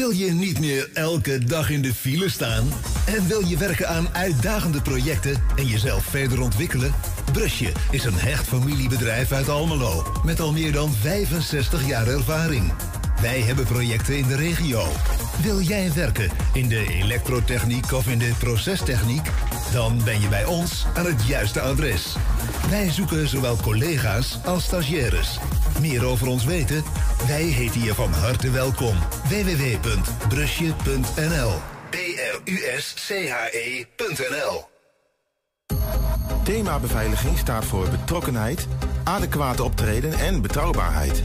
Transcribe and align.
Wil 0.00 0.10
je 0.10 0.32
niet 0.32 0.60
meer 0.60 0.90
elke 0.92 1.44
dag 1.44 1.70
in 1.70 1.82
de 1.82 1.94
file 1.94 2.28
staan? 2.28 2.68
En 3.06 3.26
wil 3.28 3.46
je 3.46 3.56
werken 3.56 3.88
aan 3.88 4.08
uitdagende 4.14 4.82
projecten 4.82 5.42
en 5.56 5.66
jezelf 5.66 6.04
verder 6.04 6.40
ontwikkelen? 6.40 6.94
Brusje 7.32 7.72
is 7.90 8.04
een 8.04 8.18
hecht 8.18 8.46
familiebedrijf 8.46 9.32
uit 9.32 9.48
Almelo 9.48 10.06
met 10.24 10.40
al 10.40 10.52
meer 10.52 10.72
dan 10.72 10.92
65 10.92 11.86
jaar 11.86 12.06
ervaring. 12.06 12.72
Wij 13.20 13.40
hebben 13.40 13.64
projecten 13.64 14.16
in 14.16 14.26
de 14.26 14.36
regio. 14.36 14.82
Wil 15.42 15.60
jij 15.60 15.92
werken 15.92 16.30
in 16.52 16.68
de 16.68 16.86
elektrotechniek 16.88 17.92
of 17.92 18.06
in 18.06 18.18
de 18.18 18.32
procestechniek? 18.38 19.28
Dan 19.72 20.00
ben 20.04 20.20
je 20.20 20.28
bij 20.28 20.44
ons 20.44 20.86
aan 20.94 21.06
het 21.06 21.26
juiste 21.26 21.60
adres. 21.60 22.16
Wij 22.70 22.90
zoeken 22.90 23.28
zowel 23.28 23.56
collega's 23.56 24.38
als 24.44 24.64
stagiaires. 24.64 25.38
Meer 25.80 26.04
over 26.04 26.26
ons 26.26 26.44
weten? 26.44 26.82
Wij 27.26 27.42
heten 27.42 27.82
je 27.82 27.94
van 27.94 28.12
harte 28.12 28.50
welkom. 28.50 28.96
www.brusje.nl 29.28 31.52
B-R-U-S-C-H-E.nl 31.90 34.68
Thema 36.44 36.78
beveiliging 36.78 37.38
staat 37.38 37.64
voor 37.64 37.88
betrokkenheid, 37.88 38.66
adequate 39.04 39.64
optreden 39.64 40.12
en 40.12 40.42
betrouwbaarheid. 40.42 41.24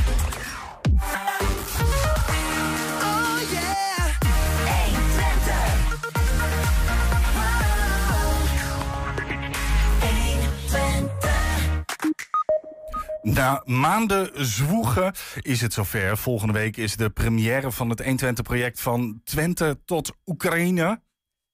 Na 13.21 13.61
maanden 13.65 14.45
zwoegen 14.45 15.13
is 15.41 15.61
het 15.61 15.73
zover. 15.73 16.17
Volgende 16.17 16.53
week 16.53 16.77
is 16.77 16.95
de 16.95 17.09
première 17.09 17.71
van 17.71 17.89
het 17.89 18.03
120-project 18.03 18.81
van 18.81 19.21
Twente 19.23 19.79
tot 19.85 20.11
Oekraïne. 20.25 21.01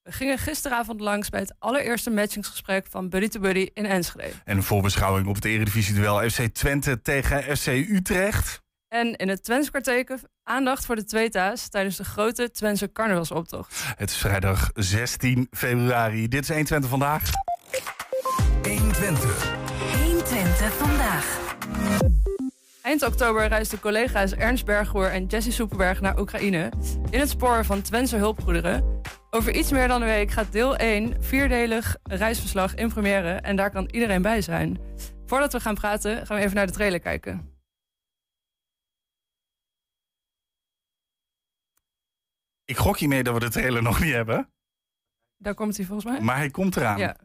We 0.02 0.12
gingen 0.12 0.38
gisteravond 0.38 1.02
langs 1.02 1.30
bij 1.30 1.40
het 1.40 1.56
allereerste 1.60 2.10
matchingsgesprek 2.10 2.88
van 2.90 3.10
Buddy 3.10 3.28
to 3.28 3.40
Buddy 3.40 3.70
in 3.74 3.86
Enschede. 3.86 4.34
En 4.46 4.58
een 4.58 4.64
voorbeschouwing 4.64 5.28
op 5.28 5.36
het 5.36 5.46
Eredivisie-duel 5.46 6.30
FC 6.30 6.42
Twente 6.42 7.02
tegen 7.02 7.58
FC 7.58 7.68
Utrecht. 7.68 8.62
En 8.88 9.16
in 9.16 9.30
het 9.30 9.44
Twents 9.44 9.70
kwarteken 9.70 10.20
aandacht 10.44 10.86
voor 10.86 10.96
de 10.96 11.06
tweeta's 11.06 11.70
tijdens 11.70 11.96
de 11.96 12.06
grote 12.06 12.52
Twentse 12.52 12.92
carnavalsoptocht. 12.92 13.84
Het 13.96 14.10
is 14.10 14.18
vrijdag 14.18 14.70
16 14.74 15.48
februari. 15.52 16.28
Dit 16.28 16.42
is 16.42 16.48
120 16.48 16.90
vandaag. 16.90 17.30
120. 18.62 19.56
120 20.04 20.74
vandaag. 20.74 21.47
Eind 22.88 23.04
oktober 23.04 23.48
reisden 23.48 23.80
collega's 23.80 24.34
Ernst 24.34 24.66
Berghoer 24.66 25.12
en 25.12 25.26
Jessie 25.26 25.52
Soepenberg 25.52 26.02
naar 26.02 26.20
Oekraïne 26.20 26.72
in 27.10 27.20
het 27.20 27.30
spoor 27.30 27.66
van 27.66 27.82
Twentse 27.82 28.16
hulpgoederen. 28.16 29.02
Over 29.30 29.56
iets 29.56 29.72
meer 29.72 29.88
dan 29.88 30.02
een 30.02 30.08
week 30.08 30.32
gaat 30.32 30.52
deel 30.52 30.76
1 30.76 31.24
vierdelig 31.24 31.98
reisverslag 32.04 32.76
in 32.76 32.90
première 32.90 33.30
en 33.30 33.56
daar 33.56 33.72
kan 33.72 33.90
iedereen 33.92 34.22
bij 34.22 34.42
zijn. 34.42 34.80
Voordat 35.26 35.54
we 35.54 35.60
gaan 35.60 35.76
praten 35.76 36.26
gaan 36.26 36.38
we 36.38 36.44
even 36.44 36.56
naar 36.56 36.66
de 36.66 36.72
trailer 36.72 37.00
kijken. 37.00 37.60
Ik 42.66 42.78
gok 42.78 42.98
hiermee 42.98 43.24
dat 43.24 43.34
we 43.34 43.40
de 43.40 43.50
trailer 43.50 43.84
nog 43.84 44.00
niet 44.00 44.14
hebben. 44.14 44.52
Daar 45.38 45.54
komt 45.54 45.78
hij 45.78 45.86
volgens 45.86 46.12
mij. 46.12 46.22
Maar 46.22 46.38
hij 46.38 46.50
komt 46.50 46.76
eraan. 46.76 46.98
Ja. 46.98 47.18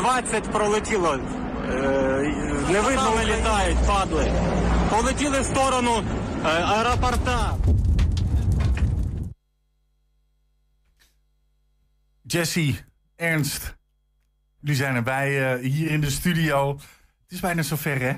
20 0.00 0.42
пролетіло. 0.52 1.14
Е, 1.14 1.18
не 2.70 2.80
видно, 2.80 3.14
не 3.16 3.24
літають, 3.24 3.78
падли. 3.86 4.32
Полетіли 4.90 5.40
в 5.40 5.44
сторону 5.44 6.04
е, 6.44 6.48
аеропорта. 6.48 7.56
Jessie, 12.28 12.74
Ernst, 13.18 13.76
jullie 14.60 14.76
zijn 14.76 14.94
erbij 14.94 15.54
eh, 15.54 15.60
hier 15.60 15.90
in 15.90 16.00
de 16.00 16.10
studio. 16.10 16.76
Het 17.22 17.32
is 17.32 17.40
bijna 17.40 17.62
zover, 17.62 18.00
hè? 18.00 18.14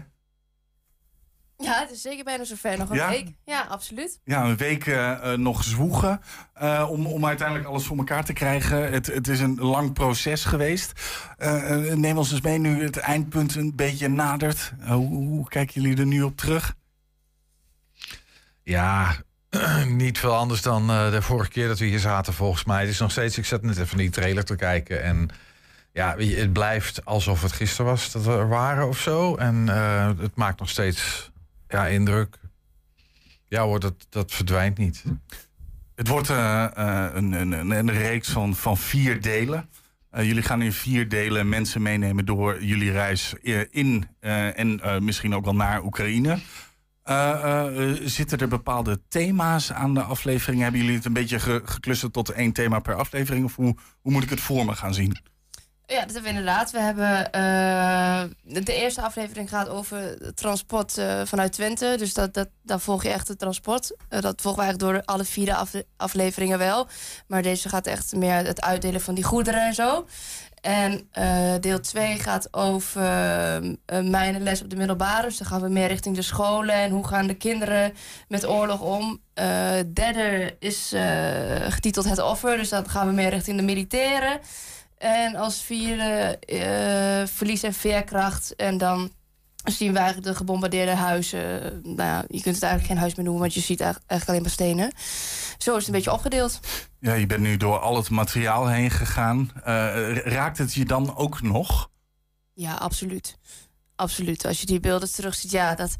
Ja, 1.58 1.80
het 1.80 1.92
is 1.92 2.02
zeker 2.02 2.24
bijna 2.24 2.44
zover. 2.44 2.78
Nog 2.78 2.90
een 2.90 2.96
Ja? 2.96 3.10
week. 3.10 3.28
Ja, 3.46 3.62
absoluut. 3.70 4.20
Ja, 4.24 4.44
een 4.44 4.58
week 4.58 4.88
eh, 4.88 5.12
eh, 5.34 5.40
nog 5.40 5.64
zwoegen 5.64 6.22
eh, 6.54 6.88
om, 6.90 7.06
om 7.06 7.26
uiteindelijk 7.26 7.68
alles 7.68 7.86
voor 7.86 7.98
elkaar 7.98 8.26
te 8.26 8.34
krijgen. 8.34 8.92
Het, 8.92 9.06
het 9.08 9.28
is 9.28 9.40
een 9.40 9.56
lang 9.60 9.94
proces 9.94 10.46
geweest. 10.46 10.92
Eh, 11.38 11.92
eh, 11.92 11.98
neem 11.98 12.18
ons 12.18 12.32
eens 12.32 12.42
mee 12.42 12.58
nu 12.58 12.84
het 12.84 12.98
eindpunt 12.98 13.56
een 13.56 13.76
beetje 13.76 14.08
nadert. 14.08 14.74
Hoe, 14.88 15.08
hoe 15.16 15.48
kijken 15.48 15.82
jullie 15.82 15.98
er 15.98 16.06
nu 16.06 16.22
op 16.22 16.38
terug? 16.38 16.74
Ja, 18.64 19.16
niet 19.88 20.20
veel 20.20 20.36
anders 20.36 20.62
dan 20.62 20.90
eh, 20.90 21.12
de 21.12 21.22
vorige 21.22 21.50
keer 21.50 21.68
dat 21.68 21.80
we 21.80 21.86
hier 21.86 22.00
zaten, 22.00 22.34
volgens 22.34 22.64
mij. 22.64 22.80
Het 22.82 22.90
is 22.90 23.00
nog 23.00 23.12
steeds, 23.12 23.38
ik 23.38 23.46
zat 23.46 23.62
net 23.62 23.78
even 23.78 23.98
die 23.98 24.10
trailer 24.10 24.44
te 24.46 24.56
kijken. 24.56 25.04
En 25.04 25.30
ja, 25.94 26.18
het 26.18 26.54
blijft 26.54 27.06
alsof 27.06 27.42
het 27.42 27.52
gisteren 27.52 27.86
was 27.92 28.12
dat 28.12 28.24
we 28.24 28.32
er 28.32 28.48
waren 28.48 28.88
of 28.88 29.00
zo. 29.00 29.36
En 29.36 29.70
eh, 29.70 30.10
het 30.20 30.36
maakt 30.36 30.60
nog 30.60 30.70
steeds 30.70 31.32
ja, 31.74 31.88
indruk. 31.88 32.40
Ja 33.48 33.64
hoor, 33.64 33.80
dat, 33.80 34.06
dat 34.10 34.32
verdwijnt 34.32 34.78
niet. 34.78 35.04
Het 35.96 36.08
wordt 36.08 36.30
eh, 36.30 36.64
eh, 36.64 37.16
een, 37.16 37.32
een, 37.32 37.52
een, 37.52 37.72
een 37.72 37.92
reeks 37.92 38.30
van, 38.30 38.56
van 38.56 38.78
vier 38.78 39.22
delen. 39.22 39.70
Eh, 40.10 40.26
jullie 40.26 40.44
gaan 40.44 40.62
in 40.62 40.74
vier 40.74 41.10
delen 41.10 41.50
mensen 41.50 41.82
meenemen 41.82 42.26
door 42.26 42.64
jullie 42.64 42.92
reis 42.92 43.34
in 43.70 44.08
en 44.20 44.80
misschien 45.02 45.36
ook 45.36 45.44
wel 45.46 45.56
naar 45.56 45.84
Oekraïne. 45.84 46.40
Zitten 48.04 48.38
er 48.40 48.48
bepaalde 48.48 49.02
thema's 49.08 49.72
aan 49.72 49.94
de 49.94 50.02
aflevering? 50.02 50.62
Hebben 50.62 50.80
jullie 50.82 50.96
het 50.96 51.06
een 51.06 51.14
beetje 51.14 51.40
ge- 51.40 51.62
geclusterd 51.66 52.14
tot 52.14 52.30
één 52.30 52.52
thema 52.52 52.80
per 52.80 52.96
aflevering? 52.96 53.46
Of 53.46 53.56
hoe, 53.56 53.76
hoe 54.02 54.12
moet 54.12 54.24
ik 54.24 54.30
het 54.30 54.42
voor 54.42 54.66
me 54.66 54.76
gaan 54.76 54.94
zien? 54.94 55.18
Ja, 55.86 56.00
dat 56.00 56.14
hebben 56.14 56.22
we 56.24 56.30
inderdaad. 56.38 56.72
We 56.72 56.80
hebben 56.80 57.32
eh, 57.32 58.24
de- 58.64 58.74
eerste 58.76 59.02
aflevering 59.02 59.50
gaat 59.50 59.70
over 59.70 60.18
transport 60.36 60.98
eh, 60.98 61.22
vanuit 61.26 61.52
Twente. 61.52 61.96
Dus 61.98 62.14
dat, 62.14 62.34
dat, 62.34 62.48
dan 62.64 62.82
volg 62.82 63.04
je 63.04 63.10
echt 63.10 63.28
het 63.28 63.40
transport. 63.40 63.96
Eh, 64.10 64.22
dat 64.22 64.42
volgen 64.42 64.62
we 64.62 64.68
eigenlijk 64.68 64.94
door 65.06 65.14
alle 65.16 65.24
vier 65.26 65.58
afleveringen 65.98 66.58
wel. 66.58 66.88
Maar 67.28 67.42
deze 67.42 67.70
gaat 67.70 67.88
echt 67.88 68.16
meer 68.16 68.36
het 68.46 68.62
uitdelen 68.62 69.02
van 69.02 69.14
die 69.16 69.24
goederen 69.24 69.66
en 69.66 69.74
zo. 69.74 70.08
En 70.62 71.10
deel 71.62 71.80
2 71.80 72.20
gaat 72.20 72.54
over 72.54 73.02
mijn 74.04 74.44
les 74.44 74.62
op 74.62 74.70
de 74.70 74.76
middelbare. 74.76 75.28
Dus 75.28 75.38
dan 75.38 75.48
gaan 75.48 75.62
we 75.62 75.70
meer 75.70 75.88
richting 75.88 76.16
de 76.16 76.22
scholen. 76.22 76.76
En 76.76 76.92
hoe 76.92 77.08
gaan 77.08 77.28
de 77.28 77.34
kinderen 77.34 77.94
met 78.28 78.46
oorlog 78.48 78.82
om. 78.82 79.22
Derde 79.94 80.56
is 80.60 80.94
getiteld 81.70 82.10
Het 82.10 82.20
Offer. 82.22 82.58
Dus 82.58 82.70
dan 82.70 82.90
gaan 82.90 83.08
we 83.08 83.14
meer 83.14 83.30
richting 83.30 83.58
de 83.58 83.64
militairen. 83.64 84.40
En 85.04 85.36
als 85.36 85.62
vierde 85.62 86.40
eh, 86.40 87.28
verlies 87.28 87.64
en 87.64 87.74
veerkracht. 87.74 88.56
En 88.56 88.78
dan 88.78 89.12
zien 89.64 89.92
we 89.92 89.98
eigenlijk 89.98 90.28
de 90.28 90.36
gebombardeerde 90.36 90.92
huizen. 90.92 91.62
Nou 91.84 92.10
ja, 92.10 92.24
je 92.28 92.42
kunt 92.42 92.56
het 92.56 92.64
eigenlijk 92.64 92.86
geen 92.86 92.98
huis 92.98 93.16
meer 93.16 93.26
noemen, 93.26 93.42
want 93.42 93.54
je 93.54 93.60
ziet 93.60 93.82
eigenlijk 93.82 94.12
eigenlijk 94.12 94.30
alleen 94.30 94.42
maar 94.42 94.52
stenen. 94.52 94.92
Zo 95.58 95.72
is 95.72 95.78
het 95.78 95.88
een 95.88 95.94
beetje 95.94 96.12
opgedeeld. 96.12 96.60
Ja, 97.00 97.14
je 97.14 97.26
bent 97.26 97.42
nu 97.42 97.58
door 97.58 97.80
al 97.80 97.96
het 97.96 98.10
materiaal 98.10 98.68
heen 98.68 98.92
gegaan. 98.92 99.52
Eh, 99.64 100.16
raakt 100.16 100.58
het 100.58 100.74
je 100.74 100.86
dan 100.86 101.16
ook 101.16 101.42
nog? 101.42 101.90
Ja, 102.54 102.74
absoluut. 102.74 103.38
Absoluut. 103.96 104.46
Als 104.46 104.60
je 104.60 104.66
die 104.66 104.80
beelden 104.80 105.12
terugziet, 105.12 105.52
ja, 105.52 105.76
dat, 105.76 105.96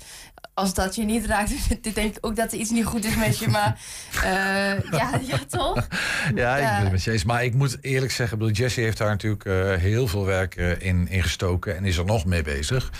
als 0.54 0.74
dat 0.74 0.96
je 0.96 1.04
niet 1.04 1.26
raakt, 1.26 1.52
dan 1.84 1.94
denk 1.94 2.16
ik 2.16 2.26
ook 2.26 2.36
dat 2.36 2.52
er 2.52 2.58
iets 2.58 2.70
niet 2.70 2.86
goed 2.86 3.06
is 3.06 3.16
met 3.16 3.40
je. 3.40 3.48
Maar 3.48 3.80
eh, 4.24 4.92
ja, 4.92 5.20
ja, 5.28 5.38
toch? 5.48 5.88
Ja, 6.36 6.58
ik 6.58 6.64
ben 6.64 6.82
het 6.82 6.92
met 6.92 7.04
je 7.04 7.12
eens. 7.12 7.24
Maar 7.24 7.44
ik 7.44 7.54
moet 7.54 7.78
eerlijk 7.82 8.12
zeggen, 8.12 8.38
bedoel, 8.38 8.54
Jesse 8.54 8.82
heeft 8.82 8.98
daar 8.98 9.10
natuurlijk 9.10 9.46
eh, 9.46 9.74
heel 9.76 10.08
veel 10.08 10.26
werk 10.26 10.56
eh, 10.56 10.82
in, 10.82 11.08
in 11.08 11.24
gestoken 11.24 11.76
en 11.76 11.86
is 11.86 11.98
er 11.98 12.06
nog 12.06 12.26
mee 12.26 12.42
bezig. 12.42 12.92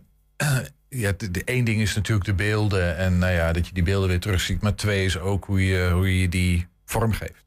Ja, 0.88 1.12
de, 1.16 1.30
de 1.30 1.44
één 1.44 1.64
ding 1.64 1.80
is 1.80 1.94
natuurlijk 1.94 2.26
de 2.26 2.34
beelden 2.34 2.96
en 2.96 3.18
nou 3.18 3.32
ja, 3.32 3.52
dat 3.52 3.66
je 3.66 3.72
die 3.72 3.82
beelden 3.82 4.08
weer 4.08 4.20
terugziet. 4.20 4.62
Maar 4.62 4.74
twee 4.74 5.04
is 5.04 5.18
ook 5.18 5.44
hoe 5.44 5.66
je, 5.66 5.90
hoe 5.92 6.20
je 6.20 6.28
die 6.28 6.66
vormgeeft. 6.84 7.44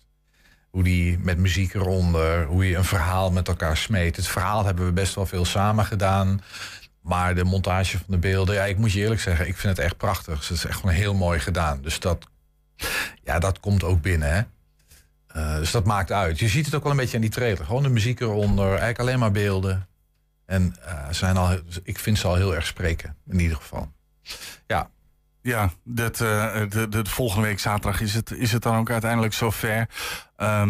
Hoe 0.69 0.83
die 0.83 1.19
met 1.19 1.38
muziek 1.38 1.74
eronder, 1.74 2.45
hoe 2.45 2.69
je 2.69 2.75
een 2.75 2.83
verhaal 2.83 3.31
met 3.31 3.48
elkaar 3.48 3.77
smeet. 3.77 4.16
Het 4.16 4.27
verhaal 4.27 4.66
hebben 4.66 4.86
we 4.86 4.92
best 4.92 5.16
wel 5.16 5.25
veel 5.25 5.45
samen 5.45 5.86
gedaan. 5.86 6.42
Maar 7.09 7.35
de 7.35 7.44
montage 7.44 7.97
van 7.97 8.06
de 8.07 8.17
beelden, 8.17 8.56
ja, 8.56 8.63
ik 8.63 8.77
moet 8.77 8.91
je 8.91 9.00
eerlijk 9.00 9.21
zeggen, 9.21 9.47
ik 9.47 9.57
vind 9.57 9.77
het 9.77 9.85
echt 9.85 9.97
prachtig. 9.97 10.39
Het 10.39 10.57
is 10.57 10.65
echt 10.65 10.79
gewoon 10.79 10.95
heel 10.95 11.13
mooi 11.13 11.39
gedaan. 11.39 11.81
Dus 11.81 12.00
dat, 12.00 12.27
ja, 13.23 13.39
dat 13.39 13.59
komt 13.59 13.83
ook 13.83 14.01
binnen. 14.01 14.33
Hè? 14.33 14.41
Eh, 15.27 15.56
dus 15.56 15.71
dat 15.71 15.85
maakt 15.85 16.11
uit. 16.11 16.39
Je 16.39 16.47
ziet 16.47 16.65
het 16.65 16.75
ook 16.75 16.83
wel 16.83 16.91
een 16.91 16.97
beetje 16.97 17.15
aan 17.15 17.21
die 17.21 17.31
trailer. 17.31 17.65
Gewoon 17.65 17.83
de 17.83 17.89
muziek 17.89 18.19
eronder, 18.19 18.67
eigenlijk 18.67 19.00
alleen 19.00 19.19
maar 19.19 19.31
beelden. 19.31 19.88
En 20.45 20.75
eh, 20.85 21.07
zijn 21.11 21.38
al, 21.38 21.57
ik 21.83 22.00
vind 22.00 22.17
ze 22.17 22.27
al 22.27 22.35
heel 22.35 22.56
erg 22.56 22.65
spreken, 22.65 23.15
in 23.27 23.39
ieder 23.39 23.57
geval. 23.57 23.91
Ja, 24.67 24.89
Ja, 25.49 25.69
dat, 25.83 26.21
eh, 26.21 26.53
de, 26.69 26.87
de, 26.89 27.03
de 27.03 27.09
volgende 27.09 27.47
week 27.47 27.59
zaterdag 27.59 28.01
is 28.01 28.13
het, 28.13 28.31
is 28.31 28.51
het 28.51 28.61
dan 28.63 28.75
ook 28.77 28.89
uiteindelijk 28.89 29.33
zover. 29.33 29.89
Eh, 30.35 30.63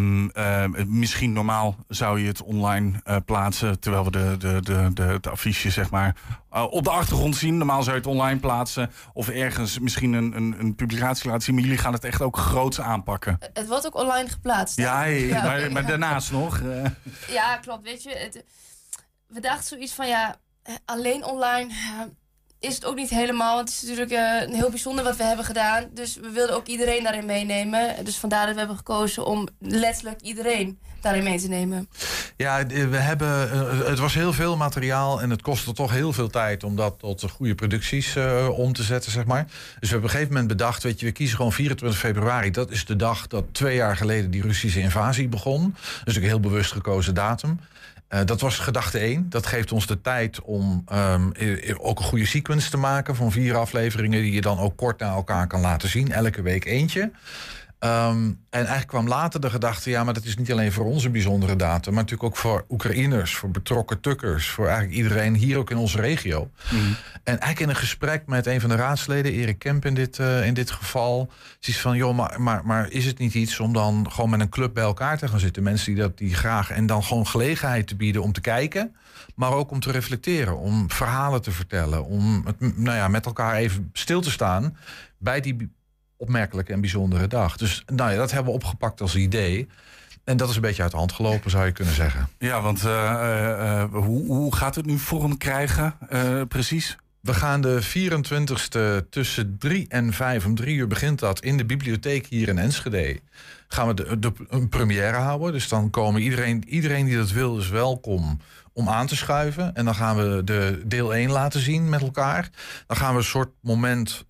misschien 0.88 1.34
normaal 1.34 1.76
zou 1.88 2.20
je 2.22 2.28
het 2.28 2.42
online 2.42 3.00
eh, 3.04 3.16
plaatsen, 3.26 3.80
terwijl 3.80 4.04
we 4.04 4.12
de, 4.12 4.36
de, 4.38 4.62
de, 4.62 4.90
de, 4.94 5.02
het 5.04 5.28
affiche 5.28 5.70
zeg 5.70 5.90
maar, 5.90 6.16
op 6.50 6.84
de 6.84 6.90
achtergrond 6.90 7.36
zien. 7.36 7.58
Normaal 7.58 7.84
zou 7.84 7.96
je 7.96 8.02
het 8.02 8.12
online 8.12 8.40
plaatsen 8.40 8.92
of 9.14 9.30
ergens 9.30 9.80
misschien 9.80 10.14
een, 10.14 10.36
een, 10.36 10.56
een 10.60 10.76
publicatie 10.76 11.28
laten 11.30 11.44
zien. 11.44 11.56
Maar 11.56 11.64
jullie 11.64 11.78
gaan 11.80 11.94
het 11.94 12.04
echt 12.04 12.22
ook 12.22 12.38
groots 12.38 12.82
aanpakken. 12.82 13.38
Het 13.54 13.68
wordt 13.68 13.86
ook 13.86 13.96
online 13.96 14.30
geplaatst. 14.30 14.76
hè? 14.78 14.84
Ja, 14.84 15.04
Ja, 15.04 15.70
maar, 15.70 15.86
daarnaast 15.86 16.32
nog. 16.32 16.62
Ja, 17.28 17.58
klopt. 17.58 17.84
Weet 17.84 18.04
je, 18.04 18.10
het- 18.18 18.44
we 19.28 19.40
dachten 19.40 19.66
zoiets 19.68 19.94
van 19.94 20.08
ja, 20.08 20.36
alleen 20.86 21.24
online 21.26 21.74
is 22.60 22.76
het 22.76 22.86
ook 22.86 22.96
niet 22.96 23.10
helemaal. 23.10 23.58
Het 23.58 23.70
is 23.70 23.82
natuurlijk 23.82 24.12
eh, 24.12 24.56
heel 24.58 24.70
bijzonder 24.70 25.04
wat 25.04 25.16
we 25.16 25.24
hebben 25.24 25.46
gedaan. 25.46 25.90
Dus 25.94 26.16
we 26.16 26.30
wilden 26.30 26.56
ook 26.56 26.68
iedereen 26.68 27.04
daarin 27.04 27.26
meenemen. 27.26 28.06
Dus 28.06 28.18
vandaar 28.18 28.44
dat 28.46 28.54
we 28.54 28.60
hebben 28.60 28.78
gekozen 28.78 29.26
om 29.26 29.48
letterlijk 29.60 30.22
iedereen 30.22 30.80
daarin 31.02 31.24
mee 31.24 31.40
te 31.40 31.48
nemen. 31.48 31.90
Ja, 32.38 32.66
d- 32.66 32.72
we 32.90 32.98
hebben, 32.98 33.52
eh, 33.52 33.88
het 33.88 34.00
was 34.00 34.14
heel 34.14 34.34
veel 34.34 34.58
materiaal 34.58 35.22
en 35.22 35.30
het 35.30 35.42
kostte 35.42 35.74
toch 35.74 35.92
heel 35.92 36.14
veel 36.14 36.30
tijd 36.30 36.64
om 36.64 36.76
dat 36.76 37.00
tot 37.00 37.32
goede 37.32 37.56
producties 37.56 38.16
eh, 38.16 38.50
om 38.52 38.74
te 38.74 38.84
zetten, 38.84 39.12
zeg 39.12 39.26
maar. 39.26 39.44
Dus 39.44 39.54
we 39.56 39.78
hebben 39.80 39.98
op 39.98 40.04
een 40.04 40.10
gegeven 40.10 40.32
moment 40.34 40.48
bedacht, 40.48 40.84
weet 40.84 41.00
je, 41.00 41.06
we 41.06 41.12
kiezen 41.12 41.36
gewoon 41.36 41.54
24 41.54 42.00
februari. 42.00 42.52
Dat 42.52 42.72
is 42.72 42.86
de 42.86 42.96
dag 42.96 43.28
dat 43.28 43.44
twee 43.52 43.76
jaar 43.76 43.98
geleden 43.98 44.32
die 44.32 44.42
Russische 44.42 44.80
invasie 44.80 45.28
begon. 45.28 45.76
Dus 46.04 46.16
een 46.16 46.22
heel 46.24 46.40
bewust 46.40 46.72
gekozen 46.72 47.14
datum. 47.14 47.60
Eh, 48.08 48.20
dat 48.26 48.42
was 48.42 48.58
gedachte 48.58 49.00
1. 49.00 49.26
Dat 49.30 49.46
geeft 49.46 49.72
ons 49.72 49.88
de 49.88 50.02
tijd 50.02 50.42
om 50.42 50.84
ehm, 50.88 51.32
eh, 51.32 51.70
eh, 51.70 51.76
ook 51.80 52.00
een 52.00 52.06
goede 52.06 52.26
sequence 52.26 52.70
te 52.70 52.78
maken 52.78 53.16
van 53.16 53.32
vier 53.32 53.56
afleveringen 53.58 54.22
die 54.22 54.32
je 54.34 54.42
dan 54.42 54.60
ook 54.60 54.78
kort 54.78 55.00
naar 55.00 55.14
elkaar 55.14 55.48
kan 55.48 55.62
laten 55.62 55.90
zien. 55.90 56.12
Elke 56.12 56.42
week 56.42 56.66
eentje. 56.66 57.12
Ehm, 57.80 58.24
en 58.26 58.38
eigenlijk 58.50 58.88
kwam 58.88 59.08
later 59.08 59.42
de 59.42 59.50
gedachte, 59.50 59.90
ja, 59.90 60.04
maar 60.04 60.14
dat 60.14 60.26
is 60.26 60.38
niet 60.38 60.52
alleen 60.52 60.72
voor 60.72 60.86
ons 60.86 61.04
een 61.04 61.12
bijzondere 61.12 61.56
datum, 61.56 61.94
maar 61.94 62.04
natuurlijk 62.04 62.30
ook 62.30 62.38
voor 62.38 62.66
Oekraïners, 62.70 63.36
voor 63.36 63.52
betrokken 63.52 64.00
tukkers, 64.00 64.50
voor 64.50 64.66
eigenlijk 64.66 64.98
iedereen 64.98 65.36
hier 65.36 65.58
ook 65.58 65.70
in 65.70 65.78
onze 65.78 66.02
regio. 66.02 66.52
En 67.24 67.40
eigenlijk 67.40 67.60
in 67.60 67.70
een 67.70 67.76
gesprek 67.76 68.24
met 68.26 68.46
een 68.46 68.62
van 68.62 68.70
de 68.70 68.76
raadsleden, 68.76 69.32
Erik 69.32 69.60
Kemp 69.60 69.86
in 69.86 69.94
dit, 69.94 70.20
eh, 70.20 70.46
in 70.46 70.54
dit 70.54 70.72
geval, 70.72 71.32
is 71.60 71.82
van, 71.82 71.96
joh, 71.98 72.16
maar, 72.16 72.42
maar, 72.42 72.66
maar 72.66 72.92
is 72.92 73.06
het 73.06 73.18
niet 73.18 73.34
iets 73.34 73.60
om 73.60 73.74
dan 73.74 74.12
gewoon 74.12 74.30
met 74.30 74.40
een 74.40 74.50
club 74.50 74.74
bij 74.74 74.84
elkaar 74.84 75.18
te 75.18 75.28
gaan 75.28 75.40
zitten? 75.40 75.64
Mensen 75.64 75.94
die 75.94 76.02
dat 76.02 76.18
die 76.18 76.36
graag, 76.36 76.72
en 76.72 76.86
dan 76.86 77.04
gewoon 77.04 77.28
gelegenheid 77.28 77.88
te 77.88 77.96
bieden 77.96 78.22
om 78.22 78.32
te 78.32 78.42
kijken, 78.42 78.96
maar 79.36 79.52
ook 79.52 79.72
om 79.72 79.80
te 79.80 79.92
reflecteren, 79.92 80.58
om 80.58 80.92
verhalen 80.92 81.42
te 81.42 81.52
vertellen, 81.52 82.06
om 82.06 82.44
het, 82.46 82.78
nou 82.78 82.98
ja, 82.98 83.08
met 83.08 83.26
elkaar 83.26 83.56
even 83.56 83.90
stil 83.94 84.22
te 84.22 84.32
staan 84.32 84.78
bij 85.18 85.42
die 85.42 85.78
opmerkelijke 86.20 86.74
en 86.74 86.82
bijzondere 86.82 87.28
dag. 87.28 87.58
Dus 87.58 87.84
nou 87.86 88.12
ja, 88.12 88.18
dat 88.18 88.32
hebben 88.32 88.52
we 88.52 88.60
opgepakt 88.60 89.02
als 89.02 89.16
idee. 89.16 89.68
En 90.24 90.38
dat 90.38 90.50
is 90.50 90.56
een 90.56 90.62
beetje 90.62 90.82
uit 90.82 90.92
de 90.92 90.98
hand 90.98 91.12
gelopen, 91.12 91.52
zou 91.52 91.66
je 91.66 91.72
kunnen 91.72 91.94
zeggen. 91.94 92.28
ja, 92.38 92.62
want 92.62 92.86
eh, 92.86 93.14
eh, 93.14 93.82
eh, 93.82 93.92
hoe, 93.92 94.26
hoe 94.26 94.56
gaat 94.56 94.76
het 94.76 94.86
nu 94.86 94.98
vorm 94.98 95.38
krijgen 95.38 95.98
precies? 96.48 96.98
We 97.22 97.34
gaan 97.34 97.62
de 97.62 97.82
24ste 97.84 99.10
tussen 99.10 99.56
3 99.60 99.86
en 99.88 100.14
5, 100.14 100.46
om 100.46 100.56
3 100.56 100.76
uur 100.76 100.88
begint 100.88 101.20
dat, 101.20 101.40
in 101.40 101.58
de 101.58 101.66
bibliotheek 101.66 102.26
hier 102.26 102.48
in 102.48 102.58
Enschede. 102.58 103.20
Gaan 103.68 103.88
we 103.88 103.94
de, 103.94 104.20
de, 104.20 104.32
een 104.50 104.70
première 104.70 105.18
houden. 105.18 105.52
Dus 105.52 105.68
dan 105.68 105.90
komen 105.90 106.22
iedereen, 106.22 106.64
iedereen 106.68 107.06
die 107.06 107.18
dat 107.18 107.32
wil, 107.32 107.58
is 107.58 107.70
welkom 107.70 108.40
om 108.74 108.90
aan 108.90 109.08
te 109.08 109.16
schuiven. 109.16 109.76
En 109.76 109.86
dan 109.86 109.96
gaan 109.96 110.16
we 110.16 110.44
de 110.44 110.82
deel 110.86 111.14
1 111.14 111.32
laten 111.32 111.60
zien 111.60 111.90
met 111.90 112.02
elkaar. 112.02 112.50
Dan 112.88 112.98
gaan 112.98 113.12
we 113.12 113.18
een 113.18 113.26
soort 113.26 113.52
moment 113.62 114.26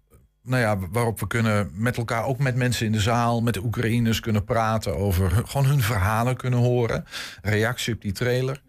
nou 0.50 0.62
ja, 0.62 0.78
waarop 0.92 1.20
we 1.20 1.28
kunnen 1.28 1.72
met 1.74 1.98
elkaar, 1.98 2.26
ook 2.26 2.40
met 2.40 2.56
mensen 2.56 2.86
in 2.86 2.92
de 2.92 3.00
zaal, 3.00 3.42
met 3.42 3.54
de 3.54 3.64
Oekraïners 3.64 4.20
kunnen 4.20 4.44
praten 4.44 4.98
over 4.98 5.32
gewoon 5.46 5.66
hun 5.66 5.82
verhalen 5.82 6.38
kunnen 6.38 6.60
horen. 6.60 7.06
Reactie 7.42 7.94
op 7.94 8.02
die 8.02 8.12
trailer. 8.12 8.62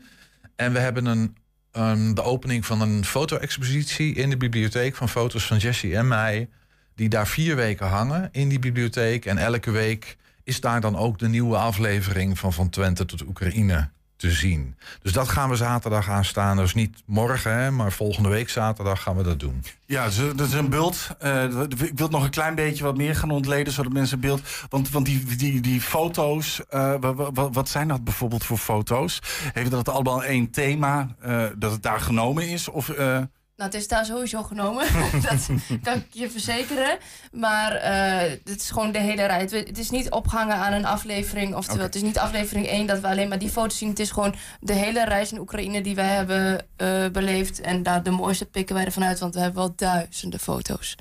En 0.57 0.73
we 0.73 0.79
hebben 0.79 1.07
een, 1.07 1.37
een, 1.73 2.15
de 2.15 2.23
opening 2.23 2.67
van 2.67 2.81
een 2.81 3.05
foto-expositie 3.05 4.15
in 4.15 4.31
de 4.31 4.37
bibliotheek 4.37 4.97
van 4.97 5.09
foto's 5.09 5.47
van 5.47 5.57
Jesse 5.57 5.97
en 5.97 6.09
mij. 6.09 6.49
Die 6.95 7.09
daar 7.09 7.27
vier 7.27 7.57
weken 7.57 7.87
hangen 7.87 8.29
in 8.33 8.49
die 8.49 8.59
bibliotheek. 8.59 9.25
En 9.25 9.39
elke 9.39 9.71
week 9.71 10.17
is 10.45 10.61
daar 10.61 10.81
dan 10.81 10.97
ook 10.97 11.19
de 11.19 11.29
nieuwe 11.29 11.57
aflevering 11.57 12.39
van 12.39 12.53
Van 12.53 12.69
Twente 12.69 13.05
tot 13.05 13.27
Oekraïne 13.27 13.91
te 14.21 14.31
zien. 14.31 14.77
Dus 15.03 15.13
dat 15.13 15.29
gaan 15.29 15.49
we 15.51 15.57
zaterdag 15.57 16.09
aanstaan. 16.09 16.57
Dus 16.57 16.75
niet 16.75 17.03
morgen, 17.07 17.53
hè, 17.59 17.71
maar 17.71 17.93
volgende 17.93 18.29
week 18.29 18.49
zaterdag 18.49 19.03
gaan 19.03 19.17
we 19.17 19.23
dat 19.23 19.41
doen. 19.41 19.65
Ja, 19.87 20.09
zo- 20.09 20.35
dat 20.35 20.47
is 20.47 20.53
een 20.53 20.69
beeld. 20.69 21.09
Eh, 21.19 21.45
ik 21.79 21.99
wil 21.99 22.09
nog 22.09 22.25
een 22.25 22.31
klein 22.31 22.55
beetje 22.55 22.85
wat 22.85 22.97
meer 22.97 23.17
gaan 23.17 23.31
ontleden, 23.31 23.73
zodat 23.73 23.93
mensen 23.93 24.15
een 24.15 24.21
beeld. 24.21 24.41
Want, 24.69 24.91
want 24.91 25.07
die, 25.07 25.37
die, 25.37 25.61
die 25.61 25.81
foto's, 25.81 26.61
eh, 26.69 26.95
wa- 27.01 27.15
wa- 27.15 27.33
wa- 27.33 27.51
wat 27.51 27.69
zijn 27.69 27.89
dat 27.89 28.05
bijvoorbeeld 28.05 28.45
voor 28.45 28.59
foto's? 28.59 29.23
Heeft 29.53 29.71
dat 29.71 29.89
allemaal 29.89 30.25
één 30.25 30.51
thema 30.51 31.09
eh, 31.21 31.45
dat 31.57 31.73
het 31.73 31.83
daar 31.83 32.01
genomen 32.01 32.49
is? 32.49 32.69
Of, 32.69 32.89
eh, 32.89 33.19
Nou, 33.61 33.73
het 33.73 33.81
is 33.81 33.89
daar 33.89 34.05
sowieso 34.05 34.43
genomen. 34.43 34.87
dat 35.27 35.51
kan 35.83 35.95
ik 35.95 36.07
je 36.11 36.31
verzekeren. 36.31 36.99
Maar 37.33 37.73
eh, 37.73 38.31
het 38.45 38.61
is 38.61 38.71
gewoon 38.71 38.93
de 38.93 38.99
hele 38.99 39.27
rij. 39.27 39.41
Het, 39.41 39.51
het 39.51 39.79
is 39.79 39.91
niet 39.91 40.11
opgehangen 40.11 40.57
aan 40.57 40.73
een 40.73 40.85
aflevering. 40.85 41.55
Oftewel, 41.55 41.77
Oké. 41.77 41.87
het 41.87 41.95
is 41.95 42.03
niet 42.03 42.19
aflevering 42.19 42.67
1 42.67 42.87
dat 42.87 43.01
we 43.01 43.07
alleen 43.07 43.29
maar 43.29 43.39
die 43.39 43.49
foto's 43.49 43.79
zien. 43.79 43.89
Het 43.89 43.99
is 43.99 44.11
gewoon 44.11 44.35
de 44.61 44.73
hele 44.73 45.05
reis 45.05 45.33
in 45.33 45.39
Oekraïne 45.39 45.81
die 45.81 45.95
wij 45.95 46.09
hebben 46.09 46.67
eh, 46.77 47.09
beleefd. 47.13 47.61
En 47.61 47.83
daar 47.83 48.03
de 48.03 48.11
mooiste 48.11 48.47
pikken 48.47 48.75
wij 48.75 48.85
ervan 48.85 49.05
uit. 49.05 49.19
Want 49.19 49.35
we 49.35 49.41
hebben 49.41 49.61
wel 49.63 49.73
duizenden 49.77 50.41
foto's. 50.41 50.97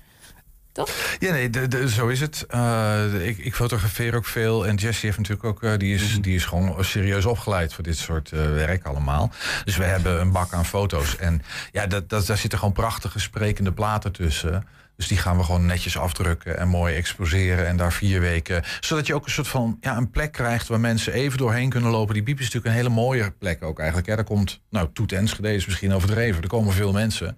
Toch? 0.86 1.18
Ja, 1.20 1.32
nee, 1.32 1.50
de, 1.50 1.68
de- 1.68 1.90
zo 1.90 2.08
is 2.08 2.20
het. 2.20 2.46
Eh, 2.50 3.28
ik, 3.28 3.38
ik 3.38 3.56
fotografeer 3.56 4.16
ook 4.16 4.26
veel. 4.26 4.68
En 4.68 4.76
Jessie 4.76 5.06
heeft 5.06 5.18
natuurlijk 5.18 5.48
ook, 5.48 5.64
eh, 5.64 5.78
die, 5.78 5.96
is, 5.96 6.22
die 6.22 6.36
is 6.36 6.46
gewoon 6.46 6.86
serieus 6.86 7.26
opgeleid 7.26 7.74
voor 7.74 7.84
dit 7.84 7.98
soort 7.98 8.32
eh, 8.32 8.40
werk 8.40 8.86
allemaal. 8.86 9.32
Dus 9.66 9.78
we 9.78 9.84
hebben 9.84 10.22
een 10.22 10.32
bak 10.32 10.54
aan 10.54 10.66
foto's. 10.66 11.18
En 11.18 11.42
ja, 11.72 11.88
dat, 11.88 12.10
dat, 12.10 12.26
daar 12.26 12.38
zitten 12.38 12.60
gewoon 12.60 12.74
prachtige 12.74 13.20
sprekende 13.20 13.72
platen 13.72 14.12
tussen. 14.12 14.68
Dus 14.96 15.08
die 15.08 15.18
gaan 15.18 15.38
we 15.38 15.44
gewoon 15.44 15.66
netjes 15.66 15.98
afdrukken 15.98 16.58
en 16.58 16.68
mooi 16.68 16.96
exposeren. 16.96 17.68
En 17.68 17.78
daar 17.78 17.94
vier 17.94 18.20
weken. 18.20 18.64
Zodat 18.80 19.08
je 19.08 19.16
ook 19.16 19.26
een 19.26 19.32
soort 19.32 19.48
van 19.48 19.78
ja, 19.82 19.98
een 19.98 20.10
plek 20.10 20.32
krijgt 20.32 20.68
waar 20.68 20.80
mensen 20.80 21.14
even 21.14 21.38
doorheen 21.38 21.70
kunnen 21.70 21.92
lopen. 21.92 22.14
Die 22.14 22.24
Biep 22.24 22.40
is 22.40 22.44
natuurlijk 22.44 22.74
een 22.74 22.82
hele 22.82 22.96
mooie 22.96 23.32
plek 23.32 23.64
ook 23.64 23.78
eigenlijk. 23.78 24.08
Hè. 24.10 24.16
Daar 24.16 24.24
komt, 24.26 24.62
nou, 24.70 24.90
Toet 24.94 25.12
Enschede 25.12 25.54
is 25.54 25.66
misschien 25.66 25.94
overdreven. 25.94 26.42
Er 26.42 26.48
komen 26.48 26.74
veel 26.74 26.92
mensen. 26.92 27.38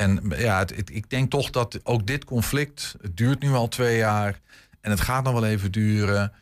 En 0.00 0.20
ja, 0.36 0.64
ik 0.84 1.10
denk 1.10 1.30
toch 1.30 1.50
dat 1.50 1.80
ook 1.82 2.06
dit 2.06 2.24
conflict, 2.24 2.94
het 3.00 3.16
duurt 3.16 3.40
nu 3.40 3.52
al 3.52 3.68
twee 3.68 3.96
jaar 3.96 4.40
en 4.80 4.90
het 4.90 5.00
gaat 5.00 5.24
nog 5.24 5.32
wel 5.32 5.44
even 5.44 5.72
duren. 5.72 6.32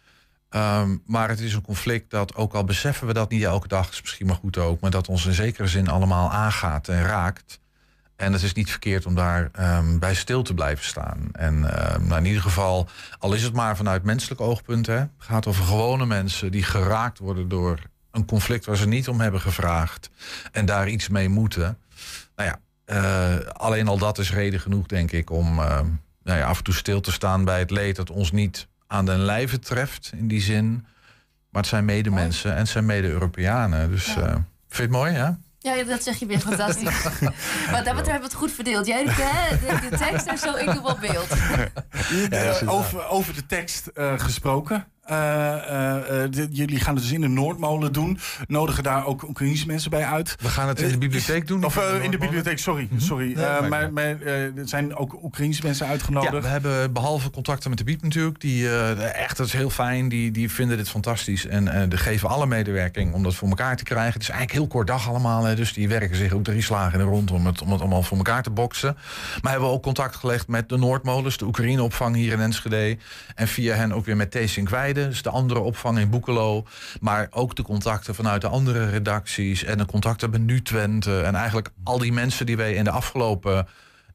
Ehm, 0.49 0.97
maar 1.07 1.29
het 1.29 1.41
is 1.41 1.55
een 1.55 1.63
conflict 1.63 2.11
dat, 2.11 2.35
ook 2.35 2.55
al 2.55 2.65
beseffen 2.65 3.07
we 3.07 3.13
dat 3.13 3.31
niet 3.31 3.43
elke 3.43 3.69
dag, 3.69 3.91
is 3.91 4.01
misschien 4.01 4.27
maar 4.27 4.37
goed 4.37 4.57
ook, 4.57 4.81
maar 4.81 4.91
dat 4.91 5.09
ons 5.09 5.27
in 5.27 5.33
zekere 5.33 5.69
zin 5.69 5.89
allemaal 5.89 6.31
aangaat 6.31 6.89
en 6.89 7.03
raakt. 7.03 7.61
En 8.17 8.33
het 8.33 8.43
is 8.43 8.53
niet 8.53 8.71
verkeerd 8.71 9.07
om 9.07 9.15
daar 9.15 9.49
ehm, 9.53 9.99
bij 9.99 10.15
stil 10.15 10.43
te 10.43 10.55
blijven 10.55 10.85
staan. 10.85 11.29
En 11.33 11.77
ehm, 11.77 12.07
nou, 12.07 12.21
in 12.21 12.27
ieder 12.27 12.43
geval, 12.43 12.89
al 13.19 13.33
is 13.33 13.43
het 13.43 13.55
maar 13.55 13.77
vanuit 13.77 14.03
menselijk 14.03 14.41
oogpunt, 14.41 14.87
hè, 14.87 15.05
gaat 15.19 15.47
over 15.47 15.65
gewone 15.65 16.07
mensen 16.07 16.53
die 16.53 16.65
geraakt 16.65 17.19
worden 17.19 17.49
door 17.49 17.79
een 18.11 18.27
conflict 18.27 18.65
waar 18.65 18.77
ze 18.77 18.89
niet 18.89 19.09
om 19.09 19.21
hebben 19.21 19.41
gevraagd 19.41 20.11
en 20.53 20.67
daar 20.67 20.89
iets 20.89 21.09
mee 21.09 21.29
moeten. 21.29 21.79
Nou 22.37 22.49
ja, 22.49 22.61
alleen 23.53 23.89
al 23.89 23.99
dat 23.99 24.19
is 24.19 24.33
reden 24.33 24.61
genoeg, 24.61 24.87
denk 24.87 25.13
ik, 25.13 25.31
om 25.31 25.59
eh, 25.59 25.81
nou 26.23 26.39
ja, 26.39 26.47
af 26.47 26.59
en 26.59 26.65
toe 26.65 26.75
stil 26.75 27.01
te 27.01 27.13
staan 27.13 27.45
bij 27.45 27.59
het 27.59 27.71
leed 27.71 27.97
dat 27.97 28.11
ons 28.11 28.33
niet 28.33 28.67
aan 28.87 29.07
den 29.07 29.19
lijve 29.19 29.59
treft 29.59 30.13
in 30.17 30.29
die 30.29 30.41
zin. 30.41 30.87
Maar 31.51 31.63
het 31.63 31.71
zijn 31.71 31.85
medemensen 31.85 32.53
en 32.53 32.59
het 32.59 32.69
zijn 32.69 32.87
mede-Europeanen. 32.87 33.91
Dus 33.91 34.07
eh, 34.07 34.15
vind 34.15 34.45
je 34.69 34.83
het 34.83 34.91
mooi, 34.91 35.13
ja? 35.13 35.39
Ja, 35.59 35.85
dat 35.85 36.03
zeg 36.03 36.19
je 36.19 36.27
weer 36.27 36.41
fantastisch. 36.41 37.05
maar 37.71 37.85
dat 37.85 37.95
betreft 37.95 37.97
hebben 37.97 38.15
we 38.15 38.25
het 38.25 38.35
goed 38.35 38.53
verdeeld. 38.53 38.87
Jij 38.87 39.05
de, 39.05 39.11
de, 39.61 39.89
de 39.91 39.97
tekst 39.97 40.27
en 40.27 40.39
zo, 40.39 40.57
ik 40.57 40.73
doe 40.73 40.83
wel 40.83 40.99
beeld. 41.01 41.29
Eh, 42.31 42.73
over, 42.73 43.09
over 43.09 43.35
de 43.35 43.47
tekst 43.47 43.87
eh, 43.87 44.19
gesproken. 44.19 44.87
Eh, 45.09 45.55
eh, 45.55 46.25
eh, 46.25 46.49
jullie 46.51 46.81
gaan 46.81 46.95
het 46.95 47.03
dus 47.03 47.13
in 47.13 47.21
de 47.21 47.29
Noordmolen 47.29 47.93
doen. 47.93 48.19
Nodigen 48.47 48.83
daar 48.83 49.07
ook 49.07 49.29
Oekraïnse 49.29 49.67
mensen 49.67 49.91
bij 49.91 50.05
uit. 50.05 50.35
We 50.41 50.49
gaan 50.49 50.69
het 50.69 50.81
in 50.81 50.91
de 50.91 50.99
bibliotheek 50.99 51.47
doen. 51.47 51.65
Of 51.65 51.77
in 51.77 51.83
de 51.83 51.89
Noordmolen. 51.89 52.19
bibliotheek, 52.19 52.59
sorry. 52.59 52.89
sorry. 52.97 53.35
Eh, 53.35 53.69
maakt 53.69 53.91
maar 53.91 54.21
er 54.23 54.53
zijn 54.65 54.97
ook 54.97 55.23
Oekraïnse 55.23 55.61
mensen 55.65 55.87
uitgenodigd. 55.87 56.33
Ja, 56.33 56.41
we 56.41 56.49
hebben 56.49 56.93
behalve 56.93 57.31
contacten 57.31 57.69
met 57.69 57.79
de 57.79 57.85
Biep 57.85 58.03
natuurlijk, 58.03 58.41
die 58.41 58.71
echt, 58.97 59.37
dat 59.37 59.47
is 59.47 59.53
heel 59.53 59.71
fijn, 59.71 60.09
die, 60.09 60.31
die 60.31 60.51
vinden 60.51 60.77
dit 60.77 60.89
fantastisch. 60.89 61.47
En 61.47 61.89
die 61.89 61.99
geven 61.99 62.29
alle 62.29 62.47
medewerking 62.47 63.13
om 63.13 63.23
dat 63.23 63.35
voor 63.35 63.49
elkaar 63.49 63.77
te 63.77 63.85
krijgen. 63.85 64.13
Het 64.13 64.23
is 64.23 64.29
eigenlijk 64.29 64.59
heel 64.59 64.69
kort 64.69 64.87
dag 64.87 65.09
allemaal, 65.09 65.45
hè, 65.45 65.55
dus 65.55 65.73
die 65.73 65.89
werken 65.89 66.17
zich 66.17 66.33
ook 66.33 66.45
drie 66.45 66.63
slagen 66.63 66.93
in 66.93 67.07
de 67.07 67.11
rond 67.11 67.31
om 67.31 67.47
het, 67.47 67.63
om 67.63 67.73
het 67.73 67.81
allemaal 67.81 68.03
voor 68.03 68.17
elkaar 68.17 68.43
te 68.43 68.51
boksen. 68.51 68.97
Maar 69.43 69.51
hebben 69.51 69.69
we 69.69 69.75
ook 69.75 69.83
contact 69.83 70.17
gelegd 70.17 70.49
met 70.49 70.69
de 70.69 70.77
Noordmolens, 70.77 71.37
de 71.37 71.45
Oekraïne-opvang 71.45 72.17
hier 72.17 72.33
in 72.33 72.41
Enschede. 72.41 72.97
En 73.35 73.49
via 73.49 73.75
hen 73.75 73.93
ook 73.93 74.05
weer 74.05 74.17
met 74.17 74.33
Dus 75.07 75.23
de 75.23 75.31
andere 75.31 75.61
opvang 75.61 75.99
in 75.99 76.11
Boekelo. 76.11 76.67
Maar 77.01 77.27
ook 77.31 77.57
de 77.57 77.63
contacten 77.63 78.15
vanuit 78.15 78.41
de 78.41 78.49
andere 78.49 78.91
redacties 78.91 79.65
en 79.65 79.79
de 79.79 79.87
contacten 79.87 80.31
met 80.31 80.41
Nu 80.41 80.63
Twente. 80.63 81.21
En 81.21 81.35
eigenlijk 81.35 81.69
al 81.85 81.99
die 81.99 82.13
mensen 82.13 82.47
die 82.47 82.57
wij 82.57 82.75
in 82.75 82.85
de 82.85 82.91
afgelopen 82.91 83.67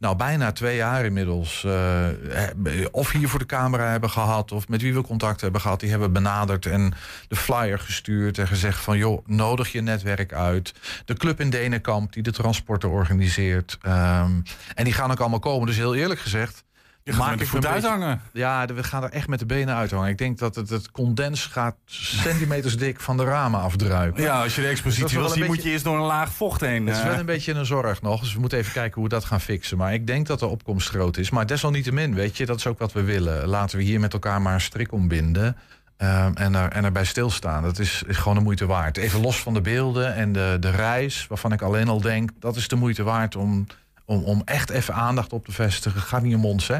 nou, 0.03 0.15
bijna 0.15 0.51
twee 0.51 0.75
jaar 0.75 1.05
inmiddels. 1.05 1.63
eh, 1.63 2.85
of 2.91 3.11
hier 3.11 3.29
voor 3.29 3.39
de 3.39 3.45
camera 3.45 3.89
hebben 3.89 4.09
gehad. 4.09 4.51
of 4.51 4.67
met 4.67 4.81
wie 4.81 4.93
we 4.93 5.01
contact 5.01 5.41
hebben 5.41 5.61
gehad. 5.61 5.79
die 5.79 5.89
hebben 5.89 6.13
benaderd 6.13 6.65
en 6.65 6.93
de 7.27 7.35
flyer 7.35 7.79
gestuurd. 7.79 8.37
en 8.37 8.47
gezegd: 8.47 8.79
van 8.79 8.97
joh, 8.97 9.27
nodig 9.27 9.71
je 9.71 9.81
netwerk 9.81 10.33
uit. 10.33 10.73
De 11.05 11.13
club 11.13 11.39
in 11.39 11.49
Denenkamp 11.49 12.13
die 12.13 12.23
de 12.23 12.31
transporten 12.31 12.89
organiseert. 12.89 13.77
Ehm, 13.81 14.31
en 14.75 14.83
die 14.83 14.93
gaan 14.93 15.11
ook 15.11 15.19
allemaal 15.19 15.39
komen. 15.39 15.67
Dus 15.67 15.77
heel 15.77 15.95
eerlijk 15.95 16.19
gezegd. 16.19 16.63
Je 17.03 17.13
met 17.29 17.39
de 17.39 17.45
voet 17.45 17.65
uithangen. 17.65 18.21
Ja, 18.33 18.65
de- 18.65 18.73
we 18.73 18.83
gaan 18.83 19.03
er 19.03 19.09
echt 19.09 19.27
met 19.27 19.39
de 19.39 19.45
benen 19.45 19.75
uithangen. 19.75 20.09
Ik 20.09 20.17
denk 20.17 20.37
dat 20.37 20.55
het, 20.55 20.69
het 20.69 20.91
condens 20.91 21.45
gaat 21.45 21.75
centimeters 21.85 22.77
dik 22.77 22.99
van 22.99 23.17
de 23.17 23.23
ramen 23.23 23.59
afdruipen. 23.59 24.23
Ja, 24.23 24.41
als 24.41 24.55
je 24.55 24.61
de 24.61 24.67
Dus 24.67 24.75
dat 24.77 24.85
expositie 24.85 25.17
wil 25.19 25.29
zien, 25.29 25.41
een 25.41 25.45
moet 25.47 25.55
beetje- 25.55 25.67
je 25.67 25.73
eerst 25.73 25.85
door 25.85 25.95
een 25.97 26.05
laag 26.05 26.31
vocht 26.33 26.61
heen. 26.61 26.87
Het 26.87 26.95
is 26.97 27.03
wel 27.03 27.11
eh. 27.13 27.19
een 27.19 27.25
beetje 27.25 27.53
een 27.53 27.65
zorg 27.65 28.01
nog. 28.01 28.19
Dus 28.19 28.33
we 28.33 28.39
moeten 28.39 28.57
even 28.57 28.73
kijken 28.73 28.93
hoe 28.93 29.03
we 29.03 29.09
dat 29.09 29.25
gaan 29.25 29.41
fixen. 29.41 29.77
Maar 29.77 29.93
ik 29.93 30.07
denk 30.07 30.27
dat 30.27 30.39
de 30.39 30.45
opkomst 30.45 30.89
groot 30.89 31.17
is. 31.17 31.29
Maar 31.29 31.45
desalniettemin, 31.47 32.13
weet 32.13 32.37
je, 32.37 32.45
dat 32.45 32.57
is 32.57 32.67
ook 32.67 32.79
wat 32.79 32.93
we 32.93 33.01
willen. 33.03 33.47
Laten 33.47 33.77
we 33.77 33.83
hier 33.83 33.99
met 33.99 34.13
elkaar 34.13 34.41
maar 34.41 34.53
een 34.53 34.61
strik 34.61 34.91
ombinden. 34.91 35.57
ehm, 35.97 36.31
en, 36.33 36.55
er, 36.55 36.71
en 36.71 36.83
erbij 36.83 37.05
stilstaan. 37.05 37.63
Dat 37.63 37.79
is, 37.79 38.03
is 38.07 38.17
gewoon 38.17 38.37
de 38.37 38.43
moeite 38.43 38.65
waard. 38.65 38.97
Even 38.97 39.21
los 39.21 39.39
van 39.41 39.53
de 39.53 39.61
beelden 39.61 40.15
en 40.15 40.31
de, 40.31 40.57
de 40.59 40.69
reis, 40.69 41.27
waarvan 41.27 41.51
ik 41.51 41.61
alleen 41.61 41.87
al 41.87 42.01
denk... 42.01 42.29
dat 42.39 42.55
is 42.55 42.67
de 42.67 42.75
moeite 42.75 43.03
waard 43.03 43.35
om, 43.35 43.67
om, 44.05 44.23
om 44.23 44.41
echt 44.45 44.69
even 44.69 44.93
aandacht 44.93 45.33
op 45.33 45.45
te 45.45 45.51
vestigen. 45.51 45.99
Het 45.99 46.07
gaat 46.09 46.21
niet 46.21 46.35
om 46.35 46.45
ons, 46.45 46.67
hè. 46.67 46.79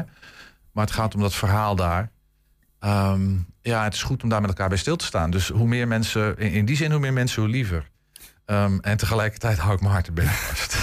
Maar 0.72 0.84
het 0.84 0.94
gaat 0.94 1.14
om 1.14 1.20
dat 1.20 1.34
verhaal 1.34 1.76
daar. 1.76 2.10
Ehm, 2.80 3.32
ja, 3.62 3.84
het 3.84 3.94
is 3.94 4.02
goed 4.02 4.22
om 4.22 4.28
daar 4.28 4.40
met 4.40 4.50
elkaar 4.50 4.68
bij 4.68 4.78
stil 4.78 4.96
te 4.96 5.04
staan. 5.04 5.30
Dus 5.30 5.48
hoe 5.48 5.66
meer 5.66 5.88
mensen, 5.88 6.38
in, 6.38 6.50
in 6.52 6.64
die 6.64 6.76
zin 6.76 6.90
hoe 6.90 7.00
meer 7.00 7.12
mensen, 7.12 7.42
hoe 7.42 7.50
liever. 7.50 7.92
Ehm, 8.44 8.78
en 8.80 8.96
tegelijkertijd 8.96 9.58
hou 9.58 9.74
ik 9.74 9.80
mijn 9.80 9.92
hart 9.92 10.06
erbij 10.06 10.24
vast. 10.26 10.76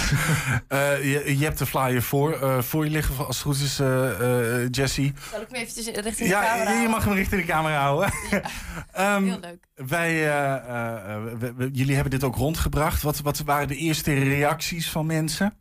Eh, 0.68 0.78
je, 1.12 1.38
je 1.38 1.44
hebt 1.44 1.58
de 1.58 1.66
flyer 1.66 2.02
voor, 2.02 2.32
eh, 2.32 2.58
voor 2.62 2.84
je 2.84 2.90
liggen, 2.90 3.26
als 3.26 3.36
het 3.36 3.44
goed 3.46 3.56
is, 3.60 3.78
eh 3.80 4.60
eh, 4.62 4.68
Jessie. 4.70 5.12
Zal 5.30 5.40
ik 5.40 5.46
hem 5.50 5.60
eventjes 5.60 5.86
richting 5.86 6.16
de 6.16 6.24
Ja, 6.26 6.42
camera 6.42 6.80
je 6.80 6.88
mag 6.88 7.04
hem 7.04 7.12
richting 7.14 7.40
de 7.40 7.46
camera 7.46 7.80
houden. 7.80 8.12
Ehm, 8.92 9.24
Heel 9.24 9.38
leuk. 9.40 9.66
wij, 9.74 10.10
eh, 10.10 10.54
eh, 10.54 11.14
eh, 11.14 11.22
we- 11.38 11.54
we- 11.56 11.68
jullie 11.72 11.94
hebben 11.94 12.10
dit 12.10 12.24
ook 12.24 12.36
rondgebracht. 12.36 13.02
Wat, 13.02 13.20
wat 13.20 13.38
waren 13.38 13.68
de 13.68 13.76
eerste 13.76 14.12
reacties 14.14 14.90
van 14.90 15.06
mensen? 15.06 15.54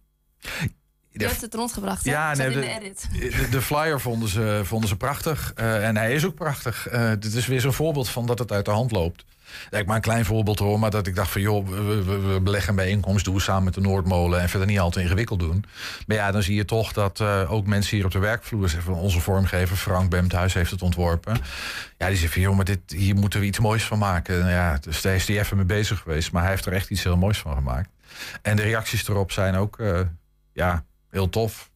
Je 1.14 1.26
hebt 1.26 1.42
het 1.42 1.54
rondgebracht, 1.54 2.06
hè? 2.06 2.12
Ja, 2.12 2.34
nee, 2.36 2.48
in 2.48 2.54
de- 2.54 2.60
de 2.60 2.70
edit. 2.80 3.08
De, 3.52 3.62
flyer 3.62 4.00
vonden 4.02 4.30
ze, 4.30 4.62
vonden 4.64 4.90
ze 4.90 4.96
prachtig. 4.96 5.52
Eh, 5.56 5.88
en 5.88 5.98
hij 5.98 6.14
is 6.14 6.26
ook 6.26 6.36
prachtig. 6.36 6.88
Eh 6.88 7.10
dit 7.20 7.34
is 7.34 7.48
weer 7.48 7.62
zo'n 7.62 7.74
voorbeeld 7.74 8.10
van 8.10 8.26
dat 8.26 8.40
het 8.40 8.52
uit 8.52 8.66
de 8.66 8.72
hand 8.72 8.92
loopt. 8.92 9.26
Kijk, 9.70 9.86
maar 9.86 9.96
een 9.96 10.02
klein 10.02 10.26
voorbeeld 10.26 10.60
hoor. 10.60 10.80
Maar 10.80 10.90
dat 10.92 11.08
ik 11.08 11.16
dacht 11.16 11.32
van 11.32 11.42
joh, 11.42 11.68
we, 11.68 12.04
we, 12.04 12.18
we 12.20 12.42
beleggen 12.42 12.70
een 12.70 12.76
bijeenkomst. 12.76 13.26
Doen 13.26 13.34
we 13.36 13.40
samen 13.42 13.64
met 13.64 13.74
de 13.74 13.82
Noordmolen. 13.82 14.42
En 14.42 14.50
verder 14.50 14.68
niet 14.68 14.80
al 14.80 14.90
te 14.90 15.02
ingewikkeld 15.02 15.40
doen. 15.40 15.66
Maar 16.08 16.18
ja, 16.18 16.32
dan 16.32 16.44
zie 16.44 16.56
je 16.56 16.66
toch 16.66 16.94
dat 16.94 17.20
eh, 17.20 17.52
ook 17.52 17.66
mensen 17.66 17.96
hier 17.96 18.06
op 18.06 18.12
de 18.12 18.20
werkvloer 18.20 18.70
zeggen 18.70 18.94
van 18.94 19.02
onze 19.02 19.20
vormgever, 19.20 19.76
Frank 19.78 20.10
Bemthuis, 20.10 20.54
heeft 20.54 20.72
het 20.72 20.82
ontworpen. 20.82 21.38
Ja, 21.98 22.08
die 22.08 22.18
zegt 22.18 22.34
van 22.34 22.42
joh, 22.42 22.56
maar 22.56 22.66
dit, 22.66 22.80
hier 22.88 23.16
moeten 23.16 23.40
we 23.40 23.46
iets 23.46 23.60
moois 23.60 23.84
van 23.84 23.98
maken. 23.98 24.40
Nou 24.40 24.52
ja, 24.52 24.78
dus 24.82 25.02
daar 25.02 25.16
is 25.16 25.28
hij 25.28 25.40
even 25.40 25.58
mee 25.58 25.66
bezig 25.66 26.00
geweest. 26.00 26.32
Maar 26.32 26.42
hij 26.42 26.52
heeft 26.52 26.66
er 26.66 26.74
echt 26.74 26.90
iets 26.90 27.04
heel 27.04 27.18
moois 27.18 27.38
van 27.40 27.54
gemaakt. 27.56 27.90
En 28.42 28.56
de 28.56 28.62
reacties 28.62 29.08
erop 29.08 29.32
zijn 29.32 29.56
ook 29.56 29.78
ja, 30.54 30.86
heel 31.10 31.30
tof. 31.30 31.70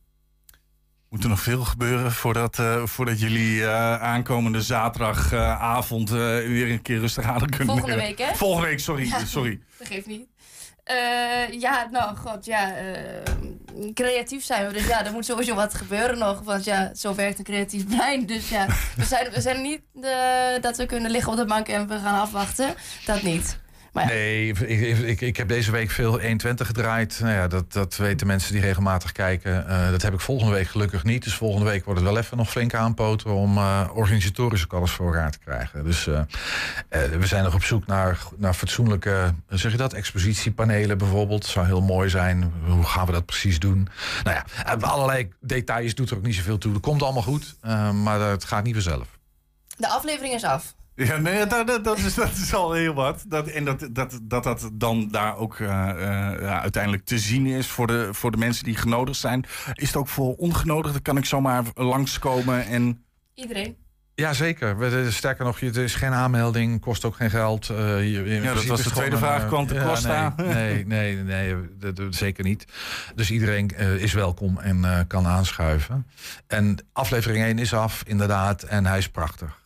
Moet 1.09 1.23
er 1.23 1.29
nog 1.29 1.39
veel 1.39 1.63
gebeuren 1.63 2.11
voordat, 2.11 2.59
eh, 2.59 2.85
voordat 2.85 3.19
jullie 3.19 3.63
eh, 3.63 4.01
aankomende 4.01 4.61
zaterdagavond 4.61 6.09
eh, 6.09 6.15
weer 6.17 6.71
een 6.71 6.81
keer 6.81 6.99
rustig 6.99 7.25
aan 7.25 7.49
kunnen 7.49 7.65
Volgende 7.65 7.95
week, 7.95 8.17
hè? 8.17 8.35
Volgende 8.35 8.67
week, 8.67 8.79
sorry. 8.79 9.07
Ja. 9.07 9.25
sorry. 9.25 9.59
Dat 9.79 9.87
geeft 9.87 10.05
niet. 10.05 10.27
Eh, 10.83 11.59
ja, 11.59 11.87
nou, 11.91 12.15
god, 12.15 12.45
ja. 12.45 12.73
creatief 13.93 14.43
zijn 14.43 14.67
we. 14.67 14.73
Dus 14.73 14.87
ja, 14.87 15.05
er 15.05 15.11
moet 15.11 15.25
sowieso 15.25 15.55
wat 15.55 15.73
gebeuren 15.73 16.17
nog. 16.17 16.41
Want 16.41 16.63
ja, 16.63 16.93
zo 16.93 17.15
werkt 17.15 17.37
een 17.37 17.43
creatief 17.43 17.87
brein. 17.95 18.25
Dus 18.25 18.49
ja, 18.49 18.65
we 18.95 19.03
zijn, 19.03 19.31
we 19.31 19.41
zijn 19.41 19.61
niet 19.61 19.81
dat 20.61 20.77
we 20.77 20.85
kunnen 20.85 21.11
liggen 21.11 21.31
op 21.31 21.37
de 21.37 21.45
bank 21.45 21.67
en 21.67 21.87
we 21.87 21.99
gaan 21.99 22.21
afwachten. 22.21 22.75
Dat 23.05 23.21
niet. 23.21 23.63
Maar 23.95 24.03
ja, 24.03 24.09
Nee, 24.09 24.47
ik, 24.47 24.59
ik, 24.99 25.21
ik, 25.21 25.37
heb 25.37 25.47
deze 25.47 25.71
week 25.71 25.89
veel 25.89 26.11
120 26.11 26.67
gedraaid. 26.67 27.19
Nou 27.21 27.33
ja, 27.33 27.47
dat, 27.47 27.73
dat 27.73 27.95
weten 27.95 28.27
mensen 28.27 28.53
die 28.53 28.61
regelmatig 28.61 29.11
kijken. 29.11 29.67
Eh, 29.67 29.89
dat 29.91 30.01
heb 30.01 30.13
ik 30.13 30.19
volgende 30.19 30.53
week 30.53 30.67
gelukkig 30.67 31.03
niet. 31.03 31.23
Dus 31.23 31.35
volgende 31.35 31.65
week 31.69 31.85
wordt 31.85 31.99
het 31.99 32.09
wel 32.09 32.19
even 32.19 32.37
nog 32.37 32.49
flink 32.49 32.73
aanpoten... 32.73 33.31
om 33.31 33.57
eh, 33.57 33.89
organisatorisch 33.93 34.63
ook 34.63 34.73
alles 34.73 34.91
voor 34.91 35.05
elkaar 35.05 35.31
te 35.31 35.39
krijgen. 35.39 35.83
Dus 35.83 36.07
eh, 36.07 36.21
we 36.89 37.27
zijn 37.27 37.43
nog 37.43 37.53
op 37.53 37.63
zoek 37.63 37.85
naar, 37.85 38.19
naar 38.37 38.53
fatsoenlijke... 38.53 39.33
zeg 39.49 39.71
je 39.71 39.77
dat? 39.77 39.93
Expositiepanelen 39.93 40.97
bijvoorbeeld. 40.97 41.45
zou 41.45 41.65
heel 41.65 41.81
mooi 41.81 42.09
zijn. 42.09 42.53
Hoe 42.65 42.83
gaan 42.83 43.05
we 43.05 43.11
dat 43.11 43.25
precies 43.25 43.59
doen? 43.59 43.87
Nou 44.23 44.37
ja, 44.37 44.73
allerlei 44.79 45.29
details 45.41 45.95
doet 45.95 46.09
er 46.09 46.17
ook 46.17 46.23
niet 46.23 46.35
zoveel 46.35 46.57
toe. 46.57 46.73
Dat 46.73 46.81
komt 46.81 47.03
allemaal 47.03 47.23
goed, 47.23 47.55
maar 47.93 48.19
het 48.19 48.43
gaat 48.43 48.63
niet 48.63 48.73
vanzelf. 48.73 49.07
de 49.77 49.87
aflevering 49.87 50.33
is 50.33 50.43
af. 50.43 50.75
Ja, 50.95 51.17
nee, 51.17 51.45
dat, 51.45 51.67
dat, 51.67 51.83
dat, 51.83 51.97
is, 51.97 52.13
dat 52.13 52.31
is 52.31 52.53
al 52.53 52.71
heel 52.73 52.93
wat. 52.93 53.23
Dat, 53.27 53.47
en 53.47 53.65
dat 53.65 53.87
dat, 53.91 54.19
dat 54.23 54.43
dat 54.43 54.69
dan 54.73 55.07
daar 55.11 55.37
ook 55.37 55.59
eh, 55.59 55.89
eh, 55.89 56.41
ja, 56.41 56.61
uiteindelijk 56.61 57.05
te 57.05 57.19
zien 57.19 57.45
is 57.45 57.67
voor 57.67 57.87
de, 57.87 58.09
voor 58.11 58.31
de 58.31 58.37
mensen 58.37 58.63
die 58.63 58.75
genodigd 58.75 59.19
zijn. 59.19 59.45
Is 59.73 59.87
het 59.87 59.95
ook 59.95 60.07
voor 60.07 60.35
ongenodigden? 60.35 61.01
Kan 61.01 61.17
ik 61.17 61.25
zomaar 61.25 61.63
langskomen 61.73 62.65
en... 62.65 63.03
Iedereen. 63.33 63.75
Ja, 64.15 64.33
zeker. 64.33 64.77
We- 64.77 65.11
Sterker 65.11 65.45
nog, 65.45 65.59
je- 65.59 65.65
het 65.65 65.75
is 65.75 65.95
geen 65.95 66.11
aanmelding, 66.13 66.81
kost 66.81 67.05
ook 67.05 67.15
geen 67.15 67.29
geld. 67.29 67.69
Eh, 67.69 67.77
je- 68.11 68.25
in 68.25 68.43
dat 68.43 68.65
was 68.65 68.79
is 68.79 68.85
de 68.85 68.91
tweede 68.91 69.17
vraag. 69.17 69.41
een, 69.41 69.47
Kwam 69.47 69.67
te 69.67 69.81
Costa? 69.85 70.33
Nee, 70.37 70.85
nee, 70.85 70.85
nee, 70.85 71.15
nee, 71.23 71.55
dat- 71.79 71.95
dat- 71.95 72.15
zeker 72.15 72.43
niet. 72.43 72.65
Dus 73.15 73.31
iedereen 73.31 73.69
eh, 73.71 73.95
is 73.95 74.13
welkom 74.13 74.59
en 74.59 74.85
eh, 74.85 74.99
kan 75.07 75.25
aanschuiven. 75.27 76.05
En 76.47 76.77
aflevering 76.93 77.45
1 77.45 77.59
is 77.59 77.73
af, 77.73 78.03
inderdaad, 78.07 78.63
en 78.63 78.85
hij 78.85 78.97
is 78.97 79.09
prachtig. 79.09 79.63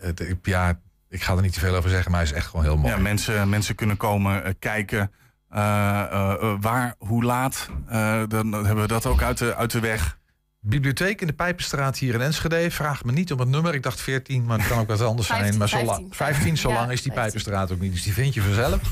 Het- 0.00 0.20
ik- 0.20 0.38
ja, 0.42 0.78
ik 1.08 1.22
ga 1.22 1.34
er 1.36 1.42
niet 1.42 1.52
te 1.52 1.60
veel 1.60 1.74
over 1.76 1.90
zeggen, 1.90 2.10
maar 2.10 2.20
hij 2.20 2.30
is 2.30 2.36
echt 2.36 2.46
gewoon 2.46 2.64
heel 2.64 2.76
mooi. 2.76 2.94
Ja, 2.94 3.00
mensen, 3.00 3.48
mensen 3.48 3.74
kunnen 3.74 3.96
komen 3.96 4.44
eh, 4.44 4.52
kijken. 4.58 5.10
eh, 5.50 6.00
eh, 6.10 6.54
waar, 6.60 6.94
hoe 6.98 7.24
laat? 7.24 7.68
Eh, 7.88 8.22
dan 8.28 8.52
hebben 8.52 8.80
we 8.82 8.86
dat 8.88 9.06
ook 9.06 9.22
uit 9.22 9.38
de, 9.38 9.54
uit 9.56 9.70
de 9.70 9.80
weg. 9.80 10.18
Bibliotheek 10.60 11.20
in 11.20 11.26
de 11.26 11.32
Pijpenstraat 11.32 11.98
hier 11.98 12.14
in 12.14 12.20
Enschede. 12.20 12.70
Vraag 12.70 13.04
me 13.04 13.12
niet 13.12 13.32
om 13.32 13.38
het 13.38 13.48
nummer. 13.48 13.74
Ik 13.74 13.82
dacht 13.82 14.00
14, 14.00 14.44
maar 14.44 14.58
het 14.58 14.68
kan 14.68 14.78
ook 14.78 14.88
wat 14.88 15.00
anders 15.00 15.26
zijn. 15.26 15.40
15, 15.40 15.58
Maar 15.58 15.68
zo 15.68 15.76
lang, 15.84 15.86
15. 15.86 16.14
15, 16.14 16.56
zo 16.56 16.68
Ja, 16.68 16.74
lang 16.74 16.90
is 16.90 17.02
die 17.02 17.12
15. 17.12 17.22
Pijpenstraat 17.32 17.72
ook 17.72 17.80
niet. 17.80 17.92
Dus 17.92 18.02
die 18.02 18.12
vind 18.12 18.34
je 18.34 18.42
vanzelf. 18.42 18.80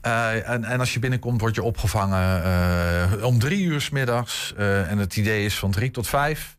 Eh, 0.00 0.48
en, 0.48 0.64
en 0.64 0.80
als 0.80 0.92
je 0.92 0.98
binnenkomt, 0.98 1.40
word 1.40 1.54
je 1.54 1.62
opgevangen 1.62 2.44
eh, 2.44 3.24
om 3.24 3.38
drie 3.38 3.64
uur 3.64 3.80
s 3.80 3.90
middags. 3.90 4.54
Eh, 4.56 4.90
en 4.90 4.98
het 4.98 5.16
idee 5.16 5.44
is 5.44 5.54
van 5.58 5.70
drie 5.70 5.90
tot 5.90 6.08
vijf. 6.08 6.56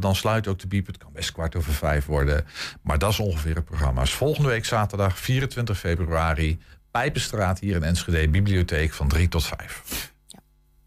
Dan 0.00 0.14
sluit 0.14 0.48
ook 0.48 0.58
de 0.58 0.66
biep. 0.66 0.86
Het 0.86 0.98
kan 0.98 1.12
best 1.12 1.32
kwart 1.32 1.56
over 1.56 1.72
vijf 1.72 2.06
worden. 2.06 2.46
Maar 2.82 2.98
dat 2.98 3.10
is 3.10 3.18
ongeveer 3.18 3.54
het 3.54 3.64
programma. 3.64 4.00
Dus 4.00 4.12
volgende 4.12 4.48
week 4.48 4.64
zaterdag 4.64 5.18
24 5.18 5.78
februari. 5.78 6.58
Pijpenstraat 6.90 7.58
hier 7.58 7.76
in 7.76 7.82
Enschede. 7.82 8.28
Bibliotheek 8.28 8.92
van 8.92 9.08
drie 9.08 9.28
tot 9.28 9.44
vijf. 9.46 9.82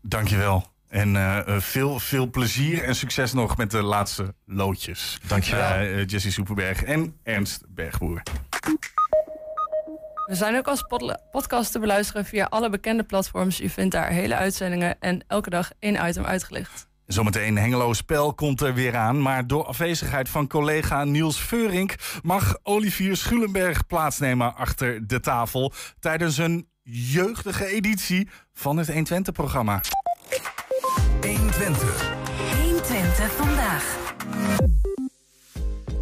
Dankjewel. 0.01 0.65
En 0.87 1.15
eh, 1.15 1.37
eh, 1.55 1.61
veel, 1.61 1.99
veel 1.99 2.29
plezier 2.29 2.83
en 2.83 2.95
succes 2.95 3.33
nog 3.33 3.57
met 3.57 3.71
de 3.71 3.81
laatste 3.81 4.33
loodjes. 4.45 5.19
Dankjewel. 5.27 5.69
Eh, 5.69 5.99
eh, 6.01 6.07
Jessie 6.07 6.31
Soeperberg 6.31 6.83
en 6.83 7.15
Ernst 7.23 7.63
Bergboer. 7.67 8.21
We 10.25 10.35
zijn 10.35 10.57
ook 10.57 10.67
als 10.67 10.81
pod- 10.81 11.21
podcast 11.31 11.71
te 11.71 11.79
beluisteren 11.79 12.25
via 12.25 12.45
alle 12.45 12.69
bekende 12.69 13.03
platforms. 13.03 13.61
U 13.61 13.69
vindt 13.69 13.91
daar 13.91 14.09
hele 14.09 14.35
uitzendingen 14.35 14.95
en 14.99 15.23
elke 15.27 15.49
dag 15.49 15.71
één 15.79 16.07
item 16.07 16.25
uitgelicht. 16.25 16.86
Zometeen 17.07 17.57
Hengelo 17.57 17.93
Spel 17.93 18.33
komt 18.33 18.61
er 18.61 18.73
weer 18.73 18.95
aan. 18.95 19.21
Maar 19.21 19.47
door 19.47 19.65
afwezigheid 19.65 20.29
van 20.29 20.47
collega 20.47 21.03
Niels 21.03 21.39
Veurink 21.39 21.95
mag 22.23 22.57
Olivier 22.63 23.15
Schulenberg 23.15 23.85
plaatsnemen 23.87 24.55
achter 24.55 25.07
de 25.07 25.19
tafel. 25.19 25.73
Tijdens 25.99 26.37
een 26.37 26.67
jeugdige 26.83 27.65
editie 27.65 28.29
van 28.53 28.77
het 28.77 28.91
120-programma. 28.91 29.81
120. 31.21 32.15
120 32.61 33.31
vandaag. 33.31 34.15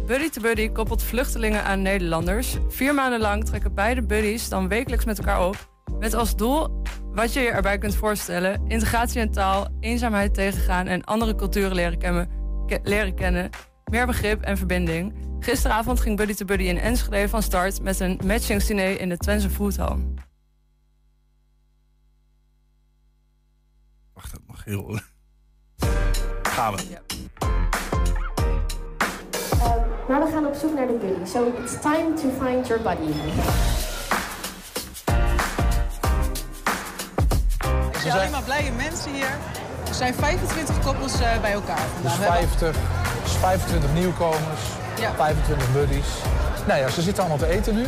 Buddy 0.06 0.28
to 0.28 0.40
Buddy 0.40 0.68
koppelt 0.68 1.02
vluchtelingen 1.02 1.64
aan 1.64 1.82
Nederlanders. 1.82 2.56
Vier 2.68 2.94
maanden 2.94 3.20
lang 3.20 3.44
trekken 3.44 3.74
beide 3.74 4.02
buddies 4.02 4.48
dan 4.48 4.68
wekelijks 4.68 5.04
met 5.04 5.18
elkaar 5.18 5.46
op. 5.46 5.75
Met 5.98 6.14
als 6.14 6.36
doel, 6.36 6.82
wat 7.12 7.32
je 7.32 7.40
je 7.40 7.50
erbij 7.50 7.78
kunt 7.78 7.94
voorstellen, 7.94 8.66
integratie 8.68 9.20
en 9.20 9.30
taal, 9.30 9.68
eenzaamheid 9.80 10.34
tegengaan 10.34 10.86
en 10.86 11.04
andere 11.04 11.34
culturen 11.34 11.74
leren 11.74 11.98
kennen, 11.98 12.28
ke- 12.66 12.80
leren 12.82 13.14
kennen 13.14 13.50
meer 13.90 14.06
begrip 14.06 14.42
en 14.42 14.56
verbinding. 14.56 15.14
Gisteravond 15.40 16.00
ging 16.00 16.16
Buddy 16.16 16.34
to 16.34 16.44
Buddy 16.44 16.64
in 16.64 16.78
Enschede 16.78 17.28
van 17.28 17.42
start 17.42 17.82
met 17.82 18.00
een 18.00 18.20
matchingsdiner 18.24 19.00
in 19.00 19.08
de 19.08 19.16
Twentse 19.16 19.50
Foodhall. 19.50 19.98
Wacht, 24.12 24.30
dat 24.32 24.40
mag 24.46 24.64
heel... 24.64 24.98
Gaan 26.42 26.74
we. 26.76 26.98
Maar 30.08 30.24
we 30.24 30.30
gaan 30.32 30.46
op 30.46 30.54
zoek 30.54 30.74
naar 30.74 30.86
de 30.86 30.98
buddy. 31.00 31.24
So 31.24 31.54
it's 31.62 31.80
time 31.80 32.14
to 32.14 32.44
find 32.44 32.66
your 32.66 32.82
buddy. 32.82 33.12
Zijn 38.10 38.18
alleen 38.18 38.30
maar 38.30 38.42
blije 38.42 38.70
mensen 38.72 39.12
hier. 39.12 39.32
Er 39.88 39.94
zijn 39.94 40.14
25 40.14 40.74
koppels 40.84 41.20
eh, 41.20 41.28
bij 41.40 41.52
elkaar 41.52 41.76
Dus 42.02 42.12
vandaag. 42.12 42.16
We 42.18 42.22
hebben- 42.24 42.48
50, 42.48 42.76
dus 43.24 43.32
25 43.32 43.92
nieuwkomers, 43.92 44.60
Ja. 45.00 45.10
25 45.16 45.72
buddies. 45.72 46.06
Nou 46.66 46.80
ja, 46.80 46.88
ze 46.88 47.02
zitten 47.02 47.22
allemaal 47.24 47.46
te 47.48 47.52
eten 47.56 47.74
nu. 47.74 47.86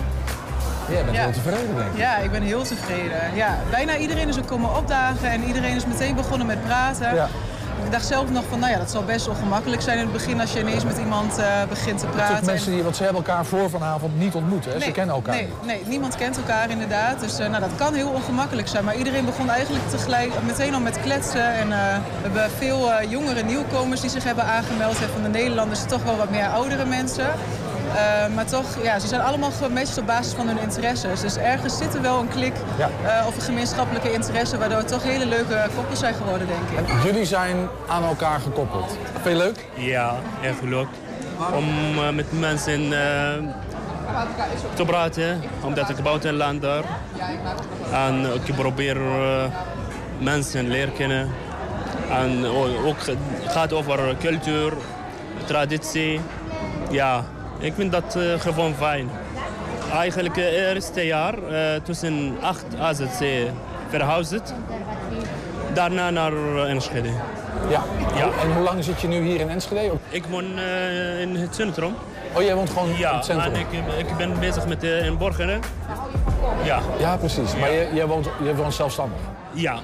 Jij 0.88 1.04
bent 1.04 1.16
Ja. 1.16 1.22
heel 1.22 1.32
tevreden, 1.32 1.74
denk 1.76 1.92
ik. 1.92 1.98
Ja, 1.98 2.16
ik 2.16 2.30
ben 2.30 2.42
heel 2.42 2.62
tevreden. 2.62 3.34
Ja, 3.34 3.58
bijna 3.70 3.96
iedereen 3.96 4.28
is 4.28 4.38
ook 4.38 4.46
komen 4.46 4.76
opdagen 4.76 5.30
en 5.30 5.42
iedereen 5.44 5.76
is 5.76 5.86
meteen 5.86 6.14
begonnen 6.14 6.46
met 6.46 6.64
praten. 6.64 7.14
Ja. 7.14 7.28
Ik 7.84 7.92
dacht 7.92 8.06
zelf 8.06 8.30
nog 8.30 8.44
van, 8.48 8.58
nou 8.58 8.72
ja, 8.72 8.78
dat 8.78 8.90
zal 8.90 9.04
best 9.04 9.28
ongemakkelijk 9.28 9.82
zijn 9.82 9.98
in 9.98 10.02
het 10.04 10.12
begin 10.12 10.40
als 10.40 10.52
je 10.52 10.60
ineens 10.60 10.84
met 10.84 10.98
iemand 10.98 11.38
eh, 11.38 11.46
begint 11.68 11.98
te 11.98 12.06
praten. 12.06 12.46
mensen 12.46 12.72
die, 12.72 12.82
want 12.82 12.96
ze 12.96 13.02
hebben 13.02 13.24
elkaar 13.24 13.44
voor 13.44 13.70
vanavond 13.70 14.18
niet 14.18 14.34
ontmoet, 14.34 14.64
hè? 14.64 14.80
ze 14.80 14.90
kennen 14.90 15.14
elkaar 15.14 15.34
Nee, 15.34 15.48
nee, 15.64 15.82
niemand 15.86 16.16
kent 16.16 16.36
elkaar 16.36 16.70
inderdaad. 16.70 17.20
Dus 17.20 17.38
eh, 17.38 17.48
nou, 17.48 17.60
dat 17.60 17.70
kan 17.76 17.94
heel 17.94 18.08
ongemakkelijk 18.08 18.68
zijn. 18.68 18.84
Maar 18.84 18.96
iedereen 18.96 19.24
begon 19.24 19.50
eigenlijk 19.50 19.88
tegelijk 19.88 20.32
meteen 20.46 20.74
al 20.74 20.80
met 20.80 21.00
kletsen. 21.00 21.52
En 21.54 21.72
eh, 21.72 21.78
we 22.22 22.22
hebben 22.22 22.50
veel 22.50 23.02
jongere 23.08 23.42
nieuwkomers 23.42 24.00
die 24.00 24.10
zich 24.10 24.24
hebben 24.24 24.44
aangemeld. 24.44 25.02
En 25.02 25.08
van 25.08 25.22
de 25.22 25.28
Nederlanders 25.28 25.84
toch 25.84 26.02
wel 26.02 26.16
wat 26.16 26.30
meer 26.30 26.46
oudere 26.46 26.84
mensen. 26.84 27.26
Eh, 27.94 28.34
maar 28.34 28.44
toch, 28.46 28.64
ja, 28.82 28.98
ze 28.98 29.06
zijn 29.06 29.20
allemaal 29.20 29.50
gematcht 29.50 29.98
op 29.98 30.06
basis 30.06 30.32
van 30.32 30.46
hun 30.48 30.58
interesses. 30.58 31.20
Dus 31.20 31.36
ergens 31.36 31.78
zit 31.78 31.94
er 31.94 32.02
wel 32.02 32.18
een 32.20 32.28
klik 32.28 32.52
Ja. 32.78 32.88
eh, 33.06 33.26
of 33.26 33.36
een 33.36 33.42
gemeenschappelijke 33.42 34.12
interesse... 34.12 34.58
waardoor 34.58 34.78
het 34.78 34.88
toch 34.88 35.02
hele 35.02 35.26
leuke 35.26 35.66
koppels 35.76 35.98
zijn 35.98 36.14
geworden, 36.14 36.46
denk 36.46 36.86
ik. 36.88 37.02
Jullie 37.04 37.24
zijn 37.24 37.56
aan 37.88 38.04
elkaar 38.04 38.40
gekoppeld. 38.40 38.96
Vind 39.22 39.36
je 39.38 39.44
leuk? 39.44 39.64
Ja, 39.74 40.14
echt 40.42 40.62
leuk. 40.62 40.86
Om 41.54 41.68
eh, 41.98 42.10
met 42.14 42.40
mensen 42.40 42.88
te 44.74 44.84
praten, 44.86 45.42
omdat 45.64 45.88
ik 45.88 46.02
buitenlander. 46.02 46.84
En 47.92 48.26
ik 48.44 48.54
probeer 48.54 48.96
eh, 48.96 49.44
mensen 50.18 50.68
leren 50.68 50.92
kennen. 50.92 51.30
En 52.10 52.46
o- 52.46 52.86
ook 52.86 53.06
het 53.06 53.16
gaat 53.46 53.72
over 53.72 54.16
cultuur, 54.20 54.72
traditie. 55.44 56.20
Ja, 56.90 57.24
ik 57.58 57.72
vind 57.74 57.92
dat 57.92 58.16
eh, 58.16 58.40
gewoon 58.40 58.74
fijn. 58.74 59.10
Eigenlijk 59.92 60.36
het 60.36 60.44
eerste 60.44 61.06
jaar 61.06 61.34
eh, 61.42 61.80
tussen 61.82 62.36
8 62.40 62.64
AZC 62.80 63.24
verhuisd. 63.88 64.42
Daarna 65.74 66.10
naar 66.10 66.32
eh, 66.32 66.70
Enschede. 66.70 67.08
Ja. 67.68 67.82
Ja. 68.16 68.28
En 68.42 68.52
hoe 68.54 68.62
lang 68.62 68.84
zit 68.84 69.00
je 69.00 69.08
nu 69.08 69.20
hier 69.22 69.40
in 69.40 69.48
Enschede? 69.48 69.92
Ik 70.08 70.24
woon 70.30 70.58
eh, 70.58 71.20
in 71.20 71.36
het 71.36 71.54
centrum. 71.54 71.94
Oh, 72.32 72.42
jij 72.42 72.54
woont 72.54 72.70
gewoon 72.70 72.88
Ja, 72.98 73.10
in 73.10 73.16
het 73.16 73.24
centrum? 73.24 73.54
en 73.54 73.60
ik, 73.60 73.66
ik 74.08 74.16
ben 74.16 74.38
bezig 74.40 74.66
met 74.66 74.84
uh, 74.84 75.06
in 75.06 75.16
Borgeren. 75.18 75.60
Ja. 76.64 76.80
Ja, 76.98 77.16
precies. 77.16 77.56
Maar 77.56 77.72
je, 77.72 77.88
jij, 77.92 78.06
woont, 78.06 78.28
jij 78.42 78.54
woont 78.54 78.74
zelfstandig? 78.74 79.18
Ja. 79.52 79.78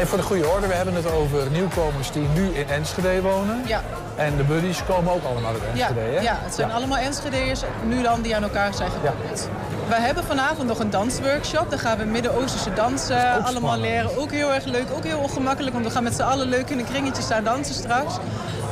En 0.00 0.06
voor 0.06 0.18
de 0.18 0.24
goede 0.24 0.48
orde, 0.48 0.66
we 0.66 0.74
hebben 0.74 0.94
het 0.94 1.12
over 1.12 1.50
nieuwkomers 1.50 2.10
die 2.12 2.26
nu 2.34 2.48
in 2.48 2.68
Enschede 2.68 3.20
wonen. 3.22 3.62
Ja. 3.66 3.80
En 4.16 4.36
de 4.36 4.42
buddies 4.42 4.84
komen 4.84 5.12
ook 5.12 5.24
allemaal 5.24 5.50
uit 5.52 5.60
Ja, 5.74 5.86
Enschede, 5.88 6.00
hè? 6.16 6.20
ja, 6.20 6.38
het 6.44 6.54
zijn 6.54 6.70
allemaal 6.72 6.98
Enschedeërs 6.98 7.60
nu 7.84 8.02
dan 8.02 8.22
die 8.22 8.36
aan 8.36 8.42
elkaar 8.42 8.74
zijn 8.74 8.90
gekoppeld. 8.90 9.48
We 9.88 9.94
hebben 9.94 10.24
vanavond 10.24 10.68
nog 10.68 10.78
een 10.78 10.90
dansworkshop. 10.90 11.70
Daar 11.70 11.78
gaan 11.78 11.98
we 11.98 12.04
Midden-Oosterse 12.04 12.72
dansen 12.72 13.30
allemaal 13.32 13.52
spannend. 13.52 13.80
leren. 13.80 14.18
Ook 14.18 14.30
heel 14.30 14.52
erg 14.52 14.64
leuk, 14.64 14.86
ook 14.96 15.04
heel 15.04 15.18
ongemakkelijk, 15.18 15.72
want 15.72 15.86
we 15.86 15.90
gaan 15.92 16.02
met 16.02 16.14
z'n 16.14 16.22
allen 16.22 16.48
leuk 16.48 16.70
in 16.70 16.78
een 16.78 16.84
kringetje 16.84 17.22
staan 17.22 17.44
dansen 17.44 17.74
straks. 17.74 18.14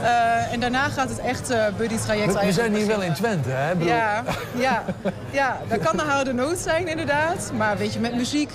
Eh, 0.03 0.53
en 0.53 0.61
daarna 0.61 0.89
gaat 0.89 1.09
het 1.09 1.19
echt 1.21 1.51
eh 1.51 1.65
buddy-traject 1.77 2.33
We, 2.35 2.47
we 2.47 2.53
zijn 2.53 2.75
hier 2.75 2.87
wel 2.87 3.01
in 3.03 3.13
Twente, 3.13 3.49
hè? 3.51 3.73
Bedoel- 3.75 3.89
Ja, 3.95 4.23
ja, 4.55 4.85
ja, 5.31 5.57
dat 5.69 5.79
kan 5.79 5.97
de 5.97 6.03
harde 6.03 6.33
nood 6.33 6.59
zijn 6.59 6.87
inderdaad. 6.89 7.51
Maar 7.57 7.77
weet 7.77 7.93
je, 7.93 8.01
met 8.01 8.15
muziek, 8.15 8.51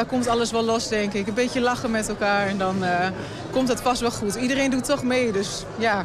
daar 0.00 0.08
komt 0.08 0.28
alles 0.28 0.50
wel 0.50 0.62
los, 0.64 0.88
denk 0.88 1.12
ik. 1.12 1.26
Een 1.26 1.34
beetje 1.34 1.60
lachen 1.60 1.90
met 1.90 2.08
elkaar 2.08 2.46
en 2.46 2.58
dan 2.58 2.84
eh, 2.84 3.06
komt 3.50 3.68
het 3.68 3.80
vast 3.80 4.00
wel 4.00 4.10
goed. 4.10 4.34
Iedereen 4.34 4.70
doet 4.70 4.84
toch 4.84 5.02
mee, 5.02 5.32
dus 5.32 5.64
ja. 5.78 6.04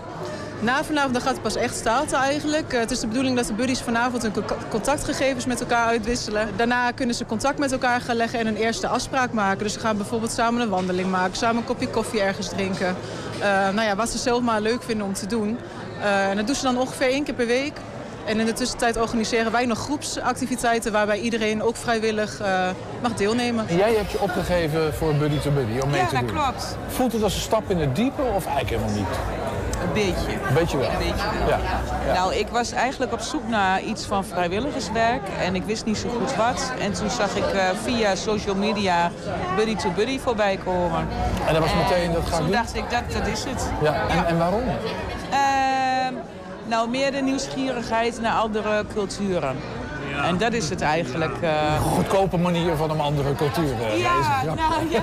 Na 0.59 0.83
vanavond 0.83 1.13
dan 1.13 1.21
gaat 1.21 1.33
het 1.33 1.41
pas 1.41 1.55
echt 1.55 1.75
starten 1.75 2.17
eigenlijk. 2.17 2.73
Eh, 2.73 2.79
het 2.79 2.91
is 2.91 2.99
de 2.99 3.07
bedoeling 3.07 3.35
dat 3.35 3.47
de 3.47 3.53
buddies 3.53 3.81
vanavond 3.81 4.21
hun 4.21 4.31
co- 4.31 4.43
contactgegevens 4.69 5.45
met 5.45 5.59
elkaar 5.59 5.87
uitwisselen. 5.87 6.49
Daarna 6.55 6.91
kunnen 6.91 7.15
ze 7.15 7.25
contact 7.25 7.57
met 7.59 7.71
elkaar 7.71 8.01
gaan 8.01 8.15
leggen 8.15 8.39
en 8.39 8.47
een 8.47 8.55
eerste 8.55 8.87
afspraak 8.87 9.31
maken. 9.31 9.63
Dus 9.63 9.73
ze 9.73 9.79
gaan 9.79 9.97
bijvoorbeeld 9.97 10.31
samen 10.31 10.61
een 10.61 10.69
wandeling 10.69 11.09
maken, 11.11 11.37
samen 11.37 11.57
een 11.57 11.65
kopje 11.65 11.87
koffie 11.89 12.21
ergens 12.21 12.49
drinken. 12.49 12.95
Eh, 13.39 13.47
nou 13.49 13.81
ja, 13.81 13.95
wat 13.95 14.09
ze 14.09 14.17
zelf 14.17 14.41
maar 14.41 14.61
leuk 14.61 14.83
vinden 14.83 15.05
om 15.05 15.13
te 15.13 15.27
doen. 15.27 15.57
En 16.01 16.35
dat 16.35 16.45
doen 16.45 16.55
ze 16.55 16.63
dan 16.63 16.77
ongeveer 16.77 17.07
één 17.09 17.23
keer 17.23 17.33
per 17.33 17.47
week. 17.47 17.77
En 18.25 18.39
in 18.39 18.45
de 18.45 18.53
tussentijd 18.53 18.97
organiseren 18.97 19.51
wij 19.51 19.65
nog 19.65 19.77
groepsactiviteiten 19.79 20.91
waarbij 20.91 21.19
iedereen 21.19 21.63
ook 21.63 21.75
vrijwillig 21.75 22.39
eh, 22.39 22.67
mag 23.01 23.13
deelnemen. 23.13 23.67
En 23.67 23.75
jij 23.77 23.93
hebt 23.95 24.11
je 24.11 24.19
opgegeven 24.21 24.93
voor 24.93 25.13
Buddy 25.13 25.39
to 25.39 25.51
Buddy 25.51 25.79
om 25.79 25.89
mee 25.89 25.99
Ja, 26.01 26.07
te 26.07 26.15
dat 26.15 26.27
doen. 26.27 26.37
klopt. 26.37 26.77
Voelt 26.87 27.11
het 27.13 27.23
als 27.23 27.35
een 27.35 27.41
stap 27.41 27.69
in 27.69 27.77
het 27.79 27.95
diepe 27.95 28.21
of 28.21 28.45
eigenlijk 28.45 28.69
helemaal 28.69 28.95
niet? 28.95 29.17
Een 29.83 29.93
beetje. 29.93 30.31
Een 30.47 30.53
beetje 30.53 30.77
wel. 30.77 30.89
Een 30.89 30.97
beetje 30.97 31.25
wel. 31.39 31.47
Ja. 31.47 31.59
Ja. 32.07 32.13
Nou, 32.13 32.33
ik 32.35 32.47
was 32.47 32.71
eigenlijk 32.71 33.13
op 33.13 33.19
zoek 33.19 33.47
naar 33.47 33.81
iets 33.81 34.05
van 34.05 34.25
vrijwilligerswerk 34.25 35.21
en 35.41 35.55
ik 35.55 35.63
wist 35.63 35.85
niet 35.85 35.97
zo 35.97 36.09
goed 36.19 36.35
wat. 36.35 36.71
En 36.79 36.93
toen 36.93 37.09
zag 37.09 37.35
ik 37.35 37.45
eh, 37.53 37.63
via 37.83 38.15
social 38.15 38.55
media 38.55 39.11
Buddy 39.55 39.75
to 39.75 39.91
Buddy 39.91 40.19
voorbij 40.19 40.59
komen. 40.63 41.07
En 41.47 41.53
dat 41.53 41.61
was 41.61 41.73
meteen, 41.75 42.11
dat 42.13 42.21
ga 42.23 42.29
ik 42.29 42.35
Toen 42.35 42.43
doen? 42.45 42.51
dacht 42.55 42.75
ik, 42.75 42.89
dat, 42.89 43.01
dat 43.17 43.27
is 43.27 43.43
het. 43.43 43.65
Ja, 43.81 43.93
en, 44.09 44.25
en 44.25 44.37
waarom? 44.37 44.63
Ehm, 45.31 45.74
nou, 46.67 46.89
meer 46.89 47.11
de 47.11 47.21
nieuwsgierigheid 47.21 48.21
naar 48.21 48.33
andere 48.33 48.85
culturen. 48.93 49.55
En 50.23 50.37
dat 50.37 50.53
is 50.53 50.69
het 50.69 50.81
eigenlijk. 50.81 51.37
eh. 51.41 51.81
Goedkope 51.81 52.37
manier 52.37 52.75
van 52.75 52.89
een 52.89 52.99
andere 52.99 53.35
cultuur 53.35 53.71
eh, 53.81 53.99
Ja, 53.99 54.17
lezen. 54.17 54.55
nou 54.55 54.89
ja. 54.89 55.01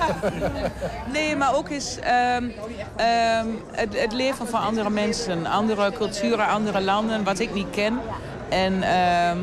Nee, 1.13 1.35
maar 1.35 1.55
ook 1.55 1.69
is 1.69 1.97
ehm, 1.99 2.43
ehm, 2.95 3.45
het, 3.71 3.99
het 4.01 4.11
leven 4.13 4.47
van 4.47 4.61
andere 4.61 4.89
mensen, 4.89 5.45
andere 5.45 5.91
culturen, 5.91 6.47
andere 6.47 6.81
landen, 6.81 7.23
wat 7.23 7.39
ik 7.39 7.53
niet 7.53 7.69
ken. 7.71 7.99
En 8.49 8.83
ehm, 8.83 9.37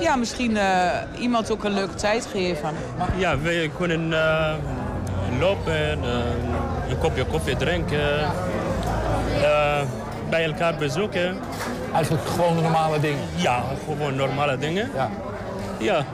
ja, 0.00 0.16
misschien 0.16 0.56
eh, 0.56 0.90
iemand 1.18 1.50
ook 1.50 1.64
een 1.64 1.74
leuke 1.74 1.94
tijd 1.94 2.26
geven. 2.26 2.70
Ja, 3.16 3.38
we 3.38 3.70
kunnen 3.76 4.12
eh, 4.12 4.54
lopen, 5.40 6.02
een 6.88 6.98
kopje 6.98 7.24
koffie 7.24 7.56
drinken, 7.56 8.20
eh, 9.42 9.80
bij 10.30 10.44
elkaar 10.44 10.74
bezoeken. 10.74 11.38
Eigenlijk 11.94 12.26
gewoon 12.26 12.54
normale 12.62 13.00
dingen? 13.00 13.24
Ja, 13.34 13.62
gewoon 13.84 14.16
normale 14.16 14.58
dingen. 14.58 14.90
Ja. 14.94 15.10
Ja, 15.78 16.04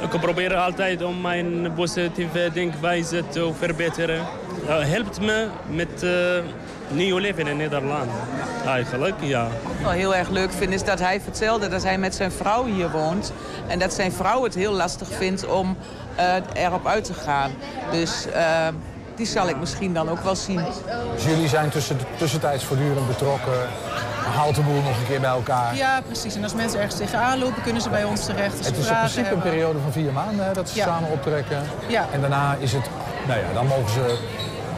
ik 0.00 0.20
probeer 0.20 0.54
altijd 0.54 1.02
om 1.02 1.20
mijn 1.20 1.72
positieve 1.74 2.50
denkwijze 2.52 3.22
te 3.28 3.50
verbeteren. 3.58 4.24
Helpt 4.66 5.20
me 5.20 5.46
met 5.66 6.02
uh, 6.02 6.10
nieuw 6.88 7.18
leven 7.18 7.46
in 7.46 7.56
Nederland. 7.56 8.10
Eigenlijk, 8.66 9.14
ja. 9.20 9.42
Wat 9.42 9.72
ik 9.72 9.80
wel 9.82 9.90
heel 9.90 10.14
erg 10.14 10.28
leuk 10.28 10.52
vind 10.52 10.72
is 10.72 10.84
dat 10.84 10.98
hij 10.98 11.20
vertelde 11.20 11.68
dat 11.68 11.82
hij 11.82 11.98
met 11.98 12.14
zijn 12.14 12.32
vrouw 12.32 12.64
hier 12.64 12.90
woont. 12.90 13.32
En 13.66 13.78
dat 13.78 13.92
zijn 13.92 14.12
vrouw 14.12 14.42
het 14.42 14.54
heel 14.54 14.72
lastig 14.72 15.08
vindt 15.08 15.46
om 15.46 15.76
uh, 16.18 16.64
erop 16.64 16.86
uit 16.86 17.04
te 17.04 17.14
gaan. 17.14 17.50
Dus 17.90 18.26
uh, 18.26 18.68
die 19.20 19.28
zal 19.28 19.48
ik 19.48 19.58
misschien 19.58 19.94
dan 19.94 20.08
ook 20.08 20.20
wel 20.20 20.36
zien. 20.36 20.60
Dus 21.14 21.24
jullie 21.24 21.48
zijn 21.48 21.70
tussen, 21.70 21.98
tussentijds 22.18 22.64
voortdurend 22.64 23.06
betrokken. 23.06 23.68
Haalt 24.34 24.54
de 24.54 24.62
boel 24.62 24.82
nog 24.82 24.98
een 24.98 25.06
keer 25.06 25.20
bij 25.20 25.30
elkaar. 25.30 25.76
Ja, 25.76 26.00
precies. 26.06 26.34
En 26.34 26.42
als 26.42 26.54
mensen 26.54 26.78
ergens 26.78 26.96
tegenaan 26.96 27.38
lopen, 27.38 27.62
kunnen 27.62 27.82
ze 27.82 27.90
bij 27.90 28.04
ons 28.04 28.24
terecht. 28.24 28.66
Het 28.66 28.76
is 28.76 28.88
in 28.88 28.94
principe 28.94 29.20
hebben. 29.20 29.44
een 29.44 29.50
periode 29.50 29.78
van 29.78 29.92
vier 29.92 30.12
maanden 30.12 30.46
hè, 30.46 30.52
dat 30.52 30.68
ze 30.68 30.76
ja. 30.76 30.84
samen 30.84 31.10
optrekken. 31.10 31.62
Ja. 31.86 32.06
En 32.12 32.20
daarna 32.20 32.56
is 32.58 32.72
het, 32.72 32.84
nou 33.26 33.40
ja, 33.40 33.52
dan 33.54 33.66
mogen 33.66 33.90
ze 33.92 34.18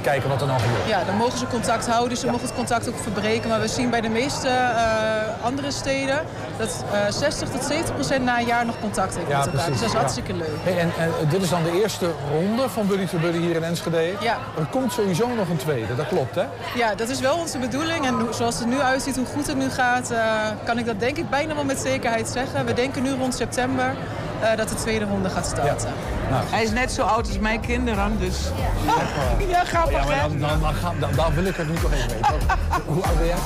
kijken 0.02 0.28
wat 0.28 0.40
er 0.40 0.46
dan 0.46 0.60
gebeurt. 0.60 0.88
Ja, 0.88 1.04
dan 1.04 1.16
mogen 1.16 1.38
ze 1.38 1.46
contact 1.46 1.86
houden. 1.86 2.16
Ze 2.16 2.26
ja. 2.26 2.32
mogen 2.32 2.46
het 2.46 2.56
contact 2.56 2.88
ook 2.88 2.98
verbreken. 3.02 3.48
Maar 3.48 3.60
we 3.60 3.68
zien 3.68 3.90
bij 3.90 4.00
de 4.00 4.08
meeste 4.08 4.48
uh, 4.48 5.44
andere 5.44 5.70
steden 5.70 6.20
dat 6.58 6.84
uh, 6.92 7.10
60 7.10 7.48
tot 7.48 7.64
70 7.64 7.94
procent 7.94 8.24
na 8.24 8.38
een 8.38 8.46
jaar 8.46 8.66
nog 8.66 8.80
contact 8.80 9.16
heeft 9.16 9.28
ja, 9.28 9.38
met 9.38 9.46
elkaar. 9.46 9.64
Precies. 9.64 9.80
Dus 9.80 9.92
dat 9.92 9.94
is 9.94 10.00
hartstikke 10.00 10.34
leuk. 10.34 10.56
Hey, 10.62 10.78
en, 10.78 10.90
en 10.98 11.28
dit 11.28 11.42
is 11.42 11.48
dan 11.48 11.62
de 11.62 11.80
eerste 11.82 12.10
ronde 12.32 12.68
van 12.68 12.86
Buddy 12.86 13.06
to 13.06 13.18
Buddy 13.18 13.38
hier 13.38 13.56
in 13.56 13.64
Enschede. 13.64 14.12
Ja. 14.20 14.38
Er 14.58 14.66
komt 14.70 14.92
sowieso 14.92 15.28
nog 15.34 15.48
een 15.48 15.56
tweede, 15.56 15.94
dat 15.94 16.08
klopt 16.08 16.34
hè? 16.34 16.44
Ja, 16.74 16.94
dat 16.94 17.08
is 17.08 17.20
wel 17.20 17.36
onze 17.36 17.58
bedoeling. 17.58 18.06
En 18.06 18.26
zoals 18.30 18.58
het 18.58 18.68
nu 18.68 18.80
uitziet, 18.80 19.16
hoe 19.16 19.26
goed 19.26 19.46
het 19.46 19.56
nu 19.56 19.70
gaat, 19.70 20.10
uh, 20.12 20.18
kan 20.64 20.78
ik 20.78 20.86
dat 20.86 21.00
denk 21.00 21.16
ik 21.16 21.30
bijna 21.30 21.54
wel 21.54 21.64
met 21.64 21.78
zekerheid 21.78 22.28
zeggen. 22.28 22.66
We 22.66 22.72
denken 22.72 23.02
nu 23.02 23.10
rond 23.10 23.34
september 23.34 23.94
uh, 24.42 24.56
dat 24.56 24.68
de 24.68 24.74
tweede 24.74 25.04
ronde 25.04 25.28
gaat 25.28 25.46
starten. 25.46 25.88
Ja. 25.88 26.30
Nou. 26.30 26.44
Hij 26.50 26.62
is 26.62 26.70
net 26.70 26.92
zo 26.92 27.02
oud 27.02 27.26
als 27.26 27.38
mijn 27.38 27.60
kinderen, 27.60 28.18
dus... 28.18 28.50
Ja, 28.86 29.46
ja 29.58 29.64
grappig 29.64 29.92
ja, 29.92 30.04
maar 30.04 30.28
dan, 30.28 30.38
dan, 30.38 30.60
dan, 30.60 30.94
dan, 31.00 31.10
dan, 31.14 31.34
wil 31.34 31.44
ik 31.44 31.56
het 31.56 31.68
nu 31.68 31.74
toch 31.74 31.92
even 31.92 32.08
weten. 32.08 32.30
Hoe 32.94 33.04
oud 33.04 33.18
ben 33.18 33.26
jij? 33.26 33.36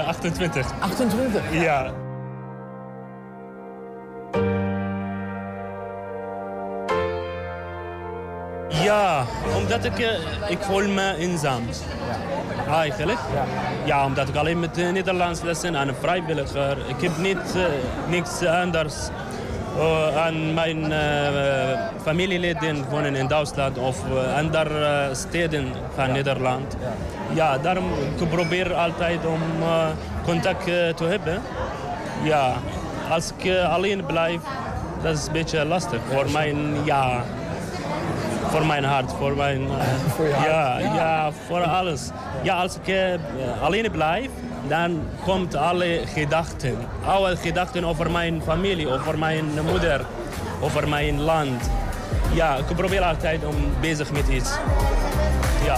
Uh, 0.00 0.08
28. 0.08 0.66
28? 0.80 1.42
Ja. 1.50 1.92
Ja, 8.68 9.24
omdat 9.56 9.84
ik, 9.84 9.98
uh, 9.98 10.50
ik 10.50 10.58
voel 10.60 10.88
me 10.88 11.14
eenzaam. 11.16 11.62
Ja. 12.66 12.78
Eigenlijk. 12.80 13.18
Ja. 13.34 13.44
ja, 13.84 14.04
omdat 14.04 14.28
ik 14.28 14.36
alleen 14.36 14.60
met 14.60 14.76
Nederlands 14.76 15.42
lessen 15.42 15.74
en 15.74 15.88
een 15.88 15.94
vrijwilliger. 16.00 16.78
Ik 16.88 17.00
heb 17.00 17.16
niet 17.18 17.54
uh, 17.56 17.64
niks 18.08 18.44
anders 18.44 18.94
uh, 19.76 20.16
aan 20.16 20.54
mijn 20.54 20.90
uh, 20.90 20.98
familieleden 22.02 22.84
wonen 22.90 23.14
in 23.14 23.26
Duitsland 23.26 23.78
of 23.78 24.02
uh, 24.12 24.36
andere 24.36 25.10
steden 25.12 25.72
van 25.94 26.12
Nederland. 26.12 26.76
Ja, 27.34 27.58
daarom 27.58 27.84
ik 28.18 28.28
probeer 28.28 28.74
altijd 28.74 29.26
om 29.26 29.40
contact 30.24 30.64
te 30.96 31.04
hebben. 31.04 31.42
Ja, 32.22 32.52
als 33.10 33.32
ik 33.38 33.56
alleen 33.58 34.06
blijf, 34.06 34.40
dat 35.02 35.16
is 35.16 35.26
een 35.26 35.32
beetje 35.32 35.64
lastig 35.64 36.00
voor 36.12 36.30
mijn, 36.30 36.56
ja, 36.84 37.22
voor 38.48 38.66
mijn 38.66 38.84
hart, 38.84 39.12
voor 39.12 39.36
mijn, 39.36 39.68
voor 40.16 40.30
hart. 40.30 40.46
Ja, 40.46 40.78
ja, 40.78 40.94
ja, 40.94 41.30
voor 41.46 41.62
alles. 41.62 42.10
Ja, 42.42 42.56
als 42.56 42.78
ik 42.82 43.18
alleen 43.62 43.90
blijf, 43.90 44.30
dan 44.68 45.02
komt 45.24 45.54
alle 45.54 46.00
gedachten. 46.06 46.76
Alle 47.04 47.36
gedachten 47.36 47.84
over 47.84 48.10
mijn 48.10 48.42
familie, 48.42 48.88
over 48.88 49.18
mijn 49.18 49.44
moeder, 49.70 50.04
over 50.60 50.88
mijn 50.88 51.20
land. 51.20 51.70
Ja, 52.32 52.56
ik 52.56 52.76
probeer 52.76 53.02
altijd 53.02 53.44
om 53.44 53.54
bezig 53.80 54.12
met 54.12 54.28
iets. 54.28 54.50
Ja. 55.64 55.76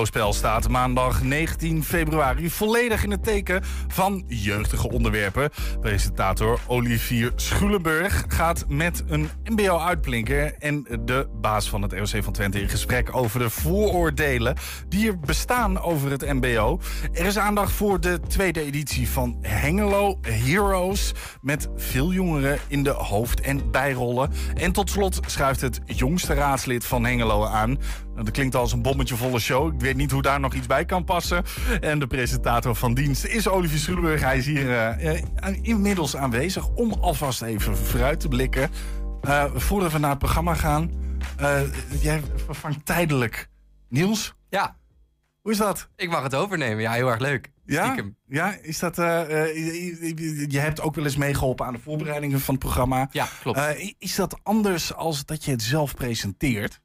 Hengelospel 0.00 0.32
staat 0.32 0.68
maandag 0.68 1.22
19 1.22 1.84
februari 1.84 2.50
volledig 2.50 3.04
in 3.04 3.10
het 3.10 3.24
teken 3.24 3.62
van 3.88 4.24
jeugdige 4.26 4.90
onderwerpen. 4.90 5.50
Presentator 5.80 6.60
Olivier 6.66 7.32
Schulenburg 7.36 8.24
gaat 8.28 8.64
met 8.68 9.04
een 9.06 9.30
MBO-uitblinker 9.44 10.54
en 10.58 10.86
de 11.04 11.28
baas 11.40 11.68
van 11.68 11.82
het 11.82 11.92
ROC 11.92 12.22
van 12.22 12.32
Twente 12.32 12.60
in 12.60 12.68
gesprek 12.68 13.16
over 13.16 13.38
de 13.38 13.50
vooroordelen 13.50 14.56
die 14.88 15.08
er 15.08 15.18
bestaan 15.18 15.80
over 15.80 16.10
het 16.10 16.32
MBO. 16.32 16.80
Er 17.12 17.26
is 17.26 17.38
aandacht 17.38 17.72
voor 17.72 18.00
de 18.00 18.20
tweede 18.28 18.62
editie 18.62 19.08
van 19.08 19.38
Hengelo 19.42 20.18
Heroes 20.20 21.12
met 21.40 21.68
veel 21.76 22.12
jongeren 22.12 22.58
in 22.68 22.82
de 22.82 22.90
hoofd- 22.90 23.40
en 23.40 23.70
bijrollen. 23.70 24.32
En 24.54 24.72
tot 24.72 24.90
slot 24.90 25.20
schuift 25.26 25.60
het 25.60 25.80
jongste 25.84 26.34
raadslid 26.34 26.84
van 26.84 27.04
Hengelo 27.04 27.44
aan. 27.44 27.78
Dat 28.24 28.30
klinkt 28.30 28.54
als 28.54 28.72
een 28.72 28.82
bommetje 28.82 29.16
volle 29.16 29.38
show. 29.38 29.74
Ik 29.74 29.80
weet 29.80 29.96
niet 29.96 30.10
hoe 30.10 30.22
daar 30.22 30.40
nog 30.40 30.54
iets 30.54 30.66
bij 30.66 30.84
kan 30.84 31.04
passen. 31.04 31.44
En 31.80 31.98
de 31.98 32.06
presentator 32.06 32.74
van 32.74 32.94
dienst 32.94 33.24
is 33.24 33.48
Olivier 33.48 33.78
Schulenburg. 33.78 34.20
Hij 34.20 34.38
is 34.38 34.46
hier 34.46 34.98
uh, 34.98 35.56
inmiddels 35.62 36.16
aanwezig 36.16 36.68
om 36.68 36.92
alvast 36.92 37.42
even 37.42 37.76
vooruit 37.76 38.20
te 38.20 38.28
blikken. 38.28 38.70
Uh, 39.22 39.44
voordat 39.54 39.92
we 39.92 39.98
naar 39.98 40.10
het 40.10 40.18
programma 40.18 40.54
gaan. 40.54 40.90
Uh, 41.40 41.60
jij 42.00 42.22
vervangt 42.44 42.86
tijdelijk 42.86 43.48
Niels. 43.88 44.34
Ja. 44.48 44.76
Hoe 45.40 45.52
is 45.52 45.58
dat? 45.58 45.88
Ik 45.96 46.10
mag 46.10 46.22
het 46.22 46.34
overnemen. 46.34 46.82
Ja, 46.82 46.92
heel 46.92 47.08
erg 47.08 47.20
leuk. 47.20 47.50
Ja? 47.64 47.84
Stiekem. 47.84 48.16
Ja, 48.26 48.56
is 48.62 48.78
dat... 48.78 48.96
je, 48.96 50.44
je 50.48 50.58
hebt 50.58 50.80
ook 50.80 50.94
wel 50.94 51.04
eens 51.04 51.16
meegeholpen 51.16 51.66
aan 51.66 51.72
de 51.72 51.78
voorbereidingen 51.78 52.40
van 52.40 52.54
het 52.54 52.62
programma. 52.62 53.08
Ja, 53.12 53.28
klopt. 53.42 53.60
is 53.98 54.14
dat 54.14 54.40
anders 54.42 54.94
als 54.94 55.24
dat 55.24 55.44
je 55.44 55.50
het 55.50 55.62
zelf 55.62 55.94
presenteert? 55.94 56.80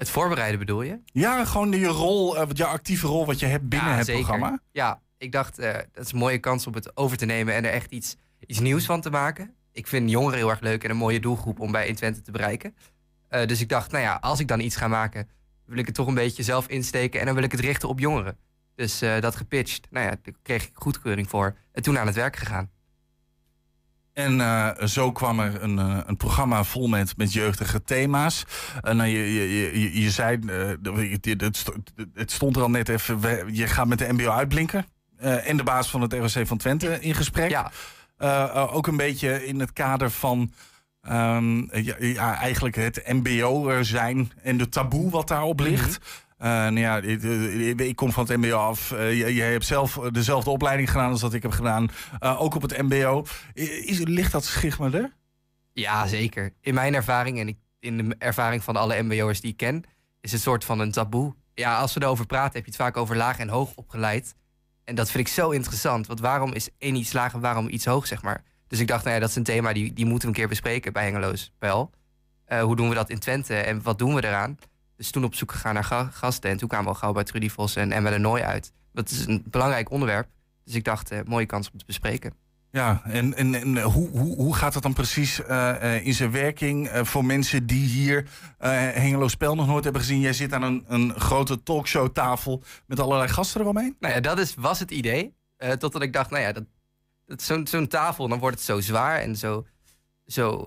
Het 0.00 0.10
voorbereiden 0.10 0.58
bedoel 0.58 0.82
je? 0.82 0.98
Ja, 1.04 1.44
gewoon 1.44 1.70
je 1.70 1.86
rol, 1.86 2.36
uh, 2.36 2.48
je 2.52 2.66
actieve 2.66 3.06
rol 3.06 3.26
wat 3.26 3.38
je 3.38 3.46
hebt 3.46 3.68
binnen 3.68 3.90
ja, 3.90 3.96
het 3.96 4.06
zeker. 4.06 4.24
programma. 4.24 4.60
Ja, 4.72 5.00
ik 5.18 5.32
dacht 5.32 5.60
uh, 5.60 5.72
dat 5.92 6.04
is 6.04 6.12
een 6.12 6.18
mooie 6.18 6.38
kans 6.38 6.66
om 6.66 6.74
het 6.74 6.96
over 6.96 7.16
te 7.16 7.24
nemen 7.24 7.54
en 7.54 7.64
er 7.64 7.72
echt 7.72 7.90
iets, 7.90 8.16
iets 8.46 8.58
nieuws 8.58 8.84
van 8.84 9.00
te 9.00 9.10
maken. 9.10 9.54
Ik 9.72 9.86
vind 9.86 10.10
jongeren 10.10 10.38
heel 10.38 10.50
erg 10.50 10.60
leuk 10.60 10.84
en 10.84 10.90
een 10.90 10.96
mooie 10.96 11.20
doelgroep 11.20 11.60
om 11.60 11.72
bij 11.72 11.82
120 11.82 12.22
te 12.22 12.30
bereiken. 12.30 12.76
Uh, 13.30 13.46
dus 13.46 13.60
ik 13.60 13.68
dacht, 13.68 13.90
nou 13.90 14.04
ja, 14.04 14.18
als 14.20 14.40
ik 14.40 14.48
dan 14.48 14.60
iets 14.60 14.76
ga 14.76 14.88
maken, 14.88 15.28
wil 15.64 15.78
ik 15.78 15.86
het 15.86 15.94
toch 15.94 16.06
een 16.06 16.14
beetje 16.14 16.42
zelf 16.42 16.66
insteken 16.66 17.20
en 17.20 17.26
dan 17.26 17.34
wil 17.34 17.44
ik 17.44 17.52
het 17.52 17.60
richten 17.60 17.88
op 17.88 17.98
jongeren. 17.98 18.38
Dus 18.74 18.98
dat 18.98 19.36
gepitcht. 19.36 19.86
Nou 19.90 20.04
ja, 20.06 20.16
daar 20.22 20.34
kreeg 20.42 20.64
ik 20.64 20.70
goedkeuring 20.74 21.28
voor 21.28 21.56
en 21.72 21.82
toen 21.82 21.98
aan 21.98 22.06
het 22.06 22.16
werk 22.16 22.36
gegaan. 22.36 22.70
En 24.24 24.38
uh, 24.38 24.68
zo 24.84 25.12
kwam 25.12 25.40
er 25.40 25.62
een, 25.62 25.78
uh, 25.78 25.98
een 26.06 26.16
programma 26.16 26.64
vol 26.64 26.88
met, 26.88 27.16
met 27.16 27.32
jeugdige 27.32 27.82
thema's. 27.82 28.44
Uh, 28.84 28.92
nou, 28.92 29.08
je, 29.08 29.34
je, 29.34 29.80
je, 29.80 30.00
je 30.00 30.10
zei, 30.10 30.38
het, 31.36 31.64
het 32.14 32.30
stond 32.30 32.56
er 32.56 32.62
al 32.62 32.70
net 32.70 32.88
even, 32.88 33.54
je 33.54 33.66
gaat 33.66 33.86
met 33.86 33.98
de 33.98 34.12
MBO 34.12 34.30
uitblinken. 34.30 34.86
en 35.18 35.56
de 35.56 35.62
baas 35.62 35.90
van 35.90 36.00
het 36.00 36.12
ROC 36.12 36.46
van 36.46 36.56
Twente 36.56 37.00
in 37.00 37.14
gesprek. 37.14 37.50
Ja. 37.50 37.70
ook 38.66 38.86
een 38.86 38.96
beetje 38.96 39.46
in 39.46 39.60
het 39.60 39.72
kader 39.72 40.10
van 40.10 40.52
um, 41.08 41.68
ja, 41.72 41.94
ja, 41.98 42.38
eigenlijk 42.38 42.76
het 42.76 43.02
MBO 43.06 43.82
zijn 43.82 44.32
en 44.42 44.56
de 44.56 44.68
taboe 44.68 45.10
wat 45.10 45.28
daarop 45.28 45.60
ligt. 45.60 45.98
Eh, 46.40 46.48
nou 46.48 46.78
ja, 46.78 46.96
ik, 46.96 47.22
eh, 47.22 47.88
ik 47.88 47.96
kom 47.96 48.12
van 48.12 48.26
het 48.26 48.36
MBO 48.36 48.56
af. 48.56 48.92
Eh, 48.92 49.34
je 49.36 49.42
hebt 49.42 49.64
zelf 49.64 49.94
dezelfde 49.94 50.50
opleiding 50.50 50.90
gedaan 50.90 51.10
als 51.10 51.20
dat 51.20 51.34
ik 51.34 51.42
heb 51.42 51.50
gedaan. 51.50 51.88
Ook 52.20 52.54
op 52.54 52.62
het 52.62 52.82
MBO. 52.82 53.26
Is, 53.54 53.98
ligt 53.98 54.32
dat 54.32 54.44
schigma 54.44 54.90
er? 54.92 55.16
Ja, 55.72 56.06
zeker. 56.06 56.52
In 56.60 56.74
mijn 56.74 56.94
ervaring 56.94 57.40
en 57.40 57.58
in 57.78 58.08
de 58.08 58.14
ervaring 58.18 58.64
van 58.64 58.76
alle 58.76 59.02
MBO'ers 59.02 59.40
die 59.40 59.50
ik 59.50 59.56
ken, 59.56 59.76
is 59.76 59.82
het 60.20 60.32
een 60.32 60.38
soort 60.38 60.64
van 60.64 60.80
een 60.80 60.92
taboe. 60.92 61.34
Ja, 61.54 61.78
als 61.78 61.94
we 61.94 62.02
erover 62.02 62.26
praten, 62.26 62.52
heb 62.52 62.64
je 62.64 62.70
het 62.70 62.80
vaak 62.80 62.96
over 62.96 63.16
laag 63.16 63.38
en 63.38 63.48
hoog 63.48 63.74
opgeleid. 63.74 64.34
En 64.84 64.94
dat 64.94 65.10
vind 65.10 65.26
ik 65.26 65.32
zo 65.32 65.50
interessant. 65.50 66.06
Want 66.06 66.20
waarom 66.20 66.52
is 66.52 66.68
één 66.78 66.94
iets 66.94 67.12
laag 67.12 67.32
en 67.32 67.40
waarom 67.40 67.68
iets 67.68 67.84
hoog, 67.84 68.06
zeg 68.06 68.22
maar? 68.22 68.44
Dus 68.66 68.78
ik 68.78 68.86
dacht, 68.86 69.02
nou 69.04 69.14
ja, 69.14 69.20
dat 69.20 69.30
is 69.30 69.36
een 69.36 69.42
thema 69.42 69.72
die, 69.72 69.92
die 69.92 70.04
moeten 70.04 70.22
we 70.22 70.34
een 70.34 70.40
keer 70.40 70.48
bespreken 70.48 70.92
bij 70.92 71.04
Hengeloos 71.04 71.52
Pel. 71.58 71.90
Hoe 72.60 72.76
doen 72.76 72.88
we 72.88 72.94
dat 72.94 73.10
in 73.10 73.18
Twente 73.18 73.54
en 73.54 73.82
wat 73.82 73.98
doen 73.98 74.14
we 74.14 74.24
eraan? 74.24 74.58
Dus 75.00 75.10
toen 75.10 75.24
op 75.24 75.34
zoek 75.34 75.52
gegaan 75.52 75.74
naar 75.74 75.84
ga- 75.84 76.10
gasten. 76.12 76.50
En 76.50 76.56
toen 76.56 76.68
kwamen 76.68 76.86
we 76.86 76.92
al 76.92 76.98
gauw 77.00 77.12
bij 77.12 77.24
Trudy 77.24 77.48
Vos 77.48 77.76
en 77.76 77.92
Emma 77.92 78.10
de 78.10 78.18
Nooy 78.18 78.40
uit. 78.40 78.72
Dat 78.92 79.10
is 79.10 79.26
een 79.26 79.44
belangrijk 79.46 79.90
onderwerp. 79.90 80.28
Dus 80.64 80.74
ik 80.74 80.84
dacht, 80.84 81.10
eh, 81.10 81.18
mooie 81.24 81.46
kans 81.46 81.70
om 81.72 81.78
te 81.78 81.84
bespreken. 81.84 82.32
Ja, 82.70 83.02
en, 83.04 83.34
en, 83.34 83.54
en 83.54 83.82
hoe, 83.82 84.08
hoe, 84.08 84.36
hoe 84.36 84.54
gaat 84.54 84.72
dat 84.72 84.82
dan 84.82 84.92
precies 84.92 85.42
eh, 85.42 85.96
eh, 85.96 86.06
in 86.06 86.14
zijn 86.14 86.30
werking 86.30 86.90
voor 87.02 87.24
mensen 87.24 87.66
die 87.66 87.86
hier 87.86 88.28
Hengelo 88.58 89.28
Spel 89.28 89.54
nog 89.54 89.66
nooit 89.66 89.84
hebben 89.84 90.02
gezien? 90.02 90.20
Jij 90.20 90.32
zit 90.32 90.52
aan 90.52 90.62
een, 90.62 90.84
een 90.88 91.20
grote 91.20 91.62
talkshowtafel 91.62 92.62
met 92.86 93.00
allerlei 93.00 93.28
gasten 93.28 93.60
eromheen. 93.60 93.96
Nou 94.00 94.14
ja, 94.14 94.20
dat 94.20 94.38
is, 94.38 94.54
was 94.54 94.78
het 94.78 94.90
idee. 94.90 95.34
Totdat 95.78 96.02
ik 96.02 96.12
dacht, 96.12 96.30
nou 96.30 96.42
ja, 96.42 96.52
dat, 96.52 96.64
dat, 97.26 97.42
zo'n 97.42 97.66
zo'n 97.66 97.88
tafel, 97.88 98.28
dan 98.28 98.38
wordt 98.38 98.56
het 98.56 98.64
zo 98.64 98.80
zwaar 98.80 99.20
en 99.20 99.36
zo, 99.36 99.66
zo 100.26 100.66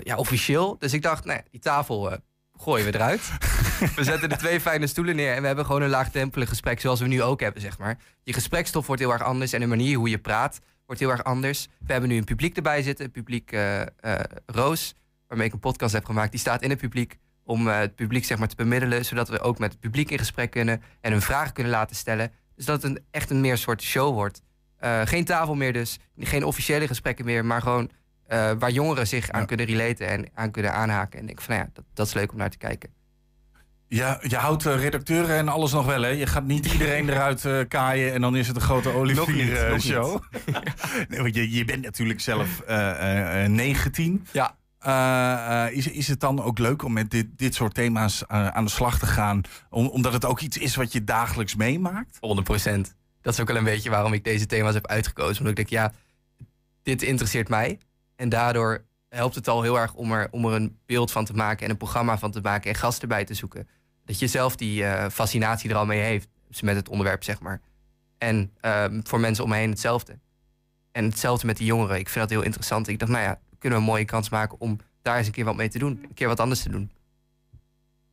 ja, 0.00 0.16
officieel. 0.16 0.78
Dus 0.78 0.92
ik 0.92 1.02
dacht, 1.02 1.24
nou 1.24 1.38
ja, 1.38 1.44
die 1.50 1.60
tafel 1.60 2.18
gooien 2.62 2.86
we 2.86 2.94
eruit. 2.94 3.32
we 3.96 4.04
zetten 4.04 4.30
er 4.30 4.38
twee 4.38 4.60
fijne 4.60 4.86
stoelen 4.86 5.16
neer 5.16 5.34
en 5.34 5.40
we 5.40 5.46
hebben 5.46 5.66
gewoon 5.66 5.82
een 5.82 5.88
laagdrempelig 5.88 6.48
gesprek 6.48 6.80
zoals 6.80 7.00
we 7.00 7.06
nu 7.06 7.22
ook 7.22 7.40
hebben, 7.40 7.62
zeg 7.62 7.78
maar. 7.78 7.98
Je 8.22 8.32
gesprekstof 8.32 8.86
wordt 8.86 9.02
heel 9.02 9.12
erg 9.12 9.22
anders 9.22 9.52
en 9.52 9.60
de 9.60 9.66
manier 9.66 9.96
hoe 9.96 10.08
je 10.08 10.18
praat 10.18 10.60
wordt 10.86 11.00
heel 11.00 11.10
erg 11.10 11.24
anders. 11.24 11.68
We 11.86 11.92
hebben 11.92 12.10
nu 12.10 12.16
een 12.16 12.24
publiek 12.24 12.56
erbij 12.56 12.82
zitten, 12.82 13.04
een 13.04 13.10
publiek 13.10 13.52
eh, 13.52 13.80
eh, 13.80 13.86
Roos, 14.46 14.94
waarmee 15.28 15.46
ik 15.46 15.52
een 15.52 15.58
podcast 15.58 15.92
heb 15.92 16.04
gemaakt. 16.04 16.30
Die 16.30 16.40
staat 16.40 16.62
in 16.62 16.70
het 16.70 16.78
publiek 16.78 17.18
om 17.44 17.68
eh, 17.68 17.78
het 17.78 17.94
publiek 17.94 18.24
zeg 18.24 18.38
maar, 18.38 18.48
te 18.48 18.56
bemiddelen, 18.56 19.04
zodat 19.04 19.28
we 19.28 19.40
ook 19.40 19.58
met 19.58 19.70
het 19.70 19.80
publiek 19.80 20.10
in 20.10 20.18
gesprek 20.18 20.50
kunnen 20.50 20.82
en 21.00 21.12
hun 21.12 21.22
vragen 21.22 21.52
kunnen 21.52 21.72
laten 21.72 21.96
stellen. 21.96 22.32
Dus 22.56 22.64
dat 22.64 22.82
het 22.82 22.90
een, 22.90 23.04
echt 23.10 23.30
een 23.30 23.40
meer 23.40 23.56
soort 23.56 23.82
show 23.82 24.14
wordt. 24.14 24.42
Geen 25.04 25.24
tafel 25.24 25.54
meer 25.54 25.72
dus, 25.72 25.98
geen 26.18 26.44
officiële 26.44 26.86
gesprekken 26.86 27.24
meer, 27.24 27.44
maar 27.44 27.62
gewoon 27.62 27.90
eh, 28.32 28.50
waar 28.58 28.70
jongeren 28.70 29.06
zich 29.06 29.30
aan 29.30 29.46
kunnen 29.46 29.66
relaten 29.66 30.08
en 30.08 30.28
aan 30.34 30.50
kunnen 30.50 30.72
aanhaken. 30.72 31.20
En 31.20 31.28
ik 31.28 31.40
van, 31.40 31.54
nou 31.54 31.66
ja, 31.66 31.70
dat, 31.74 31.84
dat 31.94 32.06
is 32.06 32.12
leuk 32.12 32.32
om 32.32 32.38
naar 32.38 32.50
te 32.50 32.58
kijken. 32.58 32.90
Ja, 33.88 34.18
je 34.22 34.36
houdt 34.36 34.66
eh, 34.66 34.76
redacteuren 34.76 35.36
en 35.36 35.48
alles 35.48 35.72
nog 35.72 35.86
wel, 35.86 36.02
hè? 36.02 36.08
Je 36.08 36.26
gaat 36.26 36.44
niet 36.44 36.72
iedereen 36.72 37.08
eruit 37.08 37.44
eh, 37.44 37.60
kaaien 37.68 38.12
en 38.12 38.20
dan 38.20 38.36
is 38.36 38.46
het 38.46 38.56
een 38.56 38.62
grote 38.62 38.92
Nog 38.92 39.06
niet, 39.06 39.18
Olivier 39.18 39.64
eh, 39.64 39.70
nog 39.70 39.80
show. 39.80 40.22
nee, 41.08 41.20
want 41.20 41.34
je, 41.34 41.50
je 41.50 41.64
bent 41.64 41.82
natuurlijk 41.82 42.20
zelf 42.20 42.60
eh, 42.60 43.44
eh, 43.44 43.50
19. 43.50 44.26
Ja. 44.32 44.56
Is, 45.70 45.86
is 45.86 46.08
het 46.08 46.20
dan 46.20 46.42
ook 46.42 46.58
leuk 46.58 46.82
om 46.82 46.92
met 46.92 47.10
dit, 47.10 47.26
dit 47.36 47.54
soort 47.54 47.74
thema's 47.74 48.26
aan 48.26 48.64
de 48.64 48.70
slag 48.70 48.98
te 48.98 49.06
gaan? 49.06 49.40
Om, 49.70 49.86
omdat 49.86 50.12
het 50.12 50.24
ook 50.24 50.40
iets 50.40 50.58
is 50.58 50.74
wat 50.74 50.92
je 50.92 51.04
dagelijks 51.04 51.54
meemaakt? 51.54 52.16
100 52.20 52.46
procent. 52.46 52.94
Dat 53.20 53.32
is 53.32 53.40
ook 53.40 53.48
wel 53.48 53.56
een 53.56 53.64
beetje 53.64 53.90
waarom 53.90 54.12
ik 54.12 54.24
deze 54.24 54.46
thema's 54.46 54.74
heb 54.74 54.86
uitgekozen. 54.86 55.38
Omdat 55.38 55.58
ik 55.58 55.68
denk, 55.68 55.68
ja, 55.68 55.92
dit 56.82 57.02
interesseert 57.02 57.48
mij. 57.48 57.78
En 58.16 58.28
daardoor 58.28 58.84
helpt 59.08 59.34
het 59.34 59.48
al 59.48 59.62
heel 59.62 59.78
erg 59.78 59.94
om 59.94 60.12
er, 60.12 60.28
om 60.30 60.44
er 60.44 60.52
een 60.52 60.78
beeld 60.86 61.10
van 61.10 61.24
te 61.24 61.34
maken 61.34 61.64
en 61.64 61.70
een 61.70 61.76
programma 61.76 62.18
van 62.18 62.30
te 62.30 62.40
maken 62.40 62.70
en 62.70 62.76
gasten 62.76 63.08
bij 63.08 63.24
te 63.24 63.34
zoeken. 63.34 63.68
Dat 64.04 64.18
je 64.18 64.26
zelf 64.26 64.56
die 64.56 64.84
eh, 64.84 65.10
fascinatie 65.10 65.70
er 65.70 65.76
al 65.76 65.86
mee 65.86 66.00
heeft 66.00 66.28
dus 66.52 66.60
met 66.60 66.76
het 66.76 66.88
onderwerp, 66.88 67.24
zeg 67.24 67.40
maar. 67.40 67.60
En 68.18 68.52
ehm, 68.60 69.00
voor 69.02 69.20
mensen 69.20 69.44
om 69.44 69.50
me 69.50 69.56
heen 69.56 69.70
hetzelfde. 69.70 70.18
En 70.92 71.04
hetzelfde 71.04 71.46
met 71.46 71.56
die 71.56 71.66
jongeren. 71.66 71.98
Ik 71.98 72.08
vind 72.08 72.28
dat 72.28 72.30
heel 72.30 72.44
interessant. 72.44 72.88
Ik 72.88 72.98
dacht, 72.98 73.10
nou 73.10 73.24
ja, 73.24 73.40
kunnen 73.58 73.78
we 73.78 73.84
een 73.84 73.90
mooie 73.90 74.04
kans 74.04 74.28
maken 74.28 74.60
om 74.60 74.78
daar 75.02 75.16
eens 75.16 75.26
een 75.26 75.32
keer 75.32 75.44
wat 75.44 75.56
mee 75.56 75.68
te 75.68 75.78
doen. 75.78 76.00
Een 76.02 76.14
keer 76.14 76.28
wat 76.28 76.40
anders 76.40 76.62
te 76.62 76.68
doen. 76.68 76.90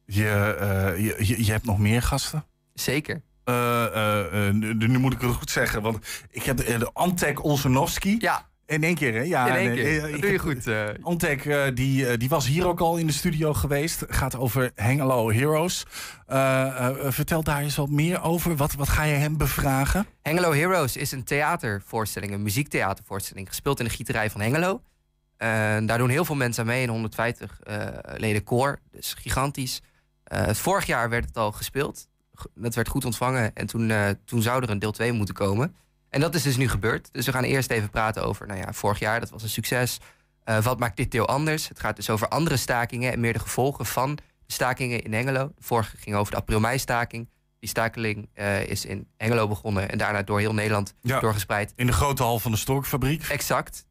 Je, 0.06 0.56
eh, 0.60 1.06
je, 1.06 1.16
je, 1.26 1.46
je 1.46 1.52
hebt 1.52 1.66
nog 1.66 1.80
meer 1.80 2.02
gasten? 2.02 2.46
Zeker. 2.74 3.22
Eh, 3.44 4.50
nu, 4.50 4.74
nu 4.74 4.98
moet 4.98 5.14
ik 5.14 5.22
het 5.22 5.32
goed 5.32 5.52
zeggen, 5.52 5.82
want 5.82 6.26
ik 6.30 6.44
heb 6.44 6.58
de, 6.58 6.78
de 6.78 6.90
Antek 6.94 7.44
Olsenowski. 7.44 8.16
Ja. 8.20 8.49
In 8.70 8.84
één 8.84 8.96
keer, 8.96 9.14
hè? 9.14 9.22
Ja, 9.22 9.48
In 9.48 9.54
één 9.54 9.68
nee, 9.68 9.76
keer. 9.76 10.12
Dat 10.12 10.22
doe 10.22 10.32
je 10.32 10.40
goed. 10.40 10.68
eh, 10.68 11.76
die, 11.76 12.08
eh, 12.08 12.18
die 12.18 12.30
was 12.30 12.48
hier 12.48 12.68
ook 12.68 12.80
al 12.80 12.98
in 12.98 13.08
de 13.08 13.14
studio 13.14 13.54
geweest. 13.54 14.06
Gaat 14.08 14.36
over 14.36 14.72
Hengelo 14.76 15.32
Heroes. 15.32 15.86
Eh, 16.26 16.88
eh, 16.88 16.96
vertel 17.12 17.44
daar 17.44 17.62
eens 17.62 17.76
wat 17.76 17.90
meer 17.90 18.22
over. 18.22 18.56
Wat, 18.56 18.74
wat 18.74 18.90
ga 18.90 19.04
je 19.04 19.16
hem 19.16 19.38
bevragen? 19.38 20.06
Hengelo 20.22 20.54
Heroes 20.54 20.98
is 20.98 21.12
een 21.12 21.24
theatervoorstelling, 21.24 22.34
een 22.34 22.44
muziektheatervoorstelling, 22.44 23.48
gespeeld 23.48 23.80
in 23.80 23.86
de 23.86 23.92
gieterij 23.92 24.30
van 24.30 24.42
Hengelo. 24.42 24.82
Eh, 25.38 25.48
daar 25.86 25.98
doen 25.98 26.10
heel 26.10 26.26
veel 26.26 26.36
mensen 26.36 26.64
aan 26.64 26.70
mee, 26.70 26.84
een 26.84 26.90
150 26.90 27.60
eh, 27.64 27.88
leden 28.18 28.44
koor, 28.44 28.80
dus 28.92 29.14
gigantisch. 29.14 29.82
Eh, 30.24 30.54
vorig 30.54 30.86
jaar 30.86 31.10
werd 31.10 31.26
het 31.26 31.38
al 31.38 31.52
gespeeld, 31.52 32.08
dat 32.56 32.76
werd 32.76 32.88
goed 32.88 33.06
ontvangen 33.06 33.56
en 33.56 33.66
toen, 33.66 33.90
eh, 33.90 34.10
toen 34.26 34.42
zou 34.42 34.64
er 34.64 34.70
een 34.70 34.80
deel 34.80 34.92
2 34.92 35.12
moeten 35.12 35.36
komen. 35.36 35.76
En 36.10 36.20
dat 36.22 36.36
is 36.36 36.44
dus 36.44 36.58
nu 36.58 36.70
gebeurd. 36.70 37.10
Dus 37.12 37.26
we 37.26 37.32
gaan 37.32 37.44
eerst 37.44 37.72
even 37.72 37.90
praten 37.90 38.24
over, 38.24 38.48
nou 38.48 38.60
ja, 38.60 38.74
vorig 38.74 39.00
jaar, 39.00 39.20
dat 39.20 39.30
was 39.30 39.44
een 39.44 39.50
succes. 39.50 40.00
Eh, 40.44 40.62
wat 40.64 40.80
maakt 40.80 40.98
dit 40.98 41.12
deel 41.12 41.28
anders? 41.28 41.68
Het 41.68 41.80
gaat 41.80 41.96
dus 41.96 42.10
over 42.10 42.28
andere 42.28 42.58
stakingen 42.58 43.12
en 43.14 43.20
meer 43.20 43.34
de 43.34 43.40
gevolgen 43.40 43.86
van 43.86 44.16
de 44.16 44.54
stakingen 44.54 45.04
in 45.04 45.14
Hengelo. 45.14 45.48
De 45.56 45.64
vorige 45.64 45.98
ging 45.98 46.16
over 46.16 46.32
de 46.32 46.38
april-mei-staking. 46.38 47.30
Die 47.60 47.70
stakeling 47.70 48.30
eh, 48.34 48.66
is 48.66 48.86
in 48.86 49.08
Hengelo 49.18 49.48
begonnen 49.48 49.90
en 49.90 49.98
daarna 49.98 50.24
door 50.24 50.40
heel 50.40 50.54
Nederland 50.54 50.94
Ja. 51.02 51.20
doorgespreid. 51.20 51.74
In 51.76 51.86
de 51.86 51.92
grote 51.94 52.24
hal 52.24 52.40
van 52.40 52.52
de 52.52 52.58
Storkfabriek. 52.58 53.24
Exact. 53.24 53.86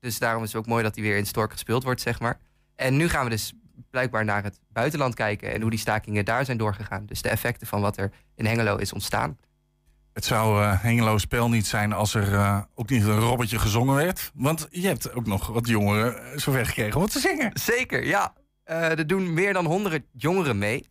Dus 0.00 0.18
daarom 0.18 0.42
is 0.42 0.52
het 0.52 0.60
ook 0.60 0.66
mooi 0.66 0.82
dat 0.82 0.94
die 0.94 1.02
weer 1.02 1.16
in 1.16 1.26
Stork 1.26 1.52
gespeeld 1.52 1.84
wordt, 1.84 2.00
zeg 2.00 2.20
maar. 2.20 2.38
En 2.76 2.96
nu 2.96 3.08
gaan 3.08 3.24
we 3.24 3.30
dus 3.30 3.52
blijkbaar 3.90 4.24
naar 4.24 4.42
het 4.42 4.60
buitenland 4.72 5.14
kijken 5.14 5.52
en 5.52 5.60
hoe 5.60 5.70
die 5.70 5.78
stakingen 5.78 6.24
daar 6.24 6.44
zijn 6.44 6.56
doorgegaan. 6.56 7.06
Dus 7.06 7.22
de 7.22 7.28
effecten 7.28 7.66
van 7.66 7.80
wat 7.80 7.96
er 7.96 8.10
in 8.34 8.46
Hengelo 8.46 8.76
is 8.76 8.92
ontstaan. 8.92 9.38
Het 10.18 10.26
zou 10.26 10.62
eh 10.62 10.82
Hengelo 10.82 11.18
spel 11.18 11.48
niet 11.48 11.66
zijn 11.66 11.92
als 11.92 12.14
er 12.14 12.34
eh, 12.34 12.60
ook 12.74 12.90
niet 12.90 13.02
een 13.02 13.18
robbertje 13.18 13.58
gezongen 13.58 13.94
werd. 13.94 14.30
Want 14.34 14.68
je 14.70 14.86
hebt 14.86 15.14
ook 15.14 15.26
nog 15.26 15.46
wat 15.46 15.68
jongeren 15.68 16.32
eh, 16.32 16.38
zover 16.38 16.66
gekregen 16.66 17.00
om 17.00 17.06
te 17.06 17.18
zingen. 17.18 17.50
Zeker, 17.54 18.04
ja. 18.04 18.32
Er 18.64 19.06
doen 19.06 19.34
meer 19.34 19.52
dan 19.52 19.66
100 19.66 20.02
jongeren 20.12 20.58
mee 20.58 20.86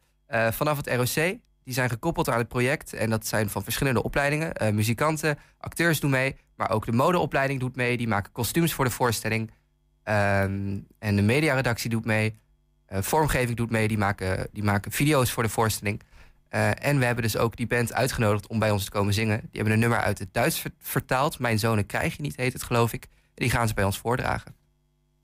vanaf 0.51 0.77
het 0.77 0.87
ROC. 0.87 1.37
Die 1.63 1.73
zijn 1.73 1.89
gekoppeld 1.89 2.29
aan 2.29 2.37
het 2.37 2.47
project. 2.47 2.93
En 2.93 3.09
dat 3.09 3.27
zijn 3.27 3.49
van 3.49 3.63
verschillende 3.63 4.03
opleidingen. 4.03 4.75
Muzikanten, 4.75 5.37
acteurs 5.57 5.99
doen 5.99 6.11
mee. 6.11 6.35
Maar 6.55 6.71
ook 6.71 6.85
de 6.85 6.91
modeopleiding 6.91 7.59
doet 7.59 7.75
mee. 7.75 7.97
Die 7.97 8.07
maken 8.07 8.31
kostuums 8.31 8.73
voor 8.73 8.85
de 8.85 8.91
voorstelling. 8.91 9.51
Ehm, 10.03 10.77
en 10.99 11.15
de 11.15 11.21
mediaredactie 11.21 11.89
doet 11.89 12.05
mee. 12.05 12.39
Vormgeving 12.87 13.57
doet 13.57 13.71
mee. 13.71 13.87
Die 13.87 13.97
maken, 13.97 14.47
die 14.51 14.63
maken 14.63 14.91
video's 14.91 15.31
voor 15.31 15.43
de 15.43 15.49
voorstelling. 15.49 16.01
Eh, 16.57 16.69
en 16.87 16.99
we 16.99 17.05
hebben 17.05 17.23
dus 17.23 17.37
ook 17.37 17.55
die 17.55 17.67
band 17.67 17.93
uitgenodigd 17.93 18.47
om 18.47 18.59
bij 18.59 18.71
ons 18.71 18.83
te 18.83 18.91
komen 18.91 19.13
zingen. 19.13 19.39
Die 19.39 19.49
hebben 19.51 19.73
een 19.73 19.79
nummer 19.79 19.99
uit 19.99 20.19
het 20.19 20.33
Duits 20.33 20.59
ver- 20.59 20.71
vertaald. 20.79 21.39
Mijn 21.39 21.59
zonen 21.59 21.85
krijg 21.85 22.15
je 22.15 22.21
niet, 22.21 22.35
heet 22.35 22.53
het 22.53 22.63
geloof 22.63 22.93
ik. 22.93 23.03
En 23.03 23.09
die 23.33 23.49
gaan 23.49 23.67
ze 23.67 23.73
bij 23.73 23.83
ons 23.83 23.97
voordragen. 23.97 24.55